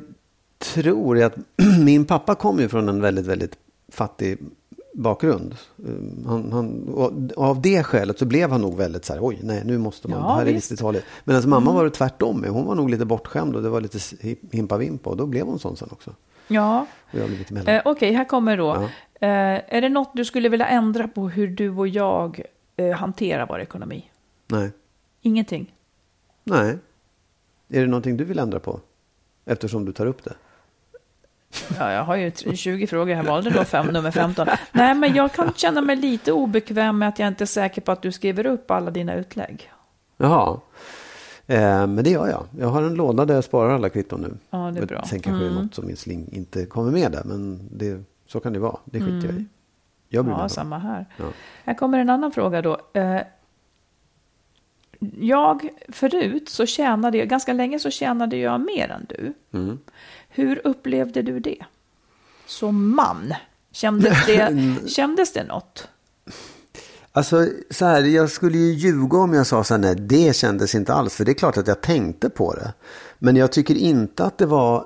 tror 0.59 1.17
är 1.17 1.25
att 1.25 1.35
min 1.79 2.05
pappa 2.05 2.35
kom 2.35 2.59
ju 2.59 2.69
från 2.69 2.89
en 2.89 3.01
väldigt, 3.01 3.25
väldigt 3.25 3.57
fattig 3.91 4.37
bakgrund. 4.93 5.55
Um, 5.75 6.25
Han, 6.27 6.51
han, 6.51 6.87
och 7.35 7.47
av 7.47 7.61
det 7.61 7.83
skälet 7.83 8.19
så 8.19 8.25
blev 8.25 8.51
han 8.51 8.61
nog 8.61 8.77
väldigt 8.77 9.05
så 9.05 9.13
här, 9.13 9.19
oj, 9.25 9.39
nej, 9.43 9.61
nu 9.65 9.77
måste 9.77 10.07
man, 10.07 10.19
Ja, 10.19 10.27
det 10.27 10.33
här 10.33 10.41
är 10.41 10.45
visst. 10.45 10.71
visst 10.71 10.81
Italien. 10.81 11.03
Medan 11.23 11.49
mamma 11.49 11.73
var 11.73 11.83
det 11.83 11.89
tvärtom. 11.89 12.45
Hon 12.49 12.65
var 12.65 12.75
nog 12.75 12.89
lite 12.89 13.05
bortskämd 13.05 13.55
och 13.55 13.61
det 13.61 13.69
var 13.69 13.81
lite 13.81 13.99
himpa 14.51 14.77
vimpa 14.77 15.09
och 15.09 15.17
då 15.17 15.25
blev 15.25 15.45
hon 15.45 15.59
sån 15.59 15.77
sen 15.77 15.89
också. 15.91 16.15
Ja. 16.47 16.85
Eh, 17.65 17.81
Okej, 17.85 18.13
här 18.13 18.25
kommer 18.25 18.57
då. 18.57 18.67
Ja. 19.19 19.27
Eh, 19.27 19.61
är 19.77 19.81
det 19.81 19.89
något 19.89 20.11
du 20.13 20.25
skulle 20.25 20.49
vilja 20.49 20.67
ändra 20.67 21.07
på 21.07 21.29
hur 21.29 21.47
du 21.47 21.69
och 21.69 21.87
jag 21.87 22.41
eh, 22.89 22.97
hanterar 22.97 23.45
vår 23.47 23.61
ekonomi? 23.61 24.09
Nej. 24.47 24.71
Ingenting. 25.21 25.73
Nej. 26.43 26.77
Är 27.69 27.81
det 27.81 27.87
någonting 27.87 28.17
du 28.17 28.23
vill 28.23 28.39
ändra 28.39 28.59
på? 28.59 28.79
Eftersom 29.45 29.85
du 29.85 29.91
tar 29.93 30.05
upp 30.05 30.23
det. 30.23 30.33
Ja, 31.79 31.91
jag 31.91 32.03
har 32.03 32.15
ju 32.15 32.31
20 32.55 32.87
frågor, 32.87 33.15
jag 33.15 33.23
valde 33.23 33.49
då 33.49 33.63
fem, 33.63 33.85
nummer 33.87 34.11
15. 34.11 34.47
Nej, 34.71 34.95
men 34.95 35.15
jag 35.15 35.31
kan 35.33 35.53
känna 35.53 35.81
mig 35.81 35.95
lite 35.95 36.31
obekväm 36.31 36.97
med 36.97 37.09
att 37.09 37.19
jag 37.19 37.27
inte 37.27 37.43
är 37.43 37.45
säker 37.45 37.81
på 37.81 37.91
att 37.91 38.01
du 38.01 38.11
skriver 38.11 38.45
upp 38.45 38.71
alla 38.71 38.91
dina 38.91 39.15
utlägg. 39.15 39.71
Jaha. 40.17 40.59
Eh, 41.47 41.87
men 41.87 42.03
det 42.03 42.09
gör 42.09 42.27
jag. 42.27 42.45
Jag 42.59 42.67
har 42.67 42.83
en 42.83 42.93
låda 42.95 43.25
där 43.25 43.35
jag 43.35 43.43
sparar 43.43 43.73
alla 43.75 43.89
kvitton 43.89 44.21
nu. 44.21 44.33
Ja, 44.49 44.71
det 44.71 44.79
är 44.81 44.85
bra. 44.85 45.03
Sen 45.05 45.19
kanske 45.19 45.43
Mm. 45.45 45.53
det 45.53 45.59
är 45.59 45.63
något 45.63 45.75
som 45.75 45.85
min 45.85 45.97
sling 45.97 46.29
inte 46.31 46.65
kommer 46.65 46.91
med 46.91 47.11
där. 47.11 47.23
Men 47.25 47.69
det, 47.71 48.03
så 48.27 48.39
kan 48.39 48.53
det 48.53 48.59
vara. 48.59 48.77
Det 48.85 48.99
skiter 48.99 49.27
jag 49.27 49.35
i. 49.35 49.45
Jag 50.13 50.25
mig 50.25 50.33
Ja, 50.37 50.43
om. 50.43 50.49
samma 50.49 50.77
här. 50.77 51.05
Ja. 51.17 51.25
Här 51.65 51.73
kommer 51.73 51.99
en 51.99 52.09
annan 52.09 52.31
fråga 52.31 52.61
då. 52.61 52.77
Eh, 52.93 53.21
Jag, 55.19 55.69
förut 55.89 56.49
så 56.49 56.65
tjänade 56.65 57.17
jag, 57.17 57.27
ganska 57.29 57.53
länge 57.53 57.79
så 57.79 57.89
tjänade 57.89 58.37
jag 58.37 58.61
mer 58.61 58.89
än 58.91 59.05
du. 59.09 59.33
Mm. 59.59 59.79
Hur 60.29 60.61
upplevde 60.67 61.21
du 61.21 61.39
det? 61.39 61.65
Som 62.45 62.95
man, 62.95 63.33
kändes 63.71 64.25
det, 64.25 64.75
kändes 64.89 65.33
det 65.33 65.43
något? 65.43 65.87
Alltså, 67.11 67.47
så 67.69 67.85
här, 67.85 68.01
jag 68.03 68.29
skulle 68.29 68.57
ju 68.57 68.73
ljuga 68.73 69.17
om 69.17 69.33
jag 69.33 69.47
sa 69.47 69.63
så 69.63 69.73
här, 69.73 69.81
nej, 69.81 69.95
det 69.95 70.35
kändes 70.35 70.75
inte 70.75 70.93
alls. 70.93 71.15
För 71.15 71.25
det 71.25 71.31
är 71.31 71.33
klart 71.33 71.57
att 71.57 71.67
jag 71.67 71.81
tänkte 71.81 72.29
på 72.29 72.53
det. 72.53 72.73
Men 73.19 73.35
jag 73.35 73.51
tycker 73.51 73.75
inte 73.75 74.23
att 74.25 74.37
det 74.37 74.45
var, 74.45 74.85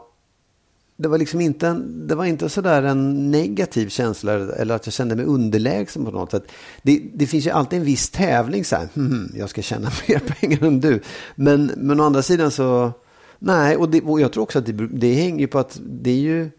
det 0.98 1.08
var 1.08 1.18
liksom 1.18 1.42
inte, 1.42 1.68
en, 1.68 2.08
det 2.08 2.16
var 2.16 2.26
inte 2.26 2.50
sådär 2.50 2.84
en 2.84 3.32
negativ 3.32 3.90
känsla 3.90 4.34
eller 4.34 4.76
att 4.76 4.88
jag 4.88 4.94
kände 4.94 5.16
mig 5.16 5.26
underlägsen 5.26 6.06
på 6.06 6.12
något 6.12 6.32
sätt. 6.32 6.52
Det, 6.82 7.02
det 7.14 7.28
finns 7.28 7.46
ju 7.46 7.50
alltid 7.50 7.80
en 7.80 7.86
viss 7.86 8.10
tävling 8.10 8.66
så 8.66 8.76
här, 8.76 8.88
hmm, 8.94 9.08
hmm 9.08 9.32
jag 9.36 9.50
ska 9.50 9.62
tjäna 9.62 9.92
mer 10.08 10.20
pengar 10.20 10.64
än 10.64 10.80
du. 10.80 11.02
Men, 11.36 11.72
men 11.78 12.00
å 12.00 12.04
andra 12.04 12.22
sidan 12.22 12.52
så, 12.52 12.92
nej, 13.40 13.78
och, 13.78 13.90
det, 13.90 14.02
och 14.02 14.22
jag 14.22 14.34
tror 14.34 14.44
också 14.44 14.60
att 14.60 14.66
det, 14.66 14.88
det 14.92 15.14
hänger 15.14 15.40
ju 15.40 15.48
på 15.48 15.60
att 15.60 15.80
det 15.84 16.10
är 16.10 16.20
ju, 16.20 16.50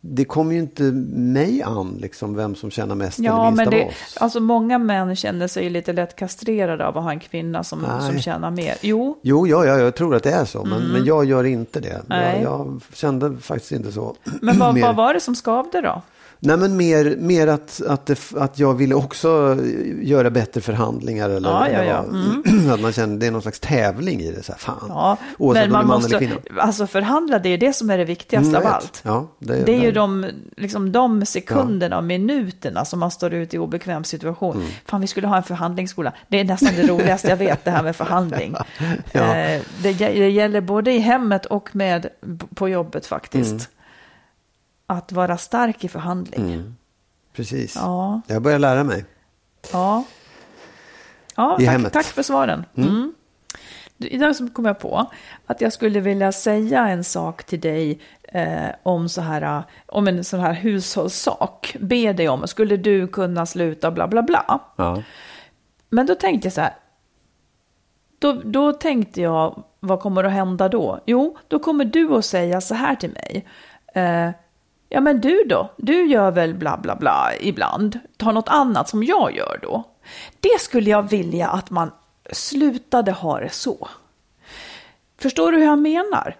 det 0.00 0.24
kommer 0.24 0.52
ju 0.52 0.58
inte 0.60 0.82
mig 1.12 1.62
an, 1.62 1.96
liksom, 2.00 2.34
vem 2.34 2.54
som 2.54 2.70
tjänar 2.70 2.94
mest 2.94 3.18
eller 3.18 3.28
Ja, 3.28 3.44
minst 3.44 3.56
men 3.56 3.66
av 3.66 3.70
det, 3.72 3.84
oss. 3.86 4.16
alltså 4.20 4.40
många 4.40 4.78
män 4.78 5.16
känner 5.16 5.48
sig 5.48 5.70
lite 5.70 5.92
lätt 5.92 6.16
kastrerade 6.16 6.86
av 6.86 6.98
att 6.98 7.04
ha 7.04 7.10
en 7.10 7.20
kvinna 7.20 7.64
som, 7.64 7.78
Nej. 7.80 8.10
som 8.10 8.20
tjänar 8.20 8.50
mer. 8.50 8.74
Jo, 8.80 9.18
Jo, 9.22 9.46
ja, 9.46 9.64
ja, 9.64 9.78
jag 9.78 9.94
tror 9.94 10.16
att 10.16 10.22
det 10.22 10.30
är 10.32 10.44
så. 10.44 10.64
Men, 10.64 10.82
men 10.82 11.04
jag 11.04 11.24
gör 11.24 11.44
inte 11.44 11.80
det. 11.80 12.02
Mm. 12.10 12.42
Jag, 12.42 12.42
jag 12.42 12.80
kände 12.94 13.36
faktiskt 13.38 13.72
inte 13.72 13.92
så. 13.92 14.16
men 14.42 14.58
vad, 14.58 14.78
vad 14.80 14.96
var 14.96 15.14
det 15.14 15.20
som 15.20 15.34
skavde 15.34 15.80
då? 15.80 16.02
Nej, 16.42 16.56
men 16.56 16.76
mer, 16.76 17.16
mer 17.18 17.46
att, 17.46 17.82
att, 17.88 18.06
det, 18.06 18.18
att 18.36 18.58
jag 18.58 18.74
ville 18.74 18.94
också 18.94 19.56
göra 20.02 20.30
bättre 20.30 20.60
förhandlingar. 20.60 21.30
Eller, 21.30 21.48
Ja, 21.50 21.68
ja, 21.68 21.84
ja. 21.84 22.04
vad. 22.08 22.70
Att 22.74 22.80
man 22.80 22.92
känner 22.92 23.16
det 23.16 23.26
är 23.26 23.30
någon 23.30 23.42
slags 23.42 23.60
tävling 23.60 24.20
i 24.20 24.32
det. 24.32 24.42
Så 24.42 24.52
här, 24.52 24.58
fan. 24.58 24.86
Ja, 24.88 25.16
Oavsett 25.38 25.62
men 25.62 25.72
man 25.72 25.80
är 25.80 25.86
man 25.86 26.00
måste, 26.00 26.30
alltså 26.58 26.86
förhandla, 26.86 27.38
det 27.38 27.48
är 27.48 27.58
det 27.58 27.72
som 27.72 27.90
är 27.90 27.98
det 27.98 28.04
viktigaste 28.04 28.56
Mm, 28.56 28.66
av 28.66 28.72
allt. 28.74 29.00
Ja, 29.04 29.26
det, 29.38 29.62
Det 29.64 29.74
är 29.74 29.80
ju 29.80 29.92
de, 29.92 30.26
liksom, 30.56 30.92
de 30.92 31.26
sekunderna 31.26 31.96
och 31.96 32.04
minuterna 32.04 32.84
som 32.84 32.98
man 33.00 33.10
står 33.10 33.34
ut 33.34 33.54
i 33.54 33.58
obekväm 33.58 34.04
situation. 34.04 34.56
Mm. 34.56 34.68
Fan, 34.86 35.00
vi 35.00 35.06
skulle 35.06 35.26
ha 35.26 35.36
en 35.36 35.42
förhandlingsskola. 35.42 36.12
Det 36.28 36.40
är 36.40 36.44
nästan 36.44 36.74
det 36.76 36.86
roligaste 36.86 37.28
jag 37.28 37.36
vet, 37.36 37.64
det 37.64 37.70
här 37.70 37.82
med 37.82 37.96
förhandling. 37.96 38.54
Eh, 39.12 39.60
det, 39.82 39.92
det 39.92 40.30
gäller 40.30 40.60
både 40.60 40.92
i 40.92 40.98
hemmet 40.98 41.46
och 41.46 41.76
med 41.76 42.06
på 42.54 42.68
jobbet 42.68 43.06
faktiskt. 43.06 43.68
Mm. 44.90 44.98
Att 44.98 45.12
vara 45.12 45.36
stark 45.36 45.84
i 45.84 45.88
förhandling. 45.88 46.74
Precis. 47.32 47.76
Ja, 47.76 48.20
Jag 48.26 48.42
börjar 48.42 48.58
lära 48.58 48.84
mig. 48.84 49.04
ja. 49.72 50.04
ja 51.36 51.56
I 51.60 51.64
tack, 51.64 51.72
hemmet. 51.72 51.92
tack 51.92 52.06
för 52.06 52.22
svaren. 52.22 52.64
Mm. 52.76 53.14
Idag 53.98 54.36
så 54.36 54.48
kom 54.48 54.64
jag 54.64 54.78
på 54.78 55.10
att 55.46 55.60
jag 55.60 55.72
skulle 55.72 56.00
vilja 56.00 56.32
säga 56.32 56.88
en 56.88 57.04
sak 57.04 57.44
till 57.44 57.60
dig 57.60 58.00
eh, 58.22 58.68
om, 58.82 59.08
så 59.08 59.20
här, 59.20 59.62
om 59.86 60.08
en 60.08 60.24
sån 60.24 60.40
här 60.40 60.52
hushållssak. 60.52 61.76
Be 61.80 62.12
dig 62.12 62.28
om, 62.28 62.48
skulle 62.48 62.76
du 62.76 63.08
kunna 63.08 63.46
sluta 63.46 63.90
bla 63.90 64.08
bla 64.08 64.22
bla. 64.22 64.60
Ja. 64.76 65.02
Men 65.88 66.06
då 66.06 66.14
tänkte 66.14 66.46
jag 66.46 66.52
så 66.52 66.60
här. 66.60 66.74
Då, 68.18 68.32
då 68.32 68.72
tänkte 68.72 69.20
jag, 69.20 69.62
vad 69.80 70.00
kommer 70.00 70.24
att 70.24 70.32
hända 70.32 70.68
då? 70.68 71.00
Jo, 71.06 71.38
då 71.48 71.58
kommer 71.58 71.84
du 71.84 72.14
att 72.14 72.24
säga 72.24 72.60
så 72.60 72.74
här 72.74 72.94
till 72.96 73.10
mig. 73.10 73.46
Eh, 73.94 74.30
ja, 74.90 75.00
men 75.00 75.20
du 75.20 75.44
då? 75.46 75.70
Du 75.76 76.06
gör 76.06 76.30
väl 76.30 76.54
bla 76.54 76.76
bla 76.76 76.96
bla 76.96 77.30
ibland. 77.40 77.98
Ta 78.16 78.32
något 78.32 78.48
annat 78.48 78.88
som 78.88 79.02
jag 79.02 79.36
gör 79.36 79.58
då. 79.62 79.84
Det 80.40 80.60
skulle 80.60 80.90
jag 80.90 81.10
vilja 81.10 81.48
att 81.48 81.70
man 81.70 81.90
slutade 82.32 83.12
ha 83.12 83.40
det 83.40 83.52
så. 83.52 83.88
Förstår 85.18 85.52
du 85.52 85.58
hur 85.58 85.64
jag 85.64 85.78
menar? 85.78 86.36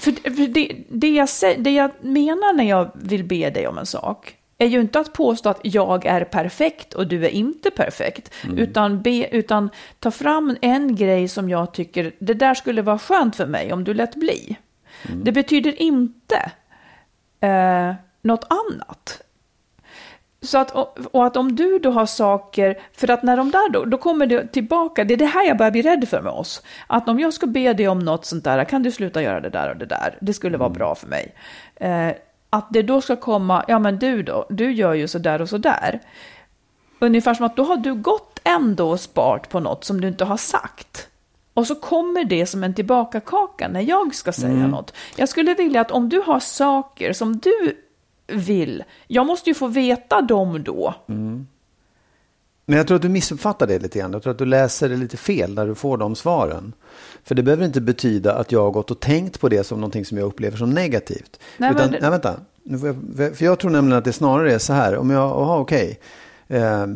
För, 0.00 0.12
det, 0.48 0.76
det, 0.88 1.08
jag, 1.08 1.28
det 1.58 1.70
jag 1.70 1.90
menar 2.00 2.52
när 2.52 2.64
jag 2.64 2.90
vill 2.94 3.24
be 3.24 3.50
dig 3.50 3.68
om 3.68 3.78
en 3.78 3.86
sak 3.86 4.36
är 4.58 4.66
ju 4.66 4.80
inte 4.80 5.00
att 5.00 5.12
påstå 5.12 5.48
att 5.48 5.60
jag 5.62 6.06
är 6.06 6.24
perfekt 6.24 6.94
och 6.94 7.06
du 7.06 7.24
är 7.24 7.28
inte 7.28 7.70
perfekt, 7.70 8.34
utan, 8.56 9.02
be, 9.02 9.28
utan 9.28 9.70
ta 9.98 10.10
fram 10.10 10.56
en 10.60 10.96
grej 10.96 11.28
som 11.28 11.50
jag 11.50 11.74
tycker, 11.74 12.12
det 12.18 12.34
där 12.34 12.54
skulle 12.54 12.82
vara 12.82 12.98
skönt 12.98 13.36
för 13.36 13.46
mig 13.46 13.72
om 13.72 13.84
du 13.84 13.94
lät 13.94 14.14
bli. 14.14 14.56
Det 15.22 15.32
betyder 15.32 15.82
inte 15.82 16.52
eh, 17.44 17.94
något 18.22 18.46
annat. 18.48 19.20
Så 20.42 20.58
att, 20.58 20.70
och, 21.10 21.26
att 21.26 21.36
om 21.36 21.56
du 21.56 21.78
då 21.78 21.90
har 21.90 22.06
saker, 22.06 22.78
för 22.92 23.10
att 23.10 23.22
när 23.22 23.36
de 23.36 23.50
där 23.50 23.70
då, 23.70 23.84
då 23.84 23.98
kommer 23.98 24.26
det 24.26 24.46
tillbaka, 24.46 25.04
det 25.04 25.14
är 25.14 25.18
det 25.18 25.26
här 25.26 25.46
jag 25.46 25.56
börjar 25.56 25.70
bli 25.70 25.82
rädd 25.82 26.08
för 26.08 26.22
med 26.22 26.32
oss. 26.32 26.62
Att 26.86 27.08
om 27.08 27.20
jag 27.20 27.34
ska 27.34 27.46
be 27.46 27.72
dig 27.72 27.88
om 27.88 27.98
något 27.98 28.24
sånt 28.24 28.44
där, 28.44 28.64
kan 28.64 28.82
du 28.82 28.90
sluta 28.90 29.22
göra 29.22 29.40
det 29.40 29.50
där 29.50 29.70
och 29.70 29.76
det 29.76 29.86
där, 29.86 30.18
det 30.20 30.32
skulle 30.32 30.58
vara 30.58 30.70
bra 30.70 30.94
för 30.94 31.06
mig. 31.06 31.34
Eh, 31.76 32.08
att 32.50 32.66
det 32.70 32.82
då 32.82 33.00
ska 33.00 33.16
komma, 33.16 33.64
ja 33.68 33.78
men 33.78 33.98
du 33.98 34.22
då, 34.22 34.46
du 34.48 34.72
gör 34.72 34.94
ju 34.94 35.08
så 35.08 35.18
där 35.18 35.42
och 35.42 35.48
så 35.48 35.58
där. 35.58 36.00
Ungefär 36.98 37.34
som 37.34 37.46
att 37.46 37.56
då 37.56 37.64
har 37.64 37.76
du 37.76 37.94
gått 37.94 38.40
ändå 38.44 38.90
och 38.90 39.00
spart 39.00 39.48
på 39.48 39.60
något 39.60 39.84
som 39.84 40.00
du 40.00 40.08
inte 40.08 40.24
har 40.24 40.36
sagt. 40.36 41.08
Och 41.54 41.66
så 41.66 41.74
kommer 41.74 42.24
det 42.24 42.46
som 42.46 42.64
en 42.64 42.74
tillbakakaka 42.74 43.68
när 43.68 43.80
jag 43.80 44.14
ska 44.14 44.32
säga 44.32 44.66
något. 44.66 44.92
Jag 45.16 45.28
skulle 45.28 45.54
vilja 45.54 45.80
att 45.80 45.90
om 45.90 46.08
du 46.08 46.20
har 46.20 46.40
saker 46.40 47.12
som 47.12 47.38
du 47.38 47.76
vill, 48.26 48.84
jag 49.06 49.26
måste 49.26 49.50
ju 49.50 49.54
få 49.54 49.66
veta 49.66 50.20
dem 50.20 50.62
då. 50.64 50.94
Men 52.66 52.76
jag 52.78 52.86
tror 52.86 52.96
att 52.96 53.02
du 53.02 53.08
missuppfattar 53.08 53.66
det 53.66 53.78
lite 53.78 53.98
grann. 53.98 54.12
Jag 54.12 54.22
tror 54.22 54.30
att 54.30 54.38
du 54.38 54.46
läser 54.46 54.88
det 54.88 54.96
lite 54.96 55.16
fel 55.16 55.54
när 55.54 55.66
du 55.66 55.74
får 55.74 55.96
de 55.96 56.14
svaren. 56.14 56.72
För 57.24 57.34
det 57.34 57.42
behöver 57.42 57.64
inte 57.64 57.80
betyda 57.80 58.34
att 58.34 58.52
jag 58.52 58.62
har 58.62 58.70
gått 58.70 58.90
och 58.90 59.00
tänkt 59.00 59.40
på 59.40 59.48
det 59.48 59.64
som 59.64 59.80
någonting 59.80 60.04
som 60.04 60.18
jag 60.18 60.26
upplever 60.26 60.56
som 60.56 60.70
negativt. 60.70 61.40
Nej, 61.56 61.70
Utan, 61.70 61.90
men 61.90 62.00
nej, 62.00 62.10
vänta. 62.10 62.34
För 63.34 63.44
jag 63.44 63.58
tror 63.58 63.70
nämligen 63.70 63.98
att 63.98 64.04
det 64.04 64.12
snarare 64.12 64.54
är 64.54 64.58
så 64.58 64.72
här. 64.72 64.96
Om 64.96 65.10
jag, 65.10 65.22
aha, 65.22 65.58
okej. 65.58 66.00
Eh, 66.48 66.82
eh, 66.82 66.86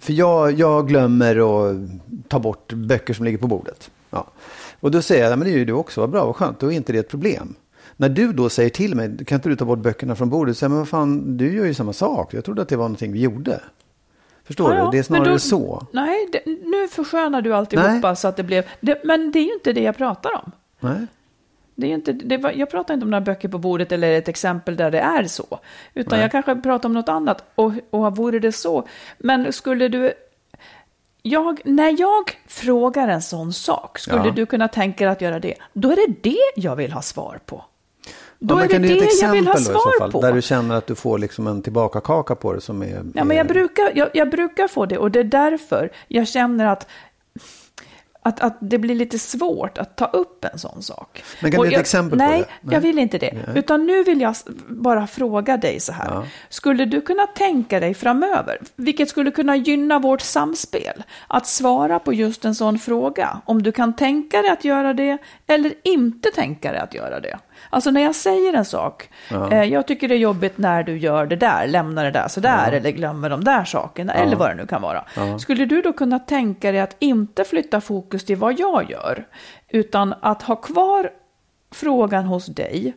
för 0.00 0.12
jag, 0.12 0.52
jag 0.52 0.88
glömmer 0.88 1.36
att 1.70 1.76
ta 2.28 2.38
bort 2.38 2.72
böcker 2.72 3.14
som 3.14 3.24
ligger 3.24 3.38
på 3.38 3.46
bordet. 3.46 3.90
Ja. 4.10 4.26
Och 4.80 4.90
då 4.90 5.02
säger 5.02 5.22
jag, 5.22 5.32
"Ja, 5.32 5.36
men 5.36 5.48
det 5.48 5.54
är 5.54 5.58
ju 5.58 5.64
du 5.64 5.72
också, 5.72 6.00
vad 6.00 6.10
bra, 6.10 6.26
vad 6.26 6.36
skönt, 6.36 6.60
då 6.60 6.66
är 6.72 6.76
inte 6.76 6.92
det 6.92 6.98
ett 6.98 7.08
problem. 7.08 7.54
När 7.96 8.08
du 8.08 8.32
då 8.32 8.48
säger 8.48 8.70
till 8.70 8.94
mig, 8.94 9.24
kan 9.24 9.36
inte 9.36 9.48
du 9.48 9.56
ta 9.56 9.64
bort 9.64 9.78
böckerna 9.78 10.14
från 10.16 10.30
bordet? 10.30 10.56
Så 10.56 10.58
säger 10.58 10.68
jag, 10.68 10.70
men 10.70 10.78
vad 10.78 10.88
fan, 10.88 11.36
du 11.36 11.54
gör 11.56 11.64
ju 11.64 11.74
samma 11.74 11.92
sak. 11.92 12.34
Jag 12.34 12.44
trodde 12.44 12.62
att 12.62 12.68
det 12.68 12.76
var 12.76 12.84
någonting 12.84 13.12
vi 13.12 13.20
gjorde. 13.20 13.60
Förstår 14.44 14.74
Ja, 14.74 14.84
du? 14.84 14.90
Det 14.90 14.98
är 14.98 15.02
snarare 15.02 15.32
då- 15.32 15.38
så. 15.38 15.86
Nej, 15.92 16.28
det, 16.32 16.42
nu 16.46 16.88
förskönar 16.88 17.42
du 17.42 17.54
alltihopa 17.54 17.88
Nej. 18.02 18.16
så 18.16 18.28
att 18.28 18.36
det 18.36 18.42
blev... 18.42 18.64
Det, 18.80 19.00
men 19.04 19.32
det 19.32 19.38
är 19.38 19.44
ju 19.44 19.54
inte 19.54 19.72
det 19.72 19.80
jag 19.82 19.96
pratar 19.96 20.30
om. 20.44 20.52
Nej. 20.80 21.06
Det 21.80 21.86
är 21.86 21.94
inte, 21.94 22.12
det 22.12 22.36
var, 22.36 22.50
jag 22.50 22.70
pratar 22.70 22.94
inte 22.94 23.04
om 23.04 23.10
några 23.10 23.20
böcker 23.24 23.48
på 23.48 23.58
bordet 23.58 23.92
eller 23.92 24.12
ett 24.12 24.28
exempel 24.28 24.76
där 24.76 24.90
det 24.90 24.98
är 25.00 25.24
så. 25.24 25.58
Utan 25.94 26.16
Nej. 26.18 26.20
jag 26.24 26.30
kanske 26.32 26.54
pratar 26.56 26.88
om 26.88 26.92
något 26.92 27.08
annat. 27.08 27.44
Och, 27.54 27.72
och 27.90 28.16
vore 28.16 28.38
det 28.38 28.52
så. 28.52 28.88
Men 29.18 29.52
skulle 29.52 29.88
du... 29.88 30.12
Jag, 31.22 31.60
när 31.64 32.00
jag 32.00 32.24
frågar 32.46 33.08
en 33.08 33.22
sån 33.22 33.52
sak, 33.52 33.98
skulle 33.98 34.24
Ja. 34.24 34.30
du 34.30 34.46
kunna 34.46 34.68
tänka 34.68 35.04
dig 35.04 35.12
att 35.12 35.20
göra 35.20 35.38
det? 35.40 35.54
Då 35.72 35.92
är 35.92 35.96
det 35.96 36.14
det 36.22 36.60
jag 36.62 36.76
vill 36.76 36.92
ha 36.92 37.02
svar 37.02 37.38
på. 37.46 37.64
Då 38.38 38.54
Ja, 38.54 38.64
är 38.64 38.68
det 38.68 38.78
det 38.78 38.98
ett 38.98 39.22
jag 39.22 39.32
vill 39.32 39.46
ha 39.46 39.54
då 39.54 39.60
i 39.60 39.64
så 39.64 39.72
svar 39.72 39.98
fall? 39.98 40.12
på. 40.12 40.20
Där 40.20 40.32
du 40.32 40.42
känner 40.42 40.74
att 40.74 40.86
du 40.86 40.94
får 40.94 41.18
liksom 41.18 41.46
en 41.46 41.62
tillbakakaka 41.62 42.34
på 42.34 42.52
det 42.52 42.60
som 42.60 42.82
är... 42.82 43.04
Ja, 43.14 43.24
men 43.24 43.36
jag 43.36 43.46
brukar, 43.46 43.92
jag, 43.94 44.08
jag 44.14 44.30
brukar 44.30 44.68
få 44.68 44.86
det 44.86 44.98
och 44.98 45.10
det 45.10 45.20
är 45.20 45.24
därför 45.24 45.90
jag 46.08 46.28
känner 46.28 46.66
att, 46.66 46.88
att, 48.22 48.40
att 48.40 48.56
det 48.60 48.78
blir 48.78 48.94
lite 48.94 49.18
svårt 49.18 49.78
att 49.78 49.96
ta 49.96 50.04
upp 50.04 50.44
en 50.44 50.58
sån 50.58 50.82
sak. 50.82 51.22
Men 51.40 51.52
kan 51.52 51.62
du 51.62 51.68
ge 51.68 51.74
ett 51.74 51.80
exempel 51.80 52.18
på 52.18 52.24
nej, 52.24 52.38
det? 52.38 52.46
Nej. 52.60 52.74
jag 52.74 52.80
vill 52.80 52.98
inte 52.98 53.18
det. 53.18 53.32
Nej. 53.32 53.58
Utan 53.58 53.86
nu 53.86 54.04
vill 54.04 54.20
jag 54.20 54.34
bara 54.68 55.06
fråga 55.06 55.56
dig 55.56 55.80
så 55.80 55.92
här. 55.92 56.06
Ja. 56.08 56.24
Skulle 56.48 56.84
du 56.84 57.00
kunna 57.00 57.26
tänka 57.26 57.80
dig 57.80 57.94
framöver, 57.94 58.58
vilket 58.76 59.08
skulle 59.08 59.30
kunna 59.30 59.56
gynna 59.56 59.98
vårt 59.98 60.20
samspel, 60.20 61.02
att 61.26 61.46
svara 61.46 61.98
på 61.98 62.12
just 62.12 62.44
en 62.44 62.54
sån 62.54 62.78
fråga? 62.78 63.40
Om 63.44 63.62
du 63.62 63.72
kan 63.72 63.96
tänka 63.96 64.42
dig 64.42 64.50
att 64.50 64.64
göra 64.64 64.94
det 64.94 65.18
eller 65.46 65.72
inte 65.84 66.30
tänka 66.30 66.72
dig 66.72 66.80
att 66.80 66.94
göra 66.94 67.20
det. 67.20 67.38
Alltså 67.70 67.90
när 67.90 68.00
jag 68.00 68.14
säger 68.14 68.52
en 68.54 68.64
sak, 68.64 69.08
eh, 69.50 69.62
jag 69.64 69.86
tycker 69.86 70.08
det 70.08 70.14
är 70.14 70.18
jobbigt 70.18 70.58
när 70.58 70.82
du 70.82 70.98
gör 70.98 71.26
det 71.26 71.36
där, 71.36 71.66
lämnar 71.66 72.04
det 72.04 72.10
där 72.10 72.28
sådär, 72.28 72.72
eller 72.72 72.90
glömmer 72.90 73.30
de 73.30 73.44
där 73.44 73.64
sakerna, 73.64 74.12
eller 74.12 74.36
vad 74.36 74.50
det 74.50 74.54
nu 74.54 74.66
kan 74.66 74.82
vara. 74.82 75.04
Skulle 75.38 75.64
du 75.64 75.82
då 75.82 75.92
kunna 75.92 76.18
tänka 76.18 76.72
dig 76.72 76.80
att 76.80 76.96
inte 76.98 77.44
flytta 77.44 77.80
fokus 77.80 78.24
till 78.24 78.36
vad 78.36 78.60
jag 78.60 78.90
gör, 78.90 79.24
utan 79.68 80.14
att 80.20 80.42
ha 80.42 80.56
kvar 80.56 81.10
frågan 81.70 82.24
hos 82.24 82.46
dig 82.46 82.94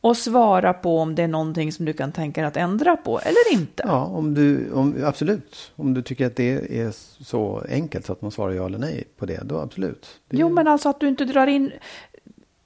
och 0.00 0.16
svara 0.16 0.72
på 0.72 0.98
om 0.98 1.14
det 1.14 1.22
är 1.22 1.28
någonting 1.28 1.72
som 1.72 1.84
du 1.84 1.92
kan 1.92 2.12
tänka 2.12 2.40
dig 2.40 2.48
att 2.48 2.56
ändra 2.56 2.96
på 2.96 3.20
eller 3.20 3.60
inte? 3.60 3.82
Ja, 3.86 4.04
om 4.04 4.34
du, 4.34 4.72
om, 4.72 5.04
absolut. 5.04 5.72
Om 5.76 5.94
du 5.94 6.02
tycker 6.02 6.26
att 6.26 6.36
det 6.36 6.80
är 6.80 6.90
så 7.24 7.64
enkelt 7.68 8.06
så 8.06 8.12
att 8.12 8.22
man 8.22 8.30
svarar 8.30 8.52
ja 8.52 8.66
eller 8.66 8.78
nej 8.78 9.04
på 9.18 9.26
det, 9.26 9.40
då 9.44 9.58
absolut. 9.58 10.06
Det, 10.28 10.36
Jo, 10.36 10.48
men 10.48 10.68
alltså 10.68 10.88
att 10.88 11.00
du 11.00 11.08
inte 11.08 11.24
drar 11.24 11.46
in 11.46 11.72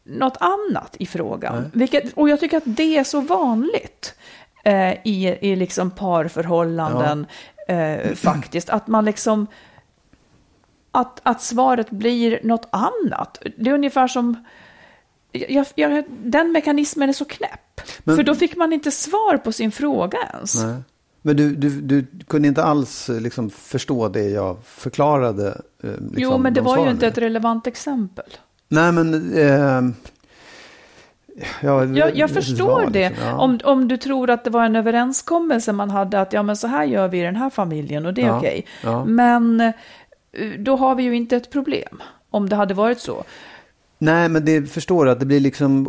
något 0.09 0.37
annat 0.41 0.97
i 0.99 1.07
frågan. 1.07 1.71
Vilket, 1.75 2.13
och 2.15 2.29
jag 2.29 2.41
tycker 2.41 2.57
att 2.57 2.63
det 2.67 2.99
är 2.99 3.05
så 3.05 3.21
vanligt 3.21 4.15
eh, 4.65 4.93
i, 4.93 5.39
i 5.41 5.57
liksom 5.57 5.91
parförhållanden 5.91 7.27
eh, 7.69 8.15
faktiskt. 8.15 8.71
Att 8.71 8.87
man 8.87 9.05
liksom... 9.05 9.47
Att, 10.91 11.21
att 11.23 11.43
svaret 11.43 11.91
blir 11.91 12.41
något 12.43 12.69
annat. 12.71 13.39
Det 13.57 13.71
är 13.71 13.75
ungefär 13.75 14.09
som... 14.09 14.45
Jag, 15.33 15.67
jag, 15.75 16.05
den 16.09 16.53
mekanismen 16.53 17.09
är 17.09 17.13
så 17.13 17.25
knäpp. 17.25 17.81
Men- 18.05 18.17
För 18.17 18.23
då 18.23 18.35
fick 18.35 18.57
man 18.57 18.73
inte 18.73 18.91
svar 18.91 19.37
på 19.37 19.53
sin 19.53 19.73
fråga 19.73 20.19
ens. 20.35 20.65
Nej. 20.65 20.77
Men 21.23 21.37
du, 21.37 21.55
du, 21.57 21.81
du 21.81 22.07
kunde 22.27 22.49
inte 22.49 22.65
alls 22.65 23.09
eh, 23.11 23.21
liksom, 23.21 23.51
förstå 23.51 24.09
det 24.09 24.23
jag 24.29 24.57
förklarade? 24.65 25.49
eh, 25.83 25.91
Liksom, 25.91 26.15
jo, 26.17 26.39
men 26.39 26.55
det 26.55 26.61
de 26.61 26.65
var 26.67 26.85
ju 26.85 26.91
inte 26.91 27.07
ett 27.07 27.19
relevant 27.19 27.67
exempel. 27.67 28.25
Nej, 28.69 28.93
men... 28.93 29.33
Eh, 29.37 29.83
ja, 31.63 31.85
Jag, 31.85 32.17
jag 32.17 32.31
förstår 32.31 32.67
vad, 32.83 32.93
det. 32.93 33.09
liksom. 33.09 33.27
Ja. 33.27 33.37
Om, 33.39 33.59
om 33.65 33.89
du 33.89 33.97
tror 33.97 34.31
att 34.31 34.45
det 34.45 34.51
var 34.51 34.65
en 34.65 34.77
överenskommelse 34.77 35.73
man 35.73 35.91
hade 35.91 36.21
att 36.21 36.33
ja, 36.33 36.43
men 36.43 36.57
så 36.57 36.67
här 36.67 36.85
gör 36.85 37.09
vi 37.09 37.19
i 37.21 37.23
den 37.23 37.37
här 37.37 37.51
familjen 37.51 38.07
och 38.07 38.15
det 38.15 38.23
är 38.23 38.27
Ja, 38.27 38.39
okej. 38.39 38.67
ja. 38.85 39.05
Men 39.05 39.61
eh, 39.61 39.73
då 40.59 40.77
har 40.77 40.95
vi 40.95 41.03
ju 41.03 41.17
inte 41.17 41.37
ett 41.37 41.51
problem. 41.51 42.03
Om 42.31 42.49
det 42.49 42.57
hade 42.57 42.75
varit 42.75 43.01
så. 43.01 43.25
Nej, 44.01 44.29
men 44.29 44.45
det 44.45 44.71
förstår 44.71 45.05
du 45.05 45.11
att 45.11 45.21
det 45.21 45.27
blir 45.27 45.41
liksom, 45.41 45.89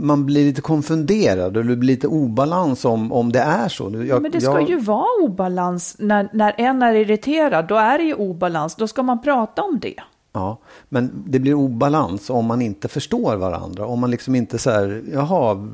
man 0.00 0.26
blir 0.26 0.44
lite 0.44 0.60
konfunderad 0.60 1.56
och 1.56 1.64
det 1.64 1.76
blir 1.76 1.86
lite 1.94 2.06
obalans 2.06 2.84
om, 2.84 3.12
om 3.12 3.32
det 3.32 3.38
är 3.40 3.68
så. 3.68 4.04
Jag, 4.08 4.22
Men 4.22 4.30
det 4.30 4.40
ska 4.40 4.60
jag, 4.60 4.68
ju 4.70 4.78
vara 4.78 5.06
obalans. 5.22 5.96
När, 5.98 6.28
när 6.32 6.54
en 6.58 6.82
är 6.82 6.94
irriterad, 6.94 7.68
då 7.68 7.74
är 7.74 7.98
det 7.98 8.04
ju 8.04 8.14
obalans. 8.14 8.74
Då 8.74 8.88
ska 8.88 9.02
man 9.02 9.22
prata 9.22 9.62
om 9.62 9.78
det. 9.80 9.94
Ja, 10.36 10.58
men 10.88 11.24
det 11.26 11.38
blir 11.38 11.54
obalans 11.54 12.30
om 12.30 12.46
man 12.46 12.62
inte 12.62 12.88
förstår 12.88 13.36
varandra. 13.36 13.86
Om 13.86 14.00
man 14.00 14.10
liksom 14.10 14.34
inte 14.34 14.58
så 14.58 14.70
här, 14.70 15.02
jaha, 15.12 15.68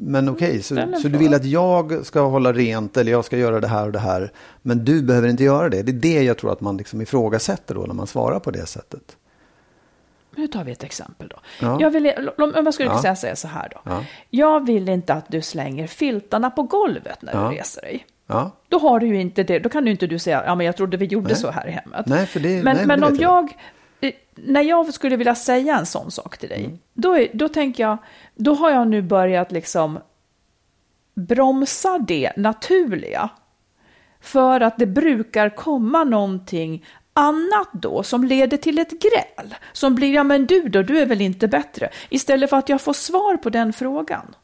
men 0.00 0.28
okej, 0.28 0.62
så, 0.62 0.74
ställ 0.74 0.94
en 0.94 1.00
så 1.00 1.08
du 1.08 1.18
vill 1.18 1.34
att 1.34 1.44
jag 1.44 2.06
ska 2.06 2.20
hålla 2.20 2.52
rent 2.52 2.96
eller 2.96 3.12
jag 3.12 3.24
ska 3.24 3.36
göra 3.36 3.60
det 3.60 3.66
här 3.68 3.86
och 3.86 3.92
det 3.92 3.98
här. 3.98 4.32
Men 4.62 4.84
du 4.84 5.02
behöver 5.02 5.28
inte 5.28 5.44
göra 5.44 5.68
det. 5.68 5.82
Det 5.82 5.92
är 5.92 6.14
det 6.16 6.22
jag 6.22 6.38
tror 6.38 6.52
att 6.52 6.60
man 6.60 6.76
liksom 6.76 7.00
ifrågasätter 7.00 7.74
då 7.74 7.80
när 7.80 7.94
man 7.94 8.06
svarar 8.06 8.38
på 8.40 8.50
det 8.50 8.66
sättet. 8.66 9.16
Nu 10.36 10.46
tar 10.46 10.64
vi 10.64 10.72
ett 10.72 10.84
exempel 10.84 11.28
då. 11.28 11.36
Ja. 11.60 11.76
Jag, 11.80 11.90
vill, 11.90 12.12
om 12.38 12.52
jag 12.54 12.74
skulle 12.74 12.90
Ja. 12.90 13.02
säga, 13.02 13.16
säga 13.16 13.36
så 13.36 13.48
här 13.48 13.68
då. 13.74 13.80
Ja. 13.90 14.04
Jag 14.30 14.66
vill 14.66 14.88
inte 14.88 15.14
att 15.14 15.24
du 15.28 15.42
slänger 15.42 15.86
filtarna 15.86 16.50
på 16.50 16.62
golvet 16.62 17.22
när 17.22 17.32
Ja. 17.34 17.48
du 17.50 17.56
reser 17.56 17.82
dig. 17.82 18.06
Ja, 18.26 18.50
Då 18.68 18.78
har 18.78 19.00
du 19.00 19.16
inte 19.20 19.42
det. 19.42 19.58
Då 19.58 19.68
kan 19.68 19.84
du 19.84 19.90
inte 19.90 20.06
du 20.06 20.18
säga, 20.18 20.42
ja 20.46 20.54
men 20.54 20.66
jag 20.66 20.76
trodde 20.76 20.96
vi 20.96 21.04
gjorde 21.04 21.26
Nej. 21.28 21.36
så 21.36 21.50
här 21.50 21.68
i 21.68 21.70
hemmet. 21.70 22.06
Nej, 22.06 22.26
för 22.26 22.40
det- 22.40 22.62
men 22.64 22.76
nej, 22.76 22.86
men 22.86 23.00
det 23.00 23.06
om 23.06 23.16
jag. 23.16 23.56
Eh, 24.02 24.12
när 24.34 24.62
jag 24.62 24.94
skulle 24.94 25.16
vilja 25.16 25.34
säga 25.34 25.78
en 25.78 25.86
sån 25.86 26.10
sak 26.10 26.38
till 26.38 26.48
dig, 26.48 26.64
Mm. 26.64 26.78
då, 26.94 27.14
är, 27.16 27.28
då 27.34 27.48
tänker 27.48 27.82
jag, 27.82 27.98
då 28.34 28.54
har 28.54 28.70
jag 28.70 28.88
nu 28.88 29.02
börjat 29.02 29.52
liksom 29.52 29.98
bromsa 31.14 31.98
det 31.98 32.32
naturliga. 32.36 33.28
För 34.20 34.60
att 34.60 34.78
det 34.78 34.86
brukar 34.86 35.48
komma 35.48 36.04
någonting 36.04 36.84
annat 37.12 37.68
då 37.72 38.02
som 38.02 38.24
leder 38.24 38.56
till 38.56 38.78
ett 38.78 38.90
gräl. 38.90 39.54
Som 39.72 39.94
blir, 39.94 40.14
ja 40.14 40.22
men 40.24 40.46
du 40.46 40.68
då, 40.68 40.82
du 40.82 40.98
är 40.98 41.06
väl 41.06 41.20
inte 41.20 41.48
bättre. 41.48 41.90
Istället 42.10 42.50
för 42.50 42.56
att 42.56 42.68
jag 42.68 42.80
får 42.80 42.92
svar 42.92 43.36
på 43.36 43.50
den 43.50 43.72
frågan. 43.72 44.34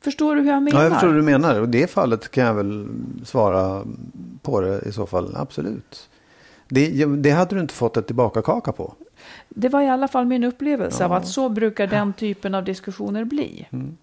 Förstår 0.00 0.34
du 0.36 0.40
hur 0.42 0.50
jag 0.50 0.62
menar? 0.62 0.78
ja 0.78 0.84
jag 0.84 0.92
förstår 0.92 1.08
vad 1.08 1.16
du 1.16 1.22
menar. 1.22 1.60
Och 1.60 1.66
i 1.66 1.70
det 1.70 1.90
fallet 1.90 2.30
kan 2.30 2.44
jag 2.44 2.54
väl 2.54 2.88
svara 3.24 3.84
på 4.42 4.60
det 4.60 4.82
i 4.88 4.92
så 4.92 5.06
fall, 5.06 5.36
absolut. 5.36 6.08
Det, 6.68 7.04
det 7.04 7.30
hade 7.30 7.54
du 7.54 7.60
inte 7.60 7.74
fått 7.74 7.96
ett 7.96 8.06
tillbakakaka 8.06 8.72
på. 8.72 8.94
Det 9.48 9.68
var 9.68 9.82
i 9.82 9.88
alla 9.88 10.08
fall 10.08 10.26
min 10.26 10.44
upplevelse 10.44 11.04
av 11.04 11.12
att 11.12 11.28
så 11.28 11.48
brukar 11.48 11.86
den 11.86 12.12
typen 12.12 12.54
av 12.54 12.64
diskussioner 12.64 13.24
bli. 13.24 13.66
Mm. 13.70 13.96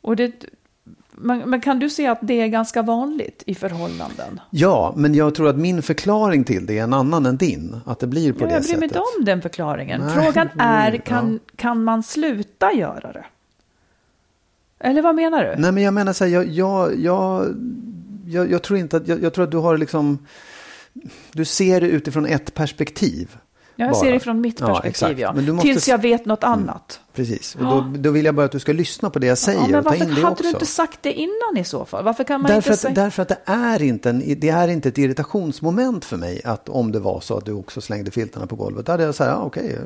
Och 0.00 0.16
det, 0.16 0.32
men, 1.12 1.50
men 1.50 1.60
kan 1.60 1.78
du 1.78 1.90
se 1.90 2.06
att 2.06 2.18
det 2.22 2.40
är 2.40 2.46
ganska 2.46 2.82
vanligt 2.82 3.42
i 3.46 3.54
förhållanden? 3.54 4.40
Ja, 4.50 4.92
men 4.96 5.14
jag 5.14 5.34
tror 5.34 5.48
att 5.48 5.56
min 5.58 5.82
förklaring 5.82 6.44
till 6.44 6.66
det 6.66 6.78
är 6.78 6.82
en 6.82 6.92
annan 6.92 7.26
än 7.26 7.36
din. 7.36 7.80
Att 7.86 7.98
det 7.98 8.06
blir 8.06 8.32
på 8.32 8.44
Ja, 8.44 8.46
det 8.46 8.52
jag 8.54 8.62
bryr 8.62 8.76
mig 8.76 8.88
sättet. 8.88 8.96
inte 8.96 9.18
om 9.18 9.24
den 9.24 9.42
förklaringen. 9.42 10.00
Nej, 10.00 10.14
Frågan 10.14 10.48
det- 10.54 10.62
är, 10.62 10.96
kan, 10.96 11.40
kan 11.56 11.84
man 11.84 12.02
sluta 12.02 12.72
göra 12.72 13.12
det? 13.12 13.24
Eller 14.78 15.02
vad 15.02 15.14
menar 15.14 15.44
du? 15.44 15.62
Nej, 15.62 15.72
men 15.72 15.82
jag 15.82 15.94
menar 15.94 16.12
så 16.12 16.24
här, 16.24 16.30
jag, 16.32 16.46
jag, 16.48 16.98
jag, 18.26 18.50
jag, 18.50 18.62
tror 18.62 18.78
inte 18.78 18.96
att, 18.96 19.08
jag 19.08 19.32
tror 19.34 19.44
att 19.44 19.50
du 19.50 19.56
har 19.56 19.78
liksom, 19.78 20.18
du 21.32 21.44
ser 21.44 21.80
det 21.80 21.86
utifrån 21.86 22.26
ett 22.26 22.54
perspektiv. 22.54 23.36
Ja, 23.76 23.84
jag 23.86 23.92
bara. 23.94 24.00
ser 24.04 24.12
det 24.12 24.20
från 24.20 24.40
mitt 24.40 24.60
Ja, 24.60 24.80
perspektiv, 24.80 25.18
ja. 25.20 25.28
Du 25.32 25.34
måste- 25.34 25.50
Mm. 25.50 25.60
Tills 25.62 25.88
jag 25.88 25.98
vet 26.02 26.26
något 26.26 26.44
annat. 26.44 27.00
Precis, 27.14 27.54
och 27.54 27.64
då, 27.64 27.92
då 27.98 28.10
vill 28.10 28.24
jag 28.24 28.34
bara 28.34 28.46
att 28.46 28.52
du 28.52 28.58
ska 28.58 28.72
lyssna 28.72 29.10
på 29.10 29.18
det 29.18 29.26
jag 29.26 29.38
säger 29.38 29.60
Ja, 29.60 29.66
men 29.66 29.74
och 29.78 29.84
ta 29.84 29.90
varför 29.90 30.04
in 30.04 30.14
det 30.14 30.20
hade 30.20 30.32
också. 30.32 30.42
du 30.42 30.48
inte 30.48 30.66
sagt 30.66 30.98
det 31.02 31.12
innan 31.12 31.56
i 31.56 31.64
så 31.64 31.84
fall? 31.84 32.04
Varför 32.04 32.24
kan 32.24 32.40
man 32.42 32.50
Därför 32.50 32.58
inte 32.58 32.72
att, 32.72 32.78
säga... 32.80 32.94
därför 32.94 33.22
att 33.22 33.28
det 33.28 33.38
är, 33.44 33.82
inte 33.82 34.10
en, 34.10 34.22
det 34.40 34.48
är 34.48 34.68
inte 34.68 34.88
ett 34.88 34.98
irritationsmoment 34.98 36.04
för 36.04 36.16
mig 36.16 36.40
att 36.44 36.68
om 36.68 36.92
det 36.92 37.00
var 37.00 37.20
så 37.20 37.36
att 37.36 37.44
du 37.46 37.52
också 37.52 37.80
slängde 37.80 38.10
filtarna 38.10 38.46
på 38.46 38.56
golvet. 38.56 38.86
Då 38.86 38.92
hade 38.92 39.04
jag 39.04 39.14
sagt, 39.14 39.28
ja, 39.30 39.42
okej, 39.42 39.78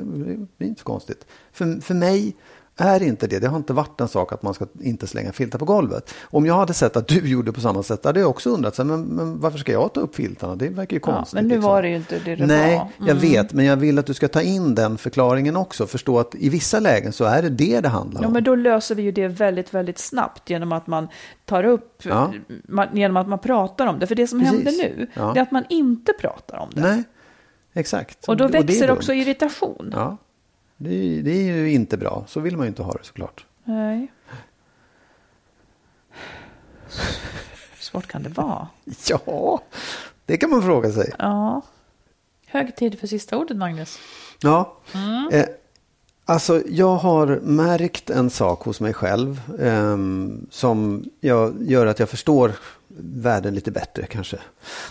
det 0.57 0.65
är 0.65 0.67
inte 0.67 0.79
så 0.81 0.85
konstigt. 0.85 1.25
För, 1.53 1.81
för 1.81 1.93
mig 1.93 2.35
är 2.77 3.03
inte 3.03 3.27
det. 3.27 3.39
Det 3.39 3.47
har 3.47 3.57
inte 3.57 3.73
varit 3.73 4.01
en 4.01 4.07
sak 4.07 4.33
att 4.33 4.43
man 4.43 4.53
ska 4.53 4.65
inte 4.81 5.07
slänga 5.07 5.31
filtar 5.31 5.59
på 5.59 5.65
golvet. 5.65 6.13
Om 6.23 6.45
jag 6.45 6.53
hade 6.55 6.73
sett 6.73 6.97
att 6.97 7.07
du 7.07 7.19
gjorde 7.29 7.51
på 7.51 7.61
samma 7.61 7.83
sätt 7.83 8.05
hade 8.05 8.19
jag 8.19 8.29
också 8.29 8.49
undrat, 8.49 8.77
men, 8.77 9.01
men 9.03 9.39
varför 9.39 9.57
ska 9.59 9.71
jag 9.71 9.93
ta 9.93 9.99
upp 10.01 10.15
filtarna? 10.15 10.55
Det 10.55 10.69
verkar 10.69 10.95
ju 10.95 11.01
Ja, 11.05 11.13
konstigt. 11.15 11.33
men 11.35 11.47
nu 11.47 11.53
liksom. 11.55 11.71
var 11.71 11.81
det 11.81 11.89
ju 11.89 11.95
inte 11.95 12.19
det 12.25 12.35
det 12.35 12.45
Nej, 12.45 12.75
var. 12.75 12.81
Mm. 12.81 13.07
jag 13.07 13.15
vet, 13.15 13.53
men 13.53 13.65
jag 13.65 13.75
vill 13.77 13.99
att 13.99 14.05
du 14.05 14.13
ska 14.13 14.27
ta 14.27 14.41
in 14.41 14.75
den 14.75 14.97
förklaringen 14.97 15.55
också. 15.55 15.87
Förstå 15.87 16.19
att 16.19 16.35
i 16.35 16.49
vissa 16.49 16.79
lägen 16.79 17.13
så 17.13 17.23
är 17.25 17.41
det 17.41 17.49
det 17.49 17.81
det 17.81 17.89
handlar 17.89 18.21
Ja, 18.21 18.27
om. 18.27 18.33
men 18.33 18.43
då 18.43 18.55
löser 18.55 18.95
vi 18.95 19.01
ju 19.03 19.11
det 19.11 19.27
väldigt, 19.27 19.73
väldigt 19.73 19.99
snabbt 19.99 20.49
genom 20.49 20.71
att 20.71 20.87
man 20.87 21.07
tar 21.45 21.63
upp, 21.63 22.01
Ja. 22.03 22.33
man, 22.67 22.87
genom 22.93 23.17
att 23.17 23.27
man 23.27 23.39
pratar 23.39 23.87
om 23.87 23.99
det. 23.99 24.07
För 24.07 24.15
det 24.15 24.27
som 24.27 24.39
Precis. 24.39 24.55
händer 24.55 24.71
nu, 24.97 25.07
Ja. 25.13 25.31
det 25.33 25.39
är 25.39 25.43
att 25.43 25.51
man 25.51 25.63
inte 25.69 26.13
pratar 26.13 26.57
om 26.57 26.69
det. 26.73 26.81
Nej, 26.81 27.03
exakt. 27.73 28.27
Och 28.27 28.37
då 28.37 28.47
växer 28.47 28.87
dumt. 28.87 28.97
också 28.97 29.13
irritation. 29.13 29.89
Ja, 29.93 30.17
det 30.77 30.89
är, 30.89 31.23
det 31.23 31.31
är 31.31 31.55
ju 31.55 31.71
inte 31.71 31.97
bra. 31.97 32.23
Så 32.27 32.39
vill 32.39 32.57
man 32.57 32.65
ju 32.65 32.69
inte 32.69 32.83
ha 32.83 32.93
det 32.93 33.03
såklart. 33.03 33.45
Nej. 33.63 34.11
Svårt 37.79 38.07
kan 38.07 38.23
det 38.23 38.29
vara. 38.29 38.67
Ja, 39.07 39.61
det 40.25 40.37
kan 40.37 40.49
man 40.49 40.61
fråga 40.61 40.91
sig. 40.91 41.13
Ja. 41.19 41.61
Hög 42.47 42.75
tid 42.75 42.99
för 42.99 43.07
sista 43.07 43.37
ordet, 43.37 43.57
Magnus. 43.57 43.99
Ja, 44.41 44.77
eh, 45.31 45.45
alltså 46.25 46.61
jag 46.67 46.95
har 46.95 47.27
märkt 47.43 48.09
en 48.09 48.29
sak 48.29 48.63
hos 48.63 48.81
mig 48.81 48.93
själv 48.93 49.41
ehm, 49.59 50.47
som 50.51 51.03
jag, 51.19 51.53
gör 51.61 51.85
att 51.85 51.99
jag 51.99 52.09
förstår 52.09 52.51
världen 52.97 53.55
lite 53.55 53.71
bättre 53.71 54.05
kanske. 54.05 54.37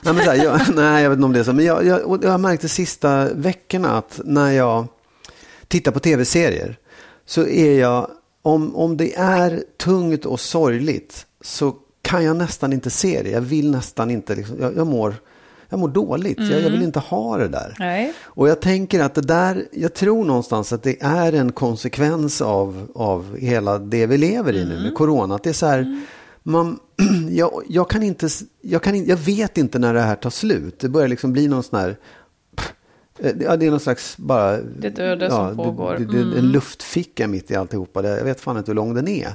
Nej, 0.02 0.14
men 0.14 0.24
här, 0.24 0.34
jag, 0.34 0.60
nej, 0.74 1.02
jag 1.02 1.10
vet 1.10 1.16
inte 1.16 1.26
om 1.26 1.32
det 1.32 1.40
är 1.40 1.44
så. 1.44 1.52
Men 1.52 1.64
jag, 1.64 1.86
jag, 1.86 2.24
jag 2.24 2.30
har 2.30 2.38
märkt 2.38 2.62
de 2.62 2.68
sista 2.68 3.28
veckorna 3.34 3.98
att 3.98 4.20
när 4.24 4.50
jag 4.50 4.86
tittar 5.68 5.92
på 5.92 6.00
tv-serier 6.00 6.78
så 7.26 7.46
är 7.46 7.78
jag, 7.78 8.10
om, 8.42 8.76
om 8.76 8.96
det 8.96 9.14
är 9.14 9.64
tungt 9.78 10.26
och 10.26 10.40
sorgligt 10.40 11.26
så 11.40 11.74
kan 12.02 12.24
jag 12.24 12.36
nästan 12.36 12.72
inte 12.72 12.90
se 12.90 13.22
det. 13.22 13.30
Jag 13.30 13.40
vill 13.40 13.70
nästan 13.70 14.10
inte, 14.10 14.34
liksom, 14.34 14.56
jag, 14.60 14.76
jag, 14.76 14.86
mår, 14.86 15.14
jag 15.68 15.78
mår 15.78 15.88
dåligt. 15.88 16.38
Jag, 16.38 16.62
jag 16.62 16.70
vill 16.70 16.82
inte 16.82 16.98
ha 16.98 17.36
det 17.36 17.48
där. 17.48 17.76
Nej. 17.78 18.12
Och 18.22 18.48
jag 18.48 18.60
tänker 18.60 19.00
att 19.00 19.14
det 19.14 19.20
där, 19.20 19.64
jag 19.72 19.94
tror 19.94 20.24
någonstans 20.24 20.72
att 20.72 20.82
det 20.82 21.02
är 21.02 21.32
en 21.32 21.52
konsekvens 21.52 22.42
av, 22.42 22.88
av 22.94 23.36
hela 23.36 23.78
det 23.78 24.06
vi 24.06 24.18
lever 24.18 24.52
i 24.52 24.64
nu 24.64 24.80
med 24.80 24.94
corona. 24.94 25.34
Att 25.34 25.42
det 25.42 25.50
är 25.50 25.54
så 25.54 25.66
här, 25.66 26.02
man, 26.42 26.78
jag, 27.30 27.62
jag 27.68 27.90
kan 27.90 28.02
inte, 28.02 28.28
jag 28.60 28.82
kan 28.82 29.04
jag 29.04 29.16
vet 29.16 29.58
inte 29.58 29.78
när 29.78 29.94
det 29.94 30.00
här 30.00 30.16
tar 30.16 30.30
slut. 30.30 30.80
Det 30.80 30.88
börjar 30.88 31.08
liksom 31.08 31.32
bli 31.32 31.48
någon 31.48 31.62
sån 31.62 31.78
här, 31.78 31.96
ja, 33.18 33.56
det 33.56 33.66
är 33.66 33.70
någon 33.70 33.80
slags 33.80 34.16
bara... 34.16 34.56
Det 34.60 34.90
döda 34.90 35.30
som 35.30 35.56
pågår. 35.56 35.96
Det, 35.98 36.04
det, 36.04 36.30
det, 36.30 36.38
en 36.38 36.52
luftficka 36.52 37.28
mitt 37.28 37.50
i 37.50 37.54
alltihopa. 37.54 38.08
Jag 38.08 38.24
vet 38.24 38.40
fan 38.40 38.58
inte 38.58 38.70
hur 38.70 38.76
lång 38.76 38.94
den 38.94 39.08
är. 39.08 39.34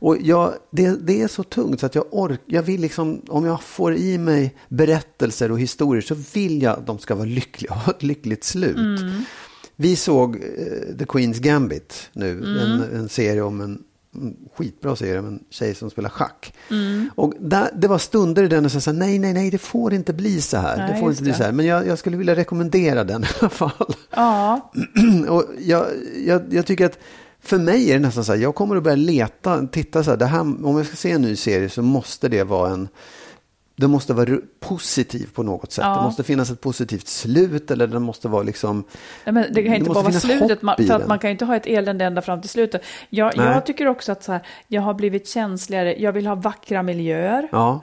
Och 0.00 0.16
jag, 0.20 0.54
det, 0.70 1.06
det 1.06 1.22
är 1.22 1.28
så 1.28 1.42
tungt 1.42 1.80
så 1.80 1.86
att 1.86 1.94
jag 1.94 2.04
orkar, 2.10 2.38
jag 2.46 2.62
vill 2.62 2.80
liksom, 2.80 3.22
om 3.28 3.44
jag 3.44 3.62
får 3.62 3.94
i 3.94 4.18
mig 4.18 4.54
berättelser 4.68 5.52
och 5.52 5.60
historier 5.60 6.02
så 6.02 6.14
vill 6.34 6.62
jag 6.62 6.78
att 6.78 6.86
de 6.86 6.98
ska 6.98 7.14
vara 7.14 7.26
lyckliga 7.26 7.72
och 7.72 7.78
ha 7.80 7.92
ett 7.92 8.02
lyckligt 8.02 8.44
slut. 8.44 9.00
Vi 9.76 9.96
såg 9.96 10.36
eh, 10.36 10.96
The 10.98 11.04
Queen's 11.04 11.40
Gambit 11.40 12.10
nu, 12.12 12.58
en, 12.60 13.00
en 13.00 13.08
serie 13.08 13.42
om 13.42 13.60
en 13.60 13.82
skitbra 14.54 14.96
serie 14.96 15.18
om 15.18 15.26
en 15.26 15.44
tjej 15.50 15.74
som 15.74 15.90
spelar 15.90 16.10
schack. 16.10 16.54
Och 17.14 17.34
där, 17.40 17.70
det 17.74 17.88
var 17.88 17.98
stunder 17.98 18.42
i 18.42 18.48
den 18.48 18.64
och 18.64 18.72
sa 18.72 18.92
nej, 18.92 19.18
nej, 19.18 19.32
nej, 19.32 19.50
det 19.50 19.58
får 19.58 19.94
inte 19.94 20.12
bli 20.12 20.40
så 20.40 20.56
här. 20.56 20.76
Nej, 20.76 20.92
det 20.92 21.00
får 21.00 21.10
inte 21.10 21.22
bli 21.22 21.30
det. 21.30 21.38
så 21.38 21.44
här. 21.44 21.52
Men 21.52 21.66
jag, 21.66 21.86
jag 21.86 21.98
skulle 21.98 22.16
vilja 22.16 22.36
rekommendera 22.36 23.04
den 23.04 23.24
i 23.24 23.26
alla 23.40 23.50
fall. 23.50 23.94
Ja, 24.10 24.70
och 25.28 25.44
jag, 25.58 25.86
jag, 26.26 26.42
jag 26.50 26.66
tycker 26.66 26.86
att 26.86 26.98
för 27.40 27.58
mig 27.58 27.90
är 27.90 27.94
det 27.94 28.00
nästan 28.00 28.24
så 28.24 28.32
här, 28.32 28.40
jag 28.40 28.54
kommer 28.54 28.76
att 28.76 28.82
börja 28.82 28.96
leta, 28.96 29.66
titta 29.66 30.04
så 30.04 30.10
här, 30.10 30.16
det 30.16 30.26
här, 30.26 30.40
om 30.40 30.76
jag 30.76 30.86
ska 30.86 30.96
se 30.96 31.10
en 31.10 31.22
ny 31.22 31.36
serie 31.36 31.68
så 31.68 31.82
måste 31.82 32.28
det 32.28 32.44
vara 32.44 32.70
en, 32.70 32.88
det 33.78 33.88
måste 33.88 34.14
vara 34.14 34.38
positiv 34.60 35.28
på 35.34 35.42
något 35.42 35.72
sätt. 35.72 35.84
Ja. 35.84 35.94
Det 35.94 36.02
måste 36.02 36.24
finnas 36.24 36.50
ett 36.50 36.60
positivt 36.60 37.08
slut 37.08 37.70
eller 37.70 37.86
det 37.86 37.98
måste 38.00 38.28
vara 38.28 38.42
liksom, 38.42 38.84
Nej, 39.24 39.32
men 39.32 39.52
det 39.52 39.62
kan 39.62 39.72
Det 39.72 39.76
inte 39.76 39.90
måste 39.90 40.02
bara 40.02 40.10
vara 40.10 40.20
slutet, 40.20 40.62
man, 40.62 40.76
för 40.76 40.94
att 40.94 41.00
den. 41.00 41.08
man 41.08 41.18
kan 41.18 41.30
ju 41.30 41.32
inte 41.32 41.44
ha 41.44 41.56
ett 41.56 41.66
elände 41.66 42.04
ända 42.04 42.22
fram 42.22 42.40
till 42.40 42.50
slutet. 42.50 42.84
Jag, 43.10 43.36
jag 43.36 43.66
tycker 43.66 43.86
också 43.88 44.12
att 44.12 44.22
så 44.22 44.32
här, 44.32 44.40
jag 44.68 44.82
har 44.82 44.94
blivit 44.94 45.28
känsligare, 45.28 45.94
jag 45.98 46.12
vill 46.12 46.26
ha 46.26 46.34
vackra 46.34 46.82
miljöer. 46.82 47.48
ja, 47.52 47.80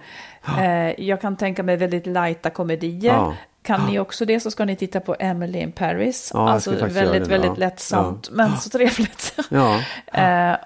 Eh, 0.60 1.06
jag 1.06 1.22
kan 1.22 1.36
tänka 1.38 1.64
mig 1.64 1.78
väldigt 1.78 2.08
lighta 2.08 2.50
komedier. 2.50 3.14
Ja. 3.14 3.34
Kan 3.62 3.86
ni 3.86 4.00
också 4.00 4.26
det 4.26 4.40
så 4.40 4.52
ska 4.52 4.66
ni 4.66 4.76
titta 4.76 5.00
på 5.00 5.16
Emily 5.20 5.60
in 5.60 5.72
Paris. 5.72 6.32
Alltså 6.36 6.72
väldigt, 6.72 7.24
det, 7.24 7.30
väldigt 7.30 7.58
lättsamt, 7.58 8.30
men 8.32 8.58
så 8.58 8.70
trevligt. 8.70 9.34
ja, 9.50 9.80
Eh, 10.14 10.58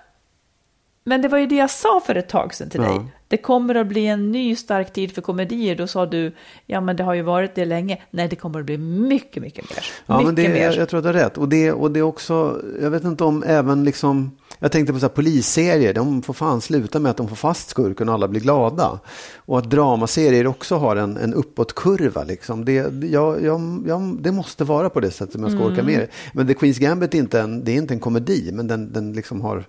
men 1.03 1.21
det 1.21 1.27
var 1.27 1.37
ju 1.37 1.47
det 1.47 1.55
jag 1.55 1.69
sa 1.69 2.01
för 2.05 2.15
ett 2.15 2.29
tag 2.29 2.53
sedan 2.53 2.69
till 2.69 2.81
dig. 2.81 3.01
Det 3.29 3.37
kommer 3.37 3.75
att 3.75 3.87
bli 3.87 4.07
en 4.07 4.31
ny 4.31 4.55
stark 4.55 4.93
tid 4.93 5.11
för 5.11 5.21
komedier. 5.21 5.75
Då 5.75 5.87
sa 5.87 6.05
du, 6.05 6.31
ja 6.65 6.81
men 6.81 6.95
det 6.95 7.03
har 7.03 7.13
ju 7.13 7.21
varit 7.21 7.55
det 7.55 7.65
länge. 7.65 7.97
Nej, 8.11 8.27
det 8.27 8.35
kommer 8.35 8.59
att 8.59 8.65
bli 8.65 8.77
mycket, 8.77 9.43
mycket 9.43 9.69
mer. 9.69 9.85
Ja, 10.05 10.17
mycket 10.17 10.25
men 10.25 10.35
det, 10.35 10.49
mer. 10.49 10.63
jag, 10.65 10.75
jag 10.75 10.89
tror 10.89 10.97
att 10.97 11.03
du 11.03 11.07
har 11.07 11.13
rätt. 11.13 11.37
Och 11.37 11.49
det, 11.49 11.71
och 11.71 11.91
det 11.91 11.99
är 11.99 12.03
också, 12.03 12.61
jag 12.81 12.89
vet 12.89 13.03
inte 13.03 13.23
om 13.23 13.43
även 13.47 13.83
liksom, 13.83 14.31
jag 14.59 14.71
tänkte 14.71 14.93
på 14.93 14.99
så 14.99 15.05
här 15.05 15.13
polisserier, 15.13 15.93
de 15.93 16.21
får 16.21 16.33
fan 16.33 16.61
sluta 16.61 16.99
med 16.99 17.09
att 17.09 17.17
de 17.17 17.27
får 17.27 17.35
fast 17.35 17.69
skurken 17.69 18.09
och 18.09 18.15
alla 18.15 18.27
blir 18.27 18.41
glada. 18.41 18.99
Och 19.35 19.57
att 19.57 19.69
dramaserier 19.69 20.47
också 20.47 20.75
har 20.75 20.95
en, 20.95 21.17
en 21.17 21.33
uppåtkurva. 21.33 22.23
Liksom. 22.23 22.65
Det, 22.65 22.73
jag, 22.73 23.43
jag, 23.43 23.83
jag, 23.87 24.17
det 24.19 24.31
måste 24.31 24.63
vara 24.63 24.89
på 24.89 24.99
det 24.99 25.11
sättet 25.11 25.35
om 25.35 25.41
jag 25.43 25.51
ska 25.51 25.59
Mm. 25.59 25.71
orka 25.73 25.83
med 25.83 25.99
det. 25.99 26.07
Men 26.33 26.47
The 26.47 26.53
Queen's 26.53 26.79
Gambit 26.79 27.13
är 27.13 27.17
inte 27.17 27.39
en, 27.39 27.63
det 27.63 27.71
är 27.71 27.75
inte 27.75 27.93
en 27.93 27.99
komedi, 27.99 28.49
men 28.53 28.67
den, 28.67 28.93
den 28.93 29.13
liksom 29.13 29.41
har, 29.41 29.63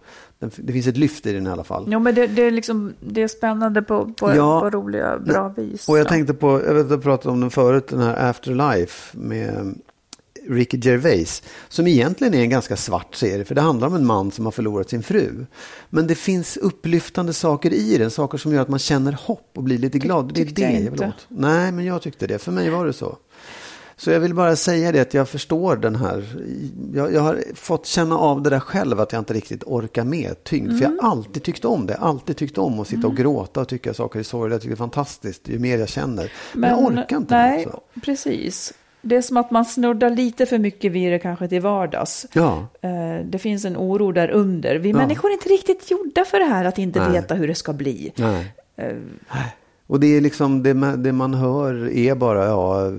det 0.57 0.73
finns 0.73 0.87
ett 0.87 0.97
lyft 0.97 1.27
i 1.27 1.33
den 1.33 1.47
i 1.47 1.51
alla 1.51 1.65
fall. 1.65 1.85
Jo, 1.89 1.99
men 1.99 2.15
det, 2.15 2.27
det, 2.27 2.43
är 2.43 2.51
liksom, 2.51 2.93
det 3.01 3.23
är 3.23 3.29
spännande 3.29 3.83
på, 3.83 4.13
på, 4.13 4.35
Ja. 4.37 4.61
på 4.61 4.71
roliga, 4.71 5.19
bra 5.19 5.55
vis. 5.57 5.89
Och 5.89 5.99
jag 5.99 6.05
Ja. 6.05 6.09
tänkte 6.09 6.35
på, 6.35 6.63
jag 6.67 6.75
vet 6.75 6.85
att 6.85 6.91
jag 6.91 7.03
pratade 7.03 7.33
om 7.33 7.41
den 7.41 7.51
förut, 7.51 7.89
den 7.89 8.01
här 8.01 8.31
Afterlife 8.31 9.19
med 9.19 9.75
Ricky 10.49 10.79
Gervais. 10.79 11.43
Som 11.69 11.87
egentligen 11.87 12.35
är 12.35 12.43
en 12.43 12.51
ganska 12.51 12.77
svart 12.77 13.15
serie, 13.15 13.45
för 13.45 13.55
det 13.55 13.61
handlar 13.61 13.87
om 13.89 13.95
en 13.95 14.07
man 14.07 14.31
som 14.31 14.45
har 14.45 14.53
förlorat 14.53 14.91
sin 14.91 15.03
fru. 15.03 15.47
Men 15.91 16.07
det 16.07 16.15
finns 16.15 16.57
upplyftande 16.57 17.33
saker 17.33 17.73
i 17.75 17.99
den, 17.99 18.11
saker 18.11 18.39
som 18.39 18.53
gör 18.53 18.63
att 18.63 18.69
man 18.69 18.79
känner 18.79 19.13
hopp 19.13 19.51
och 19.57 19.63
blir 19.63 19.79
lite 19.79 19.99
glad. 19.99 20.31
Det 20.35 20.41
är 20.41 20.45
det 20.47 20.63
jag 20.63 20.71
vill 20.73 20.87
inte. 20.87 21.07
åt. 21.07 21.27
Nej, 21.29 21.73
men 21.73 21.85
jag 21.85 22.03
tyckte 22.03 22.27
det. 22.27 22.39
För 22.39 22.53
mig 22.53 22.71
var 22.71 22.87
det 22.87 22.93
så. 22.93 23.17
Så 24.01 24.11
jag 24.11 24.21
vill 24.21 24.35
bara 24.35 24.57
säga 24.57 24.93
det 24.93 25.01
att 25.01 25.15
jag 25.15 25.29
förstår 25.29 25.77
den 25.77 25.97
här. 25.97 26.25
Jag, 26.95 27.13
jag 27.15 27.21
har 27.21 27.43
fått 27.55 27.87
känna 27.87 28.19
av 28.19 28.43
det 28.43 28.51
där 28.51 28.61
själv 28.61 29.01
att 29.01 29.13
jag 29.13 29.21
inte 29.21 29.35
riktigt 29.35 29.63
orkar 29.65 30.05
med 30.05 30.45
tyngd. 30.45 30.69
För 30.73 30.83
jag 30.85 30.93
Mm. 30.93 30.99
har 31.05 31.11
alltid 31.11 31.43
tyckt 31.43 31.65
om 31.65 31.87
det. 31.87 31.95
Alltid 31.97 32.37
tyckt 32.37 32.59
om 32.59 32.81
att 32.81 32.89
sitta 32.89 33.07
och 33.07 33.17
gråta 33.17 33.61
och 33.61 33.69
tycka 33.69 33.95
saker 33.95 34.19
är 34.19 34.23
sorgliga. 34.23 34.55
Jag 34.55 34.61
tycker 34.63 34.71
det 34.71 34.75
är 34.75 34.79
fantastiskt 34.79 35.49
ju 35.49 35.59
mer 35.59 35.79
jag 35.79 35.89
känner. 35.89 36.33
Men, 36.53 36.71
jag 36.71 36.79
orkar 36.85 37.17
inte. 37.17 37.35
Nej, 37.37 37.67
precis. 38.05 38.73
Det 39.03 39.17
är 39.17 39.23
som 39.23 39.37
att 39.37 39.51
man 39.51 39.65
snuddar 39.65 40.11
lite 40.11 40.47
för 40.47 40.59
mycket 40.59 40.93
vid 40.93 41.13
det 41.13 41.19
kanske 41.19 41.49
till 41.49 41.61
vardags. 41.63 42.27
Ja, 42.33 42.67
Eh, 42.83 42.91
Det 43.25 43.39
finns 43.39 43.65
en 43.65 43.77
oro 43.77 44.13
där 44.13 44.31
under. 44.31 44.77
Vi 44.77 44.91
Ja. 44.91 44.97
människor 44.97 45.29
är 45.31 45.33
inte 45.33 45.49
riktigt 45.49 45.91
gjorda 45.91 46.25
för 46.25 46.39
det 46.39 46.45
här 46.45 46.65
att 46.65 46.79
inte 46.79 47.01
Nej. 47.01 47.13
veta 47.13 47.35
hur 47.35 47.49
det 47.49 47.55
ska 47.55 47.73
bli. 47.73 48.13
nej. 48.17 48.55
Och 49.91 50.01
det 50.01 50.17
är 50.17 50.21
liksom 50.21 50.63
det 50.63 50.75
man, 50.75 51.03
det 51.03 51.13
man 51.13 51.35
hör 51.35 51.89
är 51.89 52.15
bara 52.15 52.45
ja, 52.45 52.93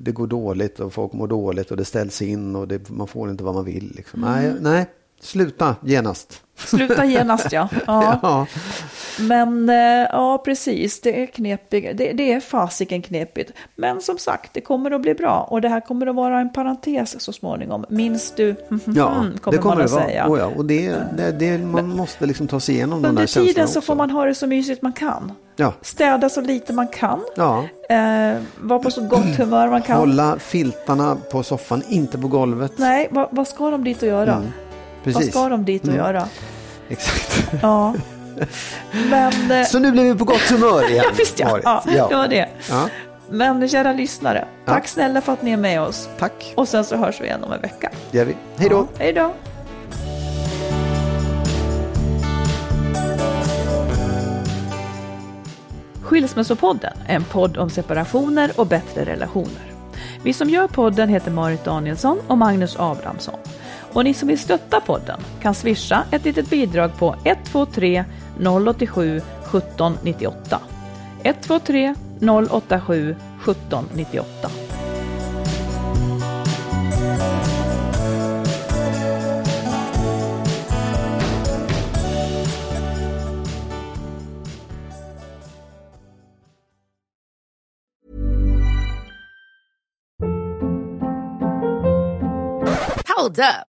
det 0.00 0.12
går 0.12 0.26
dåligt 0.26 0.80
och 0.80 0.92
folk 0.92 1.12
mår 1.12 1.28
dåligt 1.28 1.70
och 1.70 1.76
det 1.76 1.84
ställs 1.84 2.22
in 2.22 2.56
och 2.56 2.68
det, 2.68 2.90
man 2.90 3.06
får 3.06 3.30
inte 3.30 3.44
vad 3.44 3.54
man 3.54 3.64
vill. 3.64 3.92
Liksom. 3.96 4.20
Nej, 4.20 4.54
nej, 4.60 4.86
sluta 5.24 5.76
genast. 5.82 6.40
Sluta 6.56 7.04
genast 7.04 7.52
ja. 7.52 7.68
ja. 7.86 8.18
Ja. 8.22 8.46
Men 9.20 9.68
eh, 9.68 10.06
ja, 10.12 10.42
precis, 10.44 11.00
det 11.00 11.22
är 11.22 11.26
knepigt. 11.26 11.98
Det, 11.98 12.12
det 12.12 12.32
är 12.32 12.40
fasiken 12.40 13.02
knepigt. 13.02 13.50
Men 13.76 14.00
som 14.00 14.18
sagt, 14.18 14.54
det 14.54 14.60
kommer 14.60 14.90
att 14.90 15.00
bli 15.00 15.14
bra. 15.14 15.46
Och 15.50 15.60
det 15.60 15.68
här 15.68 15.80
kommer 15.80 16.06
att 16.06 16.14
vara 16.16 16.40
en 16.40 16.52
parentes 16.52 17.20
så 17.20 17.32
småningom. 17.32 17.84
Minns 17.88 18.32
du? 18.36 18.54
Ja, 18.86 19.08
kommer 19.40 19.56
det 19.56 19.58
kommer 19.62 19.82
det 19.82 19.90
vara. 19.92 20.04
säga. 20.04 20.28
Oh 20.28 20.38
ja, 20.38 20.46
och 20.56 20.64
det, 20.64 20.96
det, 21.16 21.32
det, 21.32 21.58
man 21.58 21.88
måste 21.88 22.26
liksom 22.26 22.48
ta 22.48 22.60
sig 22.60 22.74
igenom 22.74 23.02
de 23.02 23.08
Under 23.08 23.22
där 23.22 23.26
känslorna 23.26 23.46
tiden 23.52 23.68
så 23.68 23.80
får 23.80 23.94
man 23.94 24.10
ha 24.10 24.24
det 24.24 24.34
så 24.34 24.46
mysigt 24.46 24.82
man 24.82 24.92
kan. 24.92 25.32
ja. 25.56 25.72
Städa 25.82 26.28
så 26.28 26.40
lite 26.40 26.72
man 26.72 26.88
kan. 26.88 27.20
Ja, 27.36 27.64
Eh, 27.88 28.36
vara 28.60 28.78
på 28.78 28.90
så 28.90 29.00
gott 29.00 29.36
humör 29.38 29.68
man 29.68 29.82
kan. 29.82 29.96
hålla 29.98 30.38
filtarna 30.38 31.16
på 31.32 31.42
soffan, 31.42 31.82
inte 31.88 32.18
på 32.18 32.28
golvet. 32.28 32.72
Nej, 32.76 33.08
vad, 33.10 33.28
vad 33.30 33.48
ska 33.48 33.70
de 33.70 33.84
dit 33.84 33.96
att 33.96 34.08
göra? 34.08 34.34
Vad 34.34 34.63
Precis. 35.04 35.30
ska 35.30 35.48
de 35.48 35.64
dit 35.64 35.82
att 35.82 35.88
Mm. 35.88 35.98
göra? 35.98 36.28
Exakt. 36.88 37.44
Ja. 37.62 37.94
Men... 39.10 39.64
Så 39.66 39.78
nu 39.78 39.92
blir 39.92 40.04
vi 40.12 40.18
på 40.18 40.24
gott 40.24 40.40
humör 40.50 40.84
igen. 40.90 41.04
Ja, 41.08 41.12
visst 41.18 41.38
ja. 41.38 41.48
Marit. 41.48 41.64
ja. 41.96 42.08
Det 42.08 42.14
var 42.16 42.28
det. 42.28 42.48
Ja. 42.70 42.88
Men 43.30 43.68
kära 43.68 43.92
lyssnare, 43.92 44.44
Ja. 44.64 44.72
tack 44.72 44.88
snälla 44.88 45.20
för 45.20 45.32
att 45.32 45.42
ni 45.42 45.50
är 45.50 45.56
med 45.56 45.80
oss. 45.82 46.08
Tack, 46.18 46.52
Och 46.56 46.68
sen 46.68 46.84
så 46.84 46.96
hörs 46.96 47.20
vi 47.20 47.24
igen 47.24 47.44
om 47.44 47.52
en 47.52 47.60
vecka. 47.60 47.90
det 48.10 48.18
gör 48.18 48.24
vi. 48.24 48.36
Hej 48.56 48.68
då. 48.68 48.76
Ja, 48.76 48.86
hej 48.98 49.12
då. 49.12 49.32
Skilsmässopodden 56.02 56.92
är 57.06 57.16
en 57.16 57.24
podd 57.24 57.56
om 57.56 57.70
separationer 57.70 58.50
och 58.60 58.66
bättre 58.66 59.04
relationer. 59.04 59.72
Vi 60.22 60.32
som 60.32 60.50
gör 60.50 60.68
podden 60.68 61.08
heter 61.08 61.30
Marit 61.30 61.64
Danielsson 61.64 62.20
och 62.26 62.38
Magnus 62.38 62.76
Abrahamsson. 62.78 63.38
Och 63.94 64.04
ni 64.04 64.14
som 64.14 64.28
vill 64.28 64.38
stötta 64.38 64.80
podden 64.80 65.20
kan 65.42 65.54
swisha 65.54 66.04
ett 66.10 66.24
litet 66.24 66.50
bidrag 66.50 66.98
på 66.98 67.16
123 67.24 68.04
087 68.38 69.16
1798. 69.16 70.60
123 71.22 71.94
087 72.50 73.16
1798. 73.44 74.50
Hold 93.16 93.38
up. 93.38 93.73